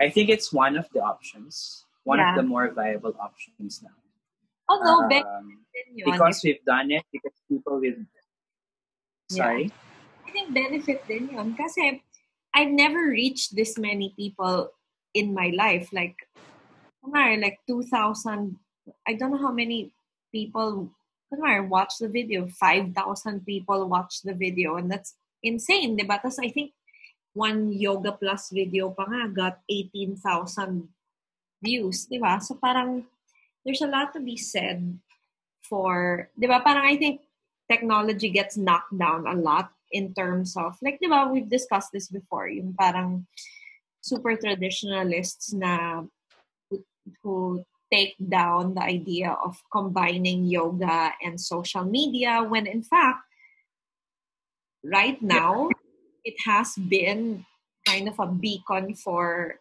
I 0.00 0.10
think 0.10 0.28
it's 0.28 0.52
one 0.52 0.76
of 0.76 0.90
the 0.90 1.00
options, 1.00 1.86
one 2.02 2.18
Yeah. 2.18 2.34
of 2.34 2.36
the 2.36 2.42
more 2.42 2.70
viable 2.74 3.14
options 3.20 3.82
now. 3.82 3.94
Although, 4.68 5.06
Um, 5.06 5.64
benefit 5.72 6.04
because 6.04 6.42
we've 6.42 6.64
done 6.64 6.90
it, 6.90 7.04
because 7.12 7.38
people 7.48 7.78
Yeah. 9.30 9.38
sorry, 9.38 9.72
I 10.26 10.30
think 10.32 10.52
benefit 10.52 11.06
din 11.06 11.30
yun. 11.30 11.54
Kasi 11.54 12.02
I've 12.52 12.72
never 12.72 13.08
reached 13.08 13.54
this 13.54 13.78
many 13.78 14.12
people 14.16 14.74
in 15.14 15.32
my 15.32 15.54
life. 15.54 15.92
Like, 15.92 16.28
like 17.40 17.60
2,000, 17.66 18.58
I 19.06 19.14
don't 19.14 19.30
know 19.30 19.42
how 19.42 19.52
many 19.52 19.92
people, 20.32 20.90
kunwari, 21.32 21.66
watch 21.66 21.98
the 21.98 22.08
video. 22.08 22.46
5,000 22.46 23.46
people 23.46 23.88
watch 23.88 24.22
the 24.22 24.34
video. 24.34 24.76
And 24.76 24.90
that's 24.90 25.14
insane, 25.42 25.96
di 25.96 26.04
ba? 26.04 26.18
Tapos 26.22 26.38
I 26.42 26.50
think 26.50 26.72
one 27.34 27.72
Yoga 27.72 28.12
Plus 28.12 28.50
video 28.50 28.90
pa 28.90 29.06
nga 29.08 29.28
got 29.28 29.54
18,000 29.70 30.88
views, 31.62 32.06
di 32.06 32.18
ba? 32.18 32.40
So 32.40 32.58
parang 32.58 33.06
there's 33.64 33.82
a 33.82 33.90
lot 33.90 34.12
to 34.14 34.20
be 34.20 34.36
said 34.36 34.98
for, 35.62 36.28
di 36.38 36.46
ba? 36.46 36.60
Parang 36.60 36.84
I 36.84 36.96
think 36.96 37.22
technology 37.70 38.28
gets 38.28 38.56
knocked 38.58 38.92
down 38.98 39.26
a 39.26 39.34
lot 39.34 39.70
in 39.92 40.12
terms 40.12 40.56
of, 40.56 40.76
like, 40.82 40.98
di 41.00 41.08
ba, 41.08 41.28
we've 41.30 41.48
discussed 41.48 41.92
this 41.92 42.08
before, 42.08 42.48
yung 42.48 42.72
parang 42.72 43.26
super 44.00 44.36
traditionalists 44.36 45.52
na 45.52 46.02
who 47.22 47.64
take 47.92 48.16
down 48.16 48.72
the 48.74 48.80
idea 48.80 49.36
of 49.44 49.60
combining 49.68 50.48
yoga 50.48 51.12
and 51.20 51.36
social 51.36 51.84
media 51.84 52.40
when 52.40 52.64
in 52.66 52.82
fact, 52.82 53.20
right 54.82 55.20
now, 55.20 55.68
it 56.24 56.34
has 56.48 56.72
been 56.88 57.44
kind 57.84 58.08
of 58.08 58.16
a 58.18 58.26
beacon 58.26 58.94
for 58.96 59.60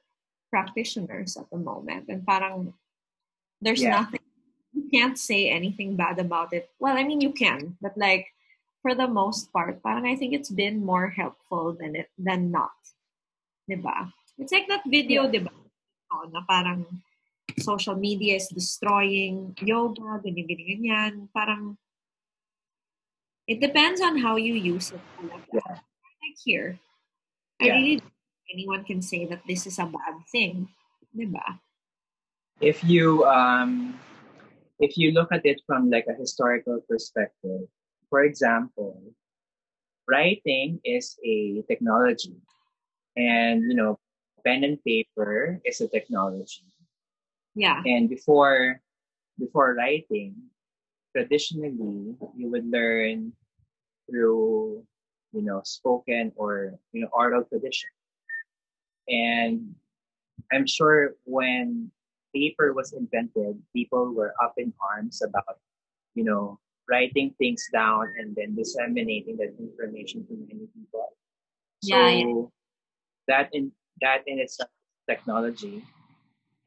practitioners 0.49 1.35
at 1.35 1.49
the 1.51 1.59
moment. 1.59 2.07
And 2.07 2.23
parang 2.25 2.73
there's 3.59 3.83
Yeah. 3.83 4.01
nothing 4.01 4.23
you 4.71 4.87
can't 4.87 5.19
say 5.19 5.51
anything 5.51 5.99
bad 5.99 6.15
about 6.19 6.55
it. 6.55 6.71
Well, 6.79 6.95
I 6.95 7.03
mean 7.03 7.19
you 7.19 7.35
can, 7.35 7.75
but 7.83 7.97
like 7.99 8.31
for 8.81 8.95
the 8.95 9.07
most 9.07 9.51
part, 9.51 9.83
parang 9.83 10.07
I 10.07 10.15
think 10.15 10.33
it's 10.33 10.49
been 10.49 10.79
more 10.79 11.11
helpful 11.11 11.75
than 11.75 11.95
it 11.95 12.09
than 12.17 12.49
not. 12.49 12.73
Diba? 13.69 14.15
It's 14.39 14.51
like 14.51 14.71
that 14.71 14.87
video, 14.87 15.27
yeah. 15.27 15.31
diba? 15.43 15.53
Oh, 16.11 16.27
na 16.31 16.41
parang 16.47 16.87
social 17.59 17.95
media 17.95 18.35
is 18.35 18.47
destroying 18.47 19.55
yoga, 19.61 20.21
ganyan, 20.23 20.47
ganyan, 20.47 20.67
ganyan. 20.79 21.13
Parang, 21.33 21.77
it 23.47 23.59
depends 23.59 23.99
on 24.01 24.17
how 24.17 24.35
you 24.35 24.53
use 24.53 24.91
it. 24.91 25.01
Yeah. 25.51 25.81
Like 26.21 26.37
here, 26.43 26.79
I 27.59 27.65
yeah. 27.65 27.73
really 27.75 28.01
anyone 28.53 28.83
can 28.83 29.01
say 29.01 29.25
that 29.25 29.41
this 29.47 29.65
is 29.65 29.79
a 29.79 29.85
bad 29.85 30.21
thing. 30.31 30.67
Diba? 31.15 31.59
If 32.59 32.83
you, 32.83 33.25
um, 33.25 33.99
if 34.79 34.97
you 34.97 35.11
look 35.11 35.31
at 35.31 35.45
it 35.45 35.61
from 35.65 35.89
like 35.89 36.05
a 36.07 36.13
historical 36.13 36.79
perspective, 36.87 37.67
for 38.09 38.23
example, 38.23 39.01
writing 40.07 40.79
is 40.83 41.17
a 41.25 41.63
technology 41.67 42.35
and, 43.15 43.63
you 43.63 43.75
know, 43.75 43.97
pen 44.45 44.63
and 44.63 44.83
paper 44.83 45.61
is 45.65 45.81
a 45.81 45.87
technology 45.87 46.65
yeah. 47.55 47.81
And 47.85 48.09
before 48.09 48.81
before 49.39 49.75
writing, 49.75 50.35
traditionally 51.15 52.15
you 52.35 52.49
would 52.49 52.69
learn 52.69 53.33
through 54.09 54.83
you 55.31 55.41
know 55.41 55.61
spoken 55.63 56.31
or 56.35 56.77
you 56.91 57.01
know 57.01 57.09
oral 57.11 57.43
tradition. 57.43 57.89
And 59.07 59.75
I'm 60.51 60.67
sure 60.67 61.15
when 61.25 61.91
paper 62.33 62.73
was 62.73 62.93
invented, 62.93 63.59
people 63.75 64.13
were 64.13 64.33
up 64.41 64.53
in 64.57 64.73
arms 64.79 65.21
about 65.21 65.59
you 66.15 66.23
know 66.23 66.59
writing 66.89 67.33
things 67.37 67.67
down 67.71 68.11
and 68.19 68.35
then 68.35 68.55
disseminating 68.55 69.37
that 69.37 69.55
information 69.59 70.25
to 70.27 70.33
many 70.33 70.67
people. 70.75 71.15
So 71.83 71.95
yeah, 71.95 72.09
yeah. 72.09 72.43
that 73.27 73.49
in 73.53 73.71
that 74.01 74.23
in 74.27 74.39
itself 74.39 74.69
technology 75.09 75.83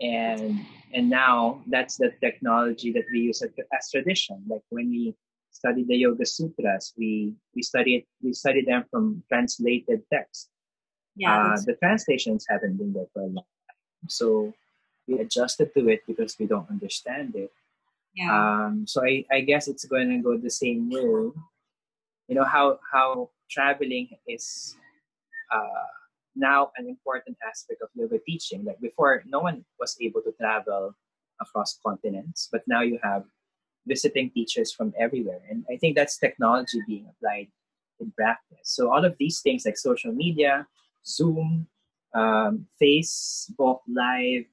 and 0.01 0.61
and 0.93 1.11
now 1.11 1.63
that's 1.67 1.97
the 1.97 2.13
technology 2.21 2.93
that 2.93 3.05
we 3.13 3.21
use 3.21 3.43
as 3.43 3.91
tradition. 3.91 4.43
Like 4.49 4.63
when 4.71 4.91
we 4.91 5.15
study 5.51 5.85
the 5.85 5.97
yoga 5.97 6.27
sutras 6.27 6.93
we 6.99 7.33
we 7.55 7.63
study 7.63 7.97
it 7.97 8.05
we 8.23 8.33
study 8.33 8.65
them 8.65 8.85
from 8.91 9.23
translated 9.29 10.03
text. 10.13 10.51
Yeah, 11.17 11.55
uh, 11.55 11.57
the 11.65 11.75
translations 11.77 12.45
haven't 12.49 12.77
been 12.77 12.93
there 12.93 13.07
for 13.13 13.23
a 13.23 13.27
long 13.27 13.47
time. 13.69 14.09
So 14.09 14.53
we 15.07 15.19
adjusted 15.21 15.73
to 15.75 15.89
it 15.89 16.03
because 16.07 16.37
we 16.39 16.47
don't 16.47 16.69
understand 16.71 17.35
it. 17.37 17.53
Yeah. 18.15 18.31
um 18.31 18.87
so 18.87 19.03
i 19.03 19.25
i 19.33 19.41
guess 19.43 19.67
it's 19.67 19.87
going 19.87 20.09
to 20.09 20.19
go 20.19 20.37
the 20.39 20.51
same 20.51 20.91
way. 20.91 21.03
You 22.29 22.35
know 22.39 22.45
how 22.45 22.79
how 22.93 23.31
traveling 23.51 24.09
is 24.27 24.77
uh 25.53 26.04
now 26.37 26.71
an 26.77 26.89
important 26.89 27.37
aspect 27.47 27.83
of 27.83 27.89
yoga 27.95 28.19
teaching. 28.27 28.65
Like 28.65 28.81
before, 28.81 29.23
no 29.27 29.41
one 29.41 29.65
was 29.79 29.97
able 30.01 30.23
to 30.23 30.33
travel 30.33 30.95
across 31.41 31.79
continents, 31.85 32.49
but 32.51 32.63
now 32.67 32.83
you 32.83 32.99
have 33.03 33.25
visiting 33.87 34.31
teachers 34.31 34.73
from 34.73 34.93
everywhere. 34.99 35.41
And 35.51 35.65
I 35.71 35.77
think 35.77 35.97
that's 35.97 36.19
technology 36.19 36.81
being 36.87 37.07
applied 37.11 37.49
in 38.01 38.13
practice. 38.13 38.65
So 38.65 38.93
all 38.93 39.05
of 39.05 39.17
these 39.19 39.41
things 39.41 39.65
like 39.65 39.77
social 39.77 40.13
media, 40.13 40.67
Zoom, 41.07 41.67
um, 42.15 42.67
Facebook 42.83 43.81
Live, 43.89 44.45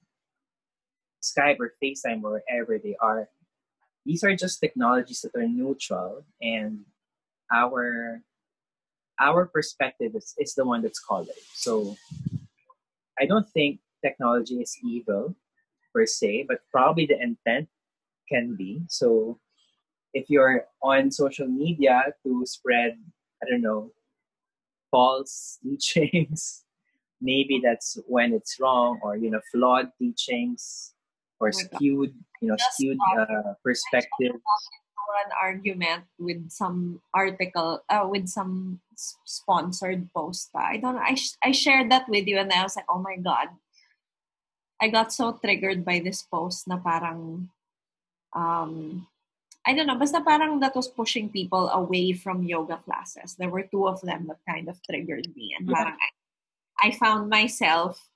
Skype 1.21 1.57
or 1.59 1.73
FaceTime, 1.81 2.23
or 2.23 2.41
wherever 2.41 2.77
they 2.77 2.95
are, 2.99 3.29
these 4.05 4.23
are 4.23 4.35
just 4.35 4.59
technologies 4.59 5.21
that 5.21 5.39
are 5.39 5.47
neutral 5.47 6.25
and 6.41 6.79
our 7.53 8.21
our 9.21 9.45
perspective 9.45 10.13
is, 10.15 10.33
is 10.37 10.55
the 10.55 10.65
one 10.65 10.81
that's 10.81 10.99
colored. 10.99 11.29
So 11.53 11.95
I 13.19 13.25
don't 13.25 13.47
think 13.49 13.79
technology 14.03 14.55
is 14.55 14.75
evil 14.83 15.35
per 15.93 16.05
se, 16.05 16.45
but 16.47 16.59
probably 16.71 17.05
the 17.05 17.21
intent 17.21 17.69
can 18.27 18.55
be. 18.55 18.81
So 18.89 19.39
if 20.13 20.29
you're 20.29 20.65
on 20.81 21.11
social 21.11 21.47
media 21.47 22.03
to 22.23 22.43
spread, 22.45 22.97
I 23.43 23.49
don't 23.49 23.61
know, 23.61 23.91
false 24.89 25.59
teachings, 25.63 26.63
maybe 27.21 27.61
that's 27.63 27.97
when 28.07 28.33
it's 28.33 28.59
wrong, 28.59 28.99
or 29.03 29.15
you 29.15 29.29
know, 29.29 29.41
flawed 29.51 29.91
teachings, 29.99 30.93
or 31.39 31.49
oh 31.49 31.51
skewed, 31.51 32.13
you 32.41 32.47
know, 32.47 32.57
skewed 32.71 32.97
uh, 33.19 33.53
perspective 33.63 34.35
an 35.25 35.31
argument 35.41 36.03
with 36.19 36.49
some 36.49 37.01
article, 37.13 37.83
uh, 37.89 38.07
with 38.09 38.27
some 38.27 38.79
sponsored 39.25 40.09
post. 40.13 40.49
I 40.55 40.77
don't 40.77 40.95
know. 40.95 41.05
I, 41.05 41.15
sh- 41.15 41.37
I 41.43 41.51
shared 41.51 41.91
that 41.91 42.09
with 42.09 42.27
you 42.27 42.37
and 42.37 42.51
I 42.51 42.63
was 42.63 42.75
like, 42.75 42.85
oh 42.89 42.99
my 42.99 43.17
God. 43.17 43.49
I 44.81 44.89
got 44.89 45.13
so 45.13 45.37
triggered 45.37 45.85
by 45.85 45.99
this 45.99 46.23
post 46.23 46.67
na 46.67 46.77
parang, 46.77 47.49
um, 48.33 49.05
I 49.65 49.73
don't 49.73 49.85
know, 49.85 49.97
basta 49.97 50.21
parang 50.25 50.59
that 50.59 50.75
was 50.75 50.89
pushing 50.89 51.29
people 51.29 51.69
away 51.69 52.13
from 52.13 52.41
yoga 52.41 52.81
classes. 52.81 53.35
There 53.37 53.49
were 53.49 53.69
two 53.69 53.87
of 53.87 54.01
them 54.01 54.25
that 54.27 54.41
kind 54.49 54.67
of 54.69 54.81
triggered 54.81 55.29
me. 55.35 55.53
And 55.57 55.69
parang 55.69 55.97
I, 56.81 56.87
I 56.87 56.91
found 56.97 57.29
myself 57.29 58.09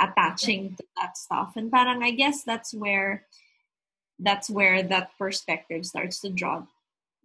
attaching 0.00 0.76
to 0.76 0.84
that 0.96 1.16
stuff. 1.16 1.52
And 1.56 1.70
parang 1.70 2.02
I 2.02 2.10
guess 2.12 2.42
that's 2.42 2.72
where 2.72 3.26
that's 4.22 4.48
where 4.48 4.82
that 4.82 5.10
perspective 5.18 5.84
starts 5.84 6.22
to 6.22 6.30
draw 6.30 6.62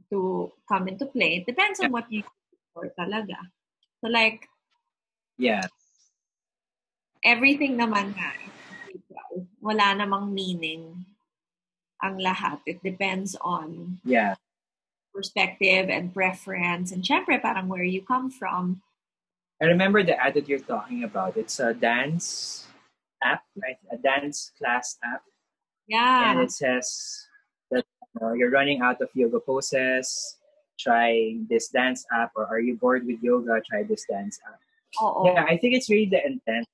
to 0.10 0.52
come 0.68 0.88
into 0.88 1.06
play. 1.06 1.38
It 1.42 1.46
depends 1.46 1.80
on 1.80 1.92
what 1.92 2.12
you 2.12 2.24
for 2.74 2.90
talaga. 2.98 3.38
So 4.02 4.10
like 4.10 4.50
yeah. 5.38 5.66
Everything 7.26 7.78
naman 7.78 8.18
nga 8.18 8.34
wala 9.62 9.94
namang 9.94 10.34
meaning 10.34 11.06
ang 12.02 12.18
lahat. 12.18 12.62
It 12.66 12.82
depends 12.82 13.38
on 13.42 14.02
yeah 14.02 14.36
perspective 15.14 15.90
and 15.90 16.14
preference 16.14 16.94
and 16.94 17.02
syempre 17.02 17.42
parang 17.42 17.66
where 17.70 17.86
you 17.86 18.02
come 18.06 18.30
from. 18.30 18.82
I 19.58 19.66
remember 19.66 20.06
the 20.06 20.14
ad 20.14 20.38
that 20.38 20.46
you're 20.46 20.62
talking 20.62 21.02
about. 21.02 21.34
It's 21.34 21.58
a 21.58 21.74
dance 21.74 22.62
app, 23.26 23.42
right? 23.58 23.82
A 23.90 23.98
dance 23.98 24.54
class 24.54 25.02
app 25.02 25.26
yeah. 25.88 26.32
And 26.32 26.42
it 26.42 26.52
says 26.52 27.28
that 27.72 27.86
know, 28.22 28.34
you're 28.34 28.52
running 28.52 28.82
out 28.82 29.02
of 29.02 29.10
yoga 29.14 29.40
poses. 29.40 30.38
Try 30.80 31.38
this 31.50 31.70
dance 31.70 32.06
app, 32.14 32.32
or 32.36 32.46
are 32.46 32.60
you 32.60 32.76
bored 32.76 33.06
with 33.06 33.22
yoga? 33.24 33.62
Try 33.68 33.82
this 33.84 34.06
dance 34.08 34.40
app. 34.48 34.60
Oh, 35.02 35.26
yeah, 35.26 35.44
I 35.44 35.58
think 35.58 35.76
it's 35.76 35.90
really 35.90 36.06
the 36.06 36.24
intent 36.24 36.68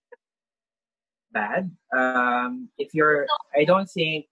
bad. 1.31 1.71
Um, 1.95 2.69
if 2.77 2.93
you're, 2.93 3.25
I 3.55 3.63
don't 3.63 3.89
think 3.89 4.25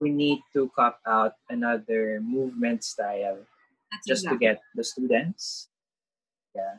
we 0.00 0.10
need 0.10 0.40
to 0.52 0.70
cop 0.76 1.00
out 1.06 1.32
another 1.48 2.20
movement 2.20 2.84
style 2.84 3.38
That's 3.90 4.06
just 4.06 4.24
exactly. 4.24 4.46
to 4.46 4.52
get 4.54 4.60
the 4.74 4.84
students. 4.84 5.68
Yeah, 6.54 6.74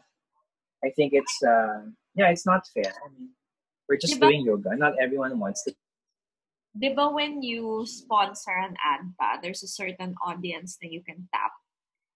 I 0.83 0.91
think 0.91 1.13
it's 1.13 1.41
uh, 1.41 1.81
yeah, 2.15 2.29
it's 2.29 2.45
not 2.45 2.67
fair. 2.67 2.93
I 2.93 3.09
mean, 3.17 3.29
we're 3.89 3.97
just 3.97 4.19
doing 4.19 4.45
yoga. 4.45 4.75
Not 4.75 4.93
everyone 5.01 5.39
wants 5.39 5.63
to 5.63 5.73
di 6.73 6.89
ba 6.89 7.09
when 7.13 7.45
you 7.45 7.85
sponsor 7.85 8.57
an 8.57 8.73
ad 8.81 9.13
pa, 9.17 9.37
there's 9.37 9.61
a 9.61 9.69
certain 9.69 10.17
audience 10.25 10.77
that 10.81 10.89
you 10.89 11.05
can 11.05 11.29
tap. 11.29 11.53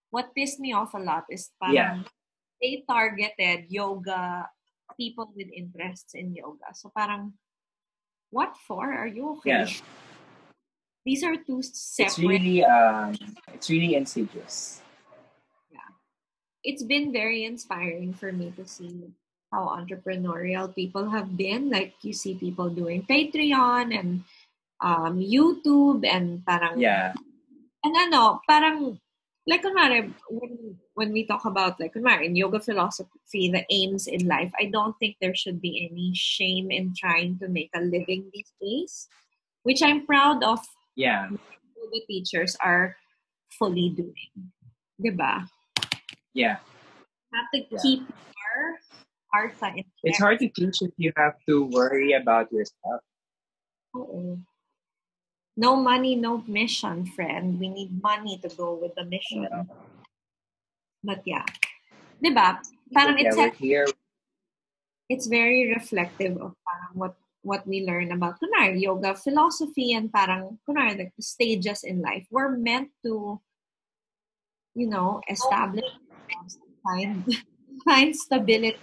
What 0.10 0.34
pissed 0.34 0.60
me 0.60 0.74
off 0.74 0.98
a 0.98 1.02
lot 1.02 1.30
is 1.30 1.54
parang 1.62 1.76
yeah. 1.76 1.98
they 2.62 2.82
targeted 2.90 3.70
yoga 3.70 4.50
people 4.98 5.30
with 5.36 5.48
interests 5.54 6.18
in 6.18 6.34
yoga. 6.34 6.74
So 6.74 6.90
parang, 6.90 7.38
what 8.32 8.58
for? 8.66 8.82
Are 8.82 9.06
you 9.06 9.38
okay? 9.38 9.70
Yeah. 9.70 9.70
These 11.06 11.24
are 11.24 11.38
two 11.38 11.62
separate. 11.62 12.08
It's 12.08 12.20
really, 12.20 12.66
um, 12.66 13.16
it's 13.54 13.70
really 13.70 13.96
insidious. 13.96 14.82
Yeah, 15.72 15.92
it's 16.64 16.84
been 16.84 17.14
very 17.14 17.46
inspiring 17.46 18.12
for 18.12 18.34
me 18.34 18.52
to 18.58 18.68
see 18.68 19.14
how 19.54 19.72
entrepreneurial 19.72 20.74
people 20.74 21.10
have 21.12 21.38
been. 21.38 21.70
Like 21.70 21.94
you 22.02 22.12
see 22.12 22.36
people 22.36 22.70
doing 22.70 23.06
Patreon 23.08 23.98
and 23.98 24.24
um, 24.82 25.20
YouTube 25.20 26.06
and 26.06 26.46
parang 26.46 26.80
yeah. 26.80 27.14
And 27.84 27.96
ano, 27.96 28.42
parang 28.50 29.00
like 29.48 29.64
kunwari, 29.64 30.12
when 30.30 30.76
when 30.94 31.10
we 31.14 31.26
talk 31.26 31.46
about 31.46 31.80
like 31.80 31.94
kunwari, 31.94 32.26
in 32.26 32.36
yoga 32.36 32.60
philosophy, 32.60 33.50
the 33.50 33.64
aims 33.70 34.08
in 34.08 34.28
life, 34.28 34.52
I 34.60 34.68
don't 34.68 34.98
think 35.00 35.18
there 35.22 35.36
should 35.36 35.62
be 35.62 35.88
any 35.90 36.12
shame 36.14 36.72
in 36.72 36.94
trying 36.98 37.40
to 37.40 37.48
make 37.48 37.72
a 37.76 37.82
living 37.82 38.28
these 38.34 38.52
days, 38.60 39.08
which 39.64 39.82
I'm 39.82 40.06
proud 40.06 40.44
of. 40.44 40.60
Yeah, 40.98 41.30
the 41.92 42.02
teachers 42.08 42.58
are 42.60 42.98
fully 43.56 43.90
doing, 43.90 44.52
diba? 45.00 45.48
Yeah. 46.34 46.58
Have 47.34 47.50
to 47.54 47.62
yeah. 47.70 47.80
keep 47.82 48.02
our 48.04 48.80
our. 49.34 49.54
It's 50.04 50.20
hard 50.20 50.40
to 50.40 50.50
teach 50.50 50.82
if 50.82 50.92
you 50.98 51.12
have 51.18 51.34
to 51.48 51.66
worry 51.66 52.14
about 52.14 52.52
yourself. 52.52 53.02
Oo. 53.98 54.40
No 55.58 55.76
money, 55.76 56.16
no 56.16 56.44
mission, 56.48 57.06
friend. 57.18 57.60
We 57.60 57.68
need 57.68 58.02
money 58.02 58.38
to 58.46 58.50
go 58.56 58.78
with 58.78 58.94
the 58.96 59.04
mission. 59.04 59.50
But 61.04 61.26
yeah. 61.26 61.44
Diba? 62.24 62.62
Parang 62.94 63.18
yeah, 63.18 63.34
it's, 63.34 63.58
here. 63.58 63.88
it's 65.10 65.28
very 65.28 65.74
reflective 65.74 66.38
of 66.38 66.54
parang 66.64 66.94
what 66.94 67.16
what 67.42 67.66
we 67.68 67.84
learn 67.86 68.12
about 68.12 68.38
kunwari, 68.40 68.80
yoga 68.82 69.16
philosophy 69.16 69.94
and 69.94 70.14
parang 70.14 70.58
like 70.70 71.12
the 71.18 71.24
stages 71.24 71.84
in 71.84 72.02
life. 72.02 72.26
We're 72.32 72.56
meant 72.56 72.90
to, 73.04 73.42
you 74.76 74.88
know, 74.88 75.22
establish 75.30 75.90
find 76.86 77.26
find 77.86 78.16
stability. 78.16 78.78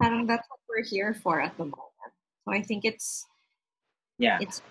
Parang 0.00 0.26
that's 0.26 0.48
what 0.48 0.60
we're 0.68 0.84
here 0.84 1.14
for 1.14 1.40
at 1.40 1.56
the 1.56 1.64
moment. 1.64 2.12
So 2.44 2.52
I 2.52 2.62
think 2.62 2.84
it's 2.84 3.28
Yeah. 4.18 4.38
it's 4.42 4.62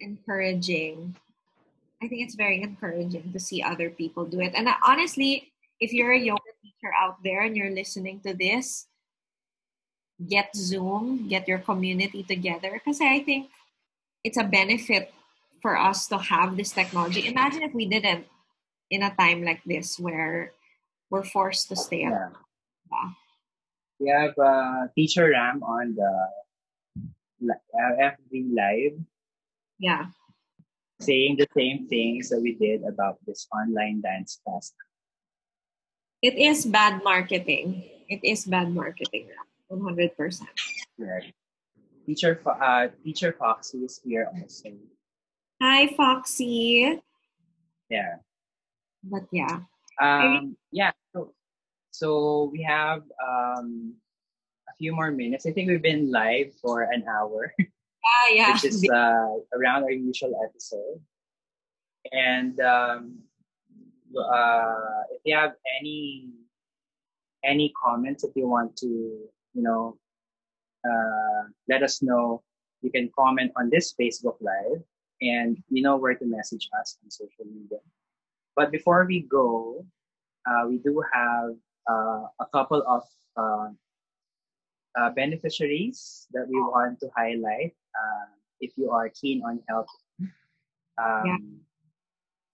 encouraging. 0.00 1.16
I 2.02 2.08
think 2.08 2.22
it's 2.22 2.34
very 2.34 2.62
encouraging 2.62 3.32
to 3.32 3.40
see 3.40 3.62
other 3.62 3.90
people 3.90 4.24
do 4.26 4.40
it. 4.40 4.52
And 4.54 4.68
uh, 4.68 4.74
honestly, 4.84 5.52
if 5.80 5.92
you're 5.92 6.12
a 6.12 6.18
yoga 6.18 6.52
teacher 6.62 6.92
out 6.92 7.22
there 7.24 7.42
and 7.42 7.56
you're 7.56 7.70
listening 7.70 8.20
to 8.20 8.34
this, 8.34 8.86
get 10.28 10.54
Zoom, 10.54 11.28
get 11.28 11.48
your 11.48 11.58
community 11.58 12.22
together. 12.22 12.72
Because 12.72 13.00
I 13.00 13.20
think 13.20 13.48
it's 14.24 14.36
a 14.36 14.44
benefit 14.44 15.12
for 15.62 15.78
us 15.78 16.06
to 16.08 16.18
have 16.18 16.56
this 16.56 16.72
technology. 16.72 17.26
Imagine 17.26 17.62
if 17.62 17.74
we 17.74 17.86
didn't 17.86 18.26
in 18.90 19.02
a 19.02 19.14
time 19.14 19.42
like 19.44 19.64
this 19.64 19.98
where 19.98 20.52
we're 21.10 21.24
forced 21.24 21.68
to 21.68 21.76
stay 21.76 22.04
at 22.04 22.12
Yeah. 22.12 22.30
home. 22.90 23.16
We 23.98 24.10
have 24.10 24.36
uh, 24.38 24.88
Teacher 24.94 25.30
Ram 25.30 25.62
on 25.62 25.96
the 25.96 26.12
uh, 27.48 28.12
FB 28.12 28.52
Live 28.52 29.00
Yeah. 29.78 30.06
saying 31.00 31.36
the 31.36 31.46
same 31.56 31.86
things 31.88 32.30
that 32.30 32.40
we 32.40 32.54
did 32.56 32.80
about 32.84 33.18
this 33.26 33.46
online 33.52 34.00
dance 34.00 34.40
class. 34.44 34.72
It 36.22 36.34
is 36.40 36.64
bad 36.64 37.04
marketing. 37.04 37.84
It 38.08 38.20
is 38.24 38.44
bad 38.48 38.72
marketing. 38.72 39.28
One 39.68 39.82
hundred 39.84 40.16
percent. 40.16 40.48
Right. 40.96 41.34
Teacher, 42.06 42.40
uh, 42.46 42.88
Teacher 43.04 43.34
Foxy 43.36 43.84
is 43.84 44.00
here 44.04 44.30
also. 44.32 44.70
Hi, 45.60 45.88
Foxy. 45.92 47.02
Yeah. 47.90 48.22
But 49.02 49.26
yeah, 49.30 49.66
Um, 50.00 50.56
yeah. 50.72 50.92
So, 51.12 51.34
so 51.90 52.48
we 52.52 52.62
have 52.62 53.02
um, 53.20 53.94
a 54.68 54.72
few 54.78 54.94
more 54.94 55.10
minutes. 55.10 55.46
I 55.46 55.52
think 55.52 55.68
we've 55.68 55.82
been 55.82 56.10
live 56.10 56.54
for 56.62 56.82
an 56.88 57.04
hour, 57.10 57.52
yeah, 58.30 58.34
yeah. 58.34 58.52
which 58.52 58.64
is 58.64 58.88
uh, 58.88 59.34
around 59.54 59.84
our 59.84 59.90
usual 59.90 60.38
episode. 60.44 61.00
And 62.12 62.58
um, 62.60 63.18
uh, 64.16 65.02
if 65.10 65.20
you 65.24 65.36
have 65.36 65.52
any 65.80 66.30
any 67.44 67.72
comments 67.82 68.22
that 68.22 68.32
you 68.34 68.48
want 68.48 68.76
to, 68.76 68.86
you 68.86 69.62
know, 69.62 69.96
uh, 70.84 71.48
let 71.68 71.82
us 71.82 72.02
know. 72.02 72.42
You 72.82 72.90
can 72.90 73.10
comment 73.18 73.52
on 73.56 73.70
this 73.70 73.94
Facebook 73.98 74.36
Live, 74.40 74.82
and 75.20 75.58
you 75.68 75.82
know 75.82 75.96
where 75.96 76.14
to 76.14 76.24
message 76.26 76.68
us 76.80 76.98
on 77.02 77.10
social 77.10 77.46
media. 77.46 77.78
But 78.54 78.70
before 78.70 79.04
we 79.04 79.22
go, 79.22 79.84
uh, 80.46 80.66
we 80.68 80.78
do 80.78 81.02
have 81.12 81.50
uh, 81.90 82.26
a 82.40 82.46
couple 82.52 82.82
of 82.86 83.02
uh, 83.36 83.70
uh, 84.96 85.10
beneficiaries 85.10 86.26
that 86.32 86.46
we 86.48 86.58
want 86.60 87.00
to 87.00 87.08
highlight. 87.16 87.74
Uh, 87.96 88.26
if 88.60 88.72
you 88.76 88.90
are 88.90 89.08
keen 89.08 89.42
on 89.44 89.60
help, 89.68 89.86
um, 91.00 91.60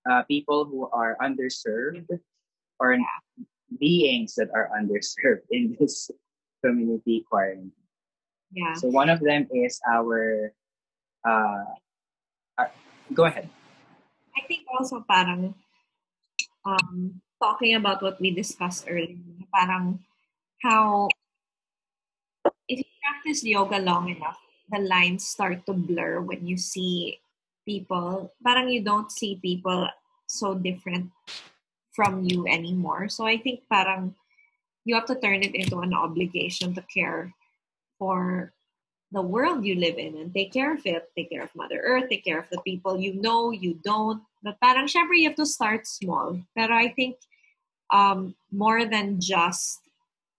uh, 0.09 0.23
people 0.25 0.65
who 0.65 0.89
are 0.91 1.17
underserved 1.23 2.07
or 2.79 2.99
beings 3.79 4.35
that 4.35 4.49
are 4.55 4.71
underserved 4.75 5.47
in 5.51 5.77
this 5.79 6.11
community 6.65 7.25
quarantine. 7.29 7.73
yeah. 8.53 8.75
So 8.75 8.89
one 8.89 9.11
of 9.11 9.21
them 9.21 9.47
is 9.51 9.81
our. 9.87 10.53
Uh, 11.27 11.65
uh, 12.59 12.71
go 13.15 13.25
ahead. 13.27 13.49
I 14.37 14.43
think 14.47 14.67
also 14.67 15.05
parang 15.07 15.55
um, 16.65 17.21
talking 17.43 17.75
about 17.75 18.03
what 18.03 18.21
we 18.21 18.31
discussed 18.31 18.87
earlier, 18.89 19.19
parang 19.55 20.01
how 20.63 21.09
if 22.69 22.79
you 22.79 22.91
practice 23.03 23.45
yoga 23.45 23.79
long 23.79 24.09
enough, 24.09 24.39
the 24.73 24.81
lines 24.81 25.29
start 25.29 25.67
to 25.67 25.73
blur 25.73 26.21
when 26.21 26.47
you 26.47 26.57
see 26.57 27.21
people. 27.69 28.33
Parang 28.43 28.69
you 28.69 28.83
don't 28.83 29.13
see 29.13 29.37
people 29.37 29.87
so 30.27 30.55
different 30.55 31.13
from 31.93 32.25
you 32.25 32.49
anymore. 32.49 33.09
So 33.09 33.27
I 33.27 33.37
think 33.37 33.69
parang 33.69 34.17
you 34.85 34.97
have 34.97 35.07
to 35.07 35.21
turn 35.21 35.45
it 35.45 35.55
into 35.55 35.81
an 35.81 35.95
obligation 35.95 36.75
to 36.75 36.83
care 36.89 37.33
for 37.99 38.53
the 39.13 39.23
world 39.23 39.65
you 39.65 39.77
live 39.77 39.99
in 39.99 40.17
and 40.17 40.33
take 40.33 40.53
care 40.53 40.75
of 40.75 40.81
it. 40.87 41.13
Take 41.15 41.31
care 41.31 41.45
of 41.45 41.55
Mother 41.55 41.79
Earth, 41.85 42.09
take 42.09 42.25
care 42.25 42.41
of 42.41 42.49
the 42.51 42.61
people 42.65 42.99
you 42.99 43.15
know, 43.21 43.53
you 43.53 43.79
don't. 43.85 44.25
But 44.43 44.59
parang 44.59 44.89
syempre 44.89 45.21
you 45.21 45.29
have 45.29 45.39
to 45.39 45.47
start 45.47 45.87
small. 45.87 46.41
Pero 46.57 46.73
I 46.73 46.89
think 46.89 47.21
um, 47.93 48.35
more 48.51 48.89
than 48.89 49.21
just 49.21 49.85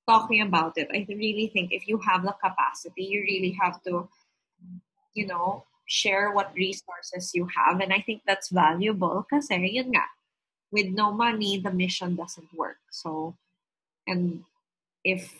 talking 0.10 0.42
about 0.42 0.76
it, 0.76 0.90
I 0.92 1.06
really 1.08 1.48
think 1.54 1.72
if 1.72 1.88
you 1.88 2.02
have 2.04 2.26
the 2.26 2.36
capacity, 2.44 3.06
you 3.06 3.22
really 3.22 3.56
have 3.62 3.82
to, 3.84 4.10
you 5.14 5.28
know, 5.28 5.66
share 5.86 6.32
what 6.32 6.54
resources 6.56 7.32
you 7.34 7.48
have. 7.56 7.80
And 7.80 7.94
I 7.94 8.02
think 8.02 8.22
that's 8.26 8.50
valuable 8.50 9.26
nga, 9.32 10.06
with 10.72 10.88
no 10.88 11.12
money, 11.12 11.60
the 11.60 11.72
mission 11.72 12.16
doesn't 12.16 12.54
work. 12.54 12.78
So, 12.92 13.36
and 14.08 14.44
if 15.04 15.34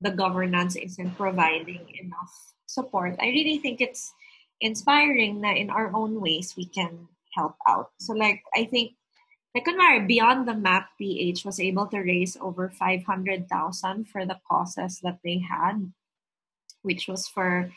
the 0.00 0.10
governance 0.10 0.76
isn't 0.76 1.16
providing 1.16 1.86
enough 2.00 2.54
support, 2.66 3.16
I 3.20 3.26
really 3.26 3.58
think 3.58 3.80
it's 3.80 4.12
inspiring 4.60 5.40
that 5.42 5.56
in 5.56 5.70
our 5.70 5.94
own 5.94 6.20
ways 6.20 6.54
we 6.56 6.66
can 6.66 7.08
help 7.34 7.56
out. 7.66 7.90
So, 7.98 8.12
like, 8.12 8.42
I 8.54 8.64
think, 8.64 8.92
like, 9.54 9.66
Beyond 10.06 10.46
the 10.46 10.54
Map 10.54 10.90
PH 10.98 11.44
was 11.44 11.58
able 11.58 11.86
to 11.86 11.98
raise 11.98 12.36
over 12.36 12.68
500,000 12.68 14.04
for 14.08 14.26
the 14.26 14.38
causes 14.48 15.00
that 15.02 15.20
they 15.24 15.38
had, 15.38 15.92
which 16.82 17.08
was 17.08 17.26
for, 17.26 17.72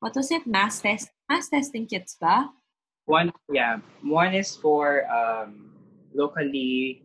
what 0.00 0.14
was 0.14 0.30
it, 0.30 0.46
mass 0.46 0.80
test, 0.80 1.10
mass 1.28 1.48
testing 1.48 1.86
kits 1.86 2.16
ba? 2.20 2.50
One, 3.06 3.32
yeah, 3.52 3.78
one 4.02 4.34
is 4.34 4.56
for 4.56 5.06
um, 5.10 5.70
locally, 6.14 7.02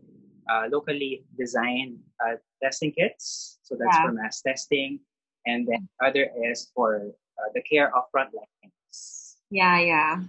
uh, 0.50 0.68
locally 0.72 1.24
designed 1.38 2.00
uh, 2.20 2.36
testing 2.62 2.92
kits. 2.92 3.60
So 3.64 3.76
that's 3.78 3.96
Yeah. 3.96 4.08
for 4.08 4.12
mass 4.14 4.42
testing, 4.42 5.00
and 5.46 5.68
then 5.68 5.88
other 6.04 6.30
is 6.50 6.72
for 6.74 7.14
uh, 7.38 7.50
the 7.54 7.62
care 7.62 7.96
of 7.96 8.10
frontliners. 8.10 9.38
Yeah, 9.50 9.80
yeah. 9.80 10.24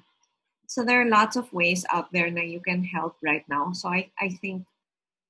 So 0.66 0.84
there 0.84 1.02
are 1.02 1.08
lots 1.08 1.36
of 1.36 1.52
ways 1.52 1.84
out 1.92 2.12
there 2.12 2.30
that 2.30 2.48
you 2.48 2.60
can 2.60 2.84
help 2.84 3.16
right 3.22 3.44
now. 3.48 3.72
So 3.72 3.88
I, 3.88 4.10
I 4.18 4.30
think 4.40 4.64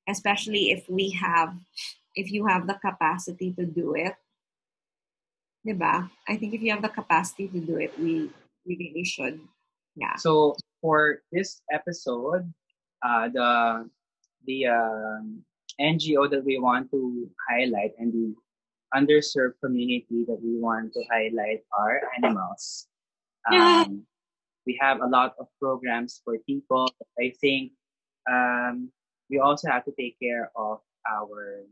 especially 0.09 0.70
if 0.70 0.89
we 0.89 1.11
have 1.11 1.55
if 2.14 2.30
you 2.30 2.47
have 2.47 2.66
the 2.66 2.74
capacity 2.74 3.53
to 3.55 3.64
do 3.64 3.95
it, 3.95 4.14
diba? 5.66 6.10
I 6.28 6.36
think 6.36 6.54
if 6.54 6.62
you 6.62 6.70
have 6.70 6.82
the 6.82 6.90
capacity 6.92 7.48
to 7.48 7.60
do 7.60 7.78
it, 7.78 7.94
we 7.98 8.30
we 8.66 8.76
really 8.78 9.04
should. 9.04 9.40
Yeah. 9.96 10.16
So 10.16 10.56
for 10.80 11.22
this 11.30 11.62
episode, 11.72 12.52
uh, 13.02 13.28
the 13.28 13.88
the 14.46 14.66
um, 14.66 15.44
NGO 15.80 16.30
that 16.30 16.44
we 16.44 16.58
want 16.58 16.90
to 16.90 17.30
highlight 17.48 17.92
and 17.98 18.12
the 18.12 18.34
underserved 18.94 19.58
community 19.64 20.24
that 20.28 20.38
we 20.42 20.58
want 20.60 20.92
to 20.94 21.02
highlight 21.10 21.62
are 21.76 22.00
animals. 22.16 22.88
Um, 23.50 24.06
we 24.66 24.78
have 24.80 25.00
a 25.02 25.06
lot 25.10 25.34
of 25.40 25.48
programs 25.58 26.22
for 26.24 26.38
people. 26.46 26.86
I 27.18 27.34
think 27.40 27.72
um, 28.30 28.92
we 29.28 29.40
also 29.40 29.68
have 29.68 29.84
to 29.86 29.92
take 29.98 30.14
care 30.22 30.52
of 30.54 30.78
our 31.10 31.66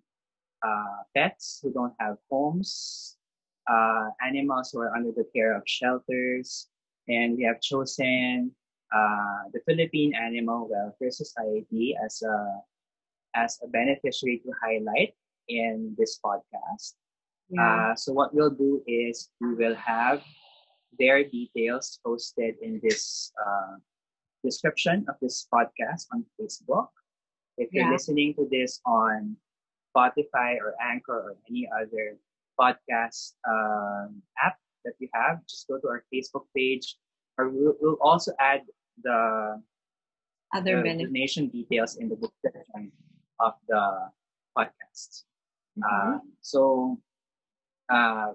uh, 0.67 1.07
pets 1.15 1.61
who 1.63 1.73
don't 1.73 1.95
have 2.01 2.17
homes, 2.29 3.17
uh, 3.71 4.11
animals 4.27 4.71
who 4.73 4.81
are 4.81 4.95
under 4.97 5.13
the 5.13 5.25
care 5.35 5.55
of 5.57 5.63
shelters, 5.67 6.69
and 7.09 7.37
we 7.39 7.45
have 7.45 7.61
chosen 7.61 8.51
uh, 8.95 9.47
the 9.53 9.61
Philippine 9.67 10.15
Animal 10.15 10.67
Welfare 10.69 11.11
Society 11.15 11.95
as 12.05 12.23
a 12.23 12.37
as 13.37 13.59
a 13.63 13.69
beneficiary 13.69 14.43
to 14.43 14.51
highlight 14.59 15.15
in 15.49 15.95
this 15.99 16.19
podcast. 16.19 16.99
Yeah. 17.49 17.63
Uh, 17.63 17.95
so 17.95 18.13
what 18.13 18.35
we'll 18.35 18.51
do 18.51 18.83
is 18.87 19.31
we 19.41 19.55
will 19.55 19.75
have 19.77 20.23
their 20.99 21.23
details 21.23 21.99
posted 22.05 22.57
in 22.63 22.81
this 22.83 23.31
uh, 23.39 23.79
description 24.45 25.07
of 25.09 25.15
this 25.23 25.47
podcast 25.53 26.07
on 26.13 26.25
Facebook. 26.41 26.89
If 27.59 27.71
you're 27.73 27.87
Yeah. 27.87 27.95
listening 27.95 28.35
to 28.35 28.49
this 28.51 28.81
on 28.87 29.37
Spotify 29.95 30.59
or 30.59 30.75
Anchor 30.83 31.19
or 31.31 31.37
any 31.49 31.69
other 31.71 32.19
podcast 32.61 33.35
um, 33.49 34.21
app 34.43 34.59
that 34.85 34.95
you 35.01 35.09
have, 35.15 35.41
just 35.49 35.69
go 35.69 35.79
to 35.81 35.89
our 35.89 36.05
Facebook 36.13 36.45
page, 36.57 36.97
or 37.39 37.49
we'll, 37.49 37.75
we'll 37.81 37.99
also 38.03 38.33
add 38.41 38.63
the 39.03 39.61
other 40.55 40.77
the 40.77 40.83
benefits. 40.83 41.09
donation 41.09 41.49
details 41.49 41.97
in 41.97 42.09
the 42.09 42.17
description 42.17 42.93
of 43.41 43.55
the 43.69 43.83
podcast. 44.57 45.25
Mhm. 45.79 45.85
Uh, 45.87 46.19
so, 46.43 47.01
uh, 47.93 48.35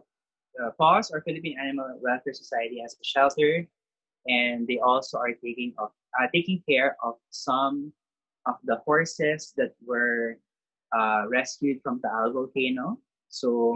uh, 0.62 0.72
PAWS 0.80 1.12
or 1.12 1.22
Philippine 1.22 1.60
Animal 1.60 2.00
Welfare 2.02 2.34
Society 2.34 2.80
has 2.82 2.96
a 3.00 3.04
shelter, 3.04 3.68
and 4.28 4.68
they 4.68 4.80
also 4.80 5.18
are 5.20 5.34
taking 5.34 5.74
of 5.78 5.92
uh, 6.20 6.28
taking 6.34 6.64
care 6.68 6.96
of 7.04 7.20
some 7.30 7.92
of 8.48 8.56
the 8.64 8.78
horses 8.88 9.54
that 9.58 9.76
were 9.86 10.40
uh, 10.96 11.26
rescued 11.28 11.82
from 11.84 12.00
the 12.02 12.08
Taal 12.08 12.32
volcano. 12.32 12.98
So, 13.28 13.76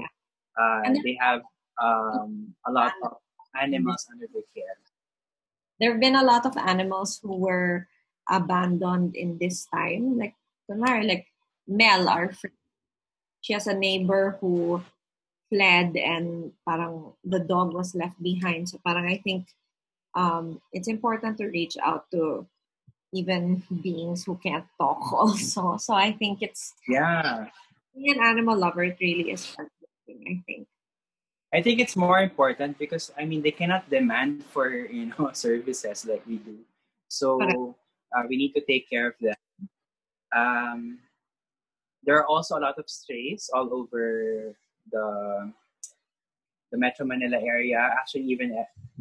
uh, 0.59 0.81
And 0.85 0.95
they 1.03 1.17
have 1.21 1.41
um, 1.81 2.55
a 2.67 2.71
lot 2.71 2.93
of 3.03 3.17
animals 3.59 4.05
under 4.11 4.27
their 4.33 4.43
care. 4.55 4.75
there 5.79 5.91
have 5.91 5.99
been 6.01 6.15
a 6.15 6.23
lot 6.23 6.45
of 6.45 6.57
animals 6.57 7.19
who 7.23 7.35
were 7.37 7.87
abandoned 8.29 9.15
in 9.15 9.37
this 9.37 9.65
time. 9.65 10.17
Like, 10.17 10.35
like 10.69 11.27
Mel, 11.67 12.09
our 12.09 12.31
friend, 12.33 12.55
she 13.41 13.53
has 13.53 13.67
a 13.67 13.73
neighbor 13.73 14.37
who 14.41 14.83
fled 15.49 15.95
and 15.97 16.53
parang 16.67 17.13
the 17.23 17.39
dog 17.39 17.73
was 17.73 17.95
left 17.95 18.21
behind. 18.21 18.69
So 18.69 18.79
parang 18.85 19.07
I 19.07 19.17
think 19.23 19.47
um, 20.15 20.61
it's 20.73 20.87
important 20.87 21.37
to 21.39 21.47
reach 21.47 21.77
out 21.83 22.11
to 22.11 22.47
even 23.13 23.63
beings 23.83 24.25
who 24.25 24.37
can't 24.37 24.65
talk 24.79 24.99
also. 25.13 25.77
So 25.77 25.93
I 25.93 26.11
think 26.13 26.41
it's 26.41 26.73
Yeah. 26.87 27.47
being 27.95 28.17
an 28.17 28.23
animal 28.23 28.57
lover, 28.57 28.83
it 28.83 28.97
really 29.01 29.31
is 29.31 29.45
think. 29.45 29.69
I 31.53 31.61
think 31.61 31.79
it's 31.81 31.95
more 31.97 32.21
important 32.21 32.77
because 32.77 33.09
I 33.17 33.25
mean 33.25 33.41
they 33.41 33.51
cannot 33.51 33.89
demand 33.89 34.45
for 34.45 34.69
you 34.69 35.09
know 35.09 35.31
services 35.33 36.05
like 36.05 36.21
we 36.29 36.37
do, 36.37 36.61
so 37.09 37.73
uh, 38.13 38.23
we 38.29 38.37
need 38.37 38.53
to 38.53 38.61
take 38.61 38.89
care 38.89 39.07
of 39.09 39.15
them. 39.17 39.41
Um, 40.29 40.99
there 42.05 42.17
are 42.21 42.27
also 42.29 42.57
a 42.57 42.61
lot 42.61 42.77
of 42.77 42.85
strays 42.85 43.49
all 43.53 43.73
over 43.73 44.53
the 44.93 45.49
the 46.71 46.77
Metro 46.77 47.05
Manila 47.05 47.41
area. 47.41 47.81
Actually, 47.81 48.29
even 48.29 48.53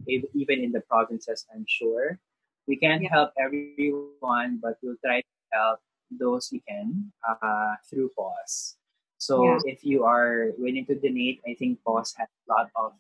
even 0.09 0.65
in 0.65 0.73
the 0.73 0.81
provinces, 0.89 1.45
I'm 1.53 1.69
sure 1.69 2.17
we 2.65 2.77
can't 2.81 3.05
Yeah. 3.05 3.13
help 3.13 3.37
everyone, 3.37 4.57
but 4.57 4.81
we'll 4.81 4.97
try 5.05 5.21
to 5.21 5.35
help 5.53 5.81
those 6.09 6.49
we 6.49 6.65
can 6.65 7.13
uh, 7.29 7.77
through 7.85 8.09
PAWS. 8.17 8.78
So 9.19 9.43
Yeah. 9.45 9.59
if 9.67 9.85
you 9.85 10.05
are 10.07 10.55
willing 10.59 10.87
to 10.87 10.95
donate, 10.95 11.43
I 11.47 11.55
think 11.55 11.83
PAWS 11.85 12.15
has 12.17 12.29
a 12.31 12.47
lot 12.53 12.71
of 12.79 12.95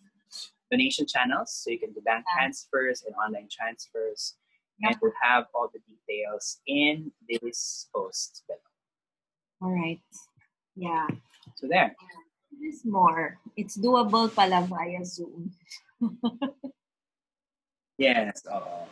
donation 0.70 1.06
channels. 1.06 1.54
So 1.54 1.70
you 1.70 1.78
can 1.78 1.92
do 1.94 2.02
bank 2.02 2.26
Yeah. 2.26 2.34
transfers 2.42 3.02
and 3.06 3.14
online 3.14 3.48
transfers. 3.48 4.36
Yeah. 4.78 4.90
And 4.90 4.98
we'll 5.00 5.14
have 5.22 5.46
all 5.54 5.70
the 5.72 5.78
details 5.86 6.60
in 6.66 7.12
this 7.30 7.88
post 7.94 8.42
below. 8.46 8.60
All 9.62 9.72
right. 9.74 10.02
Yeah. 10.74 11.06
So 11.56 11.66
there. 11.66 11.94
There's 12.50 12.84
more. 12.84 13.38
It's 13.56 13.76
doable 13.78 14.26
pala 14.34 14.66
via 14.66 15.04
Zoom. 15.04 15.54
Yes. 17.98 18.46
oo. 18.46 18.86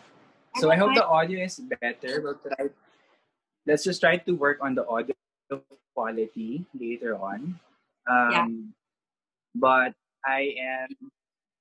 So 0.58 0.70
I 0.70 0.76
hope 0.76 0.94
the 0.98 1.06
audio 1.06 1.44
is 1.44 1.60
better. 1.78 2.18
We'll 2.22 2.40
try. 2.42 2.70
Let's 3.66 3.84
just 3.84 4.00
try 4.02 4.16
to 4.18 4.32
work 4.34 4.58
on 4.62 4.74
the 4.74 4.82
audio 4.86 5.14
quality 5.94 6.64
later 6.74 7.16
on. 7.16 7.58
Um, 8.08 8.30
Yeah. 8.30 8.48
But 9.56 9.94
I 10.24 10.52
am 10.60 11.10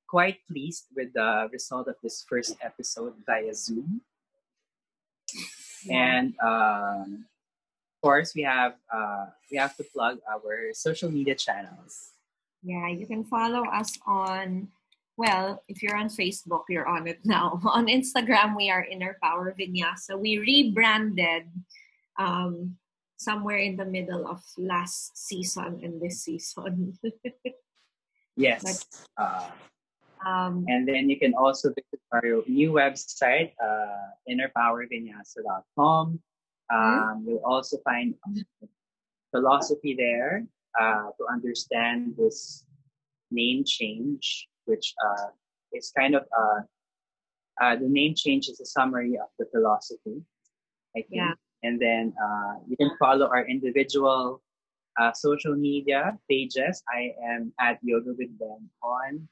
quite 0.08 0.44
pleased 0.48 0.92
with 0.96 1.14
the 1.14 1.48
result 1.52 1.88
of 1.88 1.96
this 2.04 2.26
first 2.28 2.58
episode 2.62 3.16
via 3.26 3.54
Zoom. 3.56 4.02
And 5.90 6.34
um, 6.44 7.26
of 7.96 7.98
course, 8.02 8.36
we 8.36 8.44
have 8.44 8.76
uh, 8.92 9.28
we 9.52 9.58
have 9.58 9.78
to 9.78 9.84
plug 9.84 10.20
our 10.28 10.74
social 10.74 11.12
media 11.12 11.36
channels. 11.36 12.16
Yeah, 12.66 12.90
you 12.90 13.06
can 13.06 13.24
follow 13.24 13.64
us 13.70 13.94
on, 14.08 14.70
well, 15.18 15.62
if 15.70 15.84
you're 15.84 15.96
on 15.96 16.10
Facebook, 16.10 16.66
you're 16.68 16.90
on 16.90 17.06
it 17.08 17.22
now. 17.24 17.62
On 17.70 17.86
Instagram, 17.86 18.58
we 18.58 18.72
are 18.72 18.84
Inner 18.84 19.18
Power 19.22 19.54
Vinyasa. 19.54 20.18
We 20.18 20.40
rebranded 20.42 21.46
um, 22.18 22.76
somewhere 23.18 23.58
in 23.58 23.78
the 23.78 23.86
middle 23.86 24.28
of 24.28 24.42
last 24.58 25.18
season 25.18 25.80
and 25.84 26.02
this 26.02 26.24
season. 26.24 26.98
Yes. 28.36 28.86
Uh, 29.18 29.48
um, 30.26 30.66
And 30.68 30.88
then 30.88 31.10
you 31.10 31.18
can 31.18 31.34
also 31.36 31.70
visit 31.70 32.02
our 32.12 32.44
new 32.48 32.74
website, 32.74 33.54
uh, 33.64 34.12
innerpowervinyasa.com. 34.30 36.20
Um, 36.74 37.26
You'll 37.28 37.46
also 37.46 37.78
find 37.84 38.16
philosophy 39.32 39.96
there 39.98 40.46
uh, 40.80 41.12
to 41.18 41.24
understand 41.32 42.16
this 42.18 42.66
name 43.32 43.64
change, 43.66 44.48
which 44.66 44.94
uh, 45.00 45.30
is 45.72 45.92
kind 45.96 46.16
of 46.16 46.24
uh, 46.38 46.62
uh, 47.62 47.76
the 47.76 47.88
name 47.88 48.16
change 48.16 48.50
is 48.50 48.60
a 48.60 48.66
summary 48.66 49.18
of 49.18 49.30
the 49.40 49.46
philosophy, 49.52 50.22
I 50.96 51.02
think. 51.02 51.08
Yeah. 51.12 51.34
And 51.66 51.82
then 51.82 52.14
uh, 52.22 52.62
you 52.70 52.78
can 52.78 52.92
follow 53.02 53.26
our 53.26 53.46
individual 53.50 54.42
uh, 55.02 55.12
social 55.14 55.56
media 55.56 56.18
pages. 56.30 56.84
I 56.88 57.12
am 57.26 57.52
at 57.60 57.80
Yoga 57.82 58.14
with 58.14 58.38
Ben 58.38 58.70
on 58.84 59.28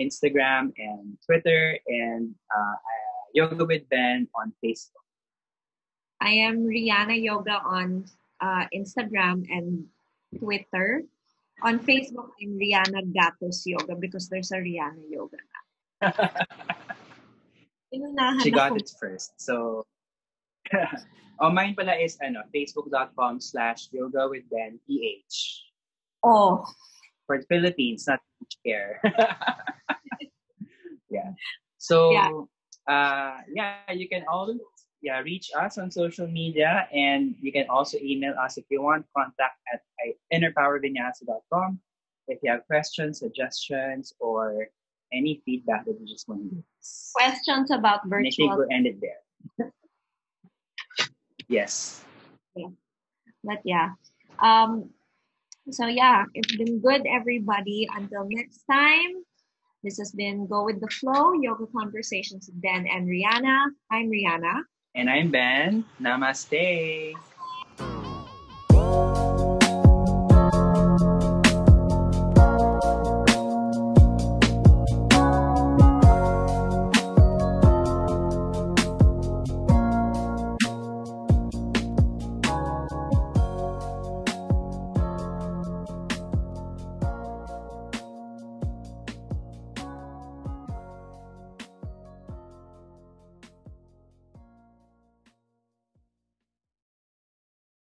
Instagram 0.00 0.72
and 0.78 1.16
Twitter, 1.24 1.78
and 1.86 2.34
uh, 2.48 2.76
Yoga 3.34 3.64
with 3.64 3.88
Ben 3.88 4.28
on 4.34 4.52
Facebook. 4.64 5.04
I 6.20 6.30
am 6.48 6.64
Rihanna 6.64 7.22
Yoga 7.22 7.60
on 7.60 8.08
uh, 8.40 8.64
Instagram 8.74 9.44
and 9.52 9.84
Twitter. 10.38 11.02
On 11.62 11.78
Facebook, 11.80 12.32
I'm 12.40 12.58
Rihanna 12.58 13.12
Gatos 13.12 13.64
Yoga 13.64 13.96
because 13.96 14.28
there's 14.28 14.52
a 14.52 14.56
Rihanna 14.56 15.04
Yoga. 15.08 15.38
Inunahan 17.94 18.42
she 18.42 18.50
got 18.50 18.76
it 18.76 18.90
first. 19.00 19.40
So, 19.40 19.86
oh, 21.40 21.50
mine 21.50 21.74
pala 21.74 21.94
is 21.96 22.16
ano, 22.22 22.42
facebook.com 22.54 23.40
slash 23.40 23.88
yoga 23.92 24.28
with 24.28 24.44
Ben 24.50 24.78
PH. 24.86 25.64
Oh, 26.22 26.64
For 27.26 27.38
the 27.38 27.46
Philippines, 27.46 28.06
not 28.06 28.20
care. 28.64 29.00
yeah. 31.10 31.32
So, 31.78 32.12
Yeah. 32.12 32.30
uh, 32.88 33.38
yeah, 33.52 33.92
you 33.92 34.08
can 34.08 34.24
always 34.30 34.58
yeah 35.02 35.20
reach 35.20 35.50
us 35.54 35.78
on 35.78 35.90
social 35.90 36.26
media, 36.26 36.88
and 36.92 37.34
you 37.40 37.52
can 37.52 37.68
also 37.68 37.98
email 38.02 38.34
us 38.38 38.58
if 38.58 38.64
you 38.70 38.82
want. 38.82 39.06
Contact 39.14 39.58
at 39.72 39.82
innerpowervinyasa.com 40.32 41.80
if 42.28 42.38
you 42.42 42.50
have 42.50 42.66
questions, 42.66 43.20
suggestions, 43.20 44.12
or 44.18 44.66
any 45.12 45.40
feedback 45.44 45.84
that 45.86 45.98
you 46.00 46.06
just 46.06 46.28
want 46.28 46.42
to 46.42 46.48
give 46.56 46.64
us. 46.80 47.12
questions 47.14 47.70
about 47.70 48.04
And 48.04 48.26
I 48.26 48.30
think 48.30 48.56
we'll 48.56 48.66
end 48.70 48.86
it 48.86 48.98
there. 49.00 49.70
yes. 51.48 52.04
But 53.44 53.60
yeah. 53.64 53.90
Um, 54.42 54.90
so 55.70 55.86
yeah, 55.86 56.24
it's 56.34 56.56
been 56.56 56.80
good, 56.80 57.02
everybody. 57.06 57.88
Until 57.94 58.26
next 58.28 58.62
time, 58.70 59.22
this 59.82 59.98
has 59.98 60.12
been 60.12 60.46
Go 60.46 60.64
with 60.64 60.80
the 60.80 60.88
Flow 60.88 61.32
Yoga 61.34 61.66
Conversations 61.76 62.50
with 62.50 62.60
Ben 62.60 62.86
and 62.86 63.06
Rihanna. 63.06 63.70
I'm 63.90 64.10
Rihanna. 64.10 64.62
And 64.94 65.10
I'm 65.10 65.30
Ben. 65.30 65.84
Namaste. 66.00 67.14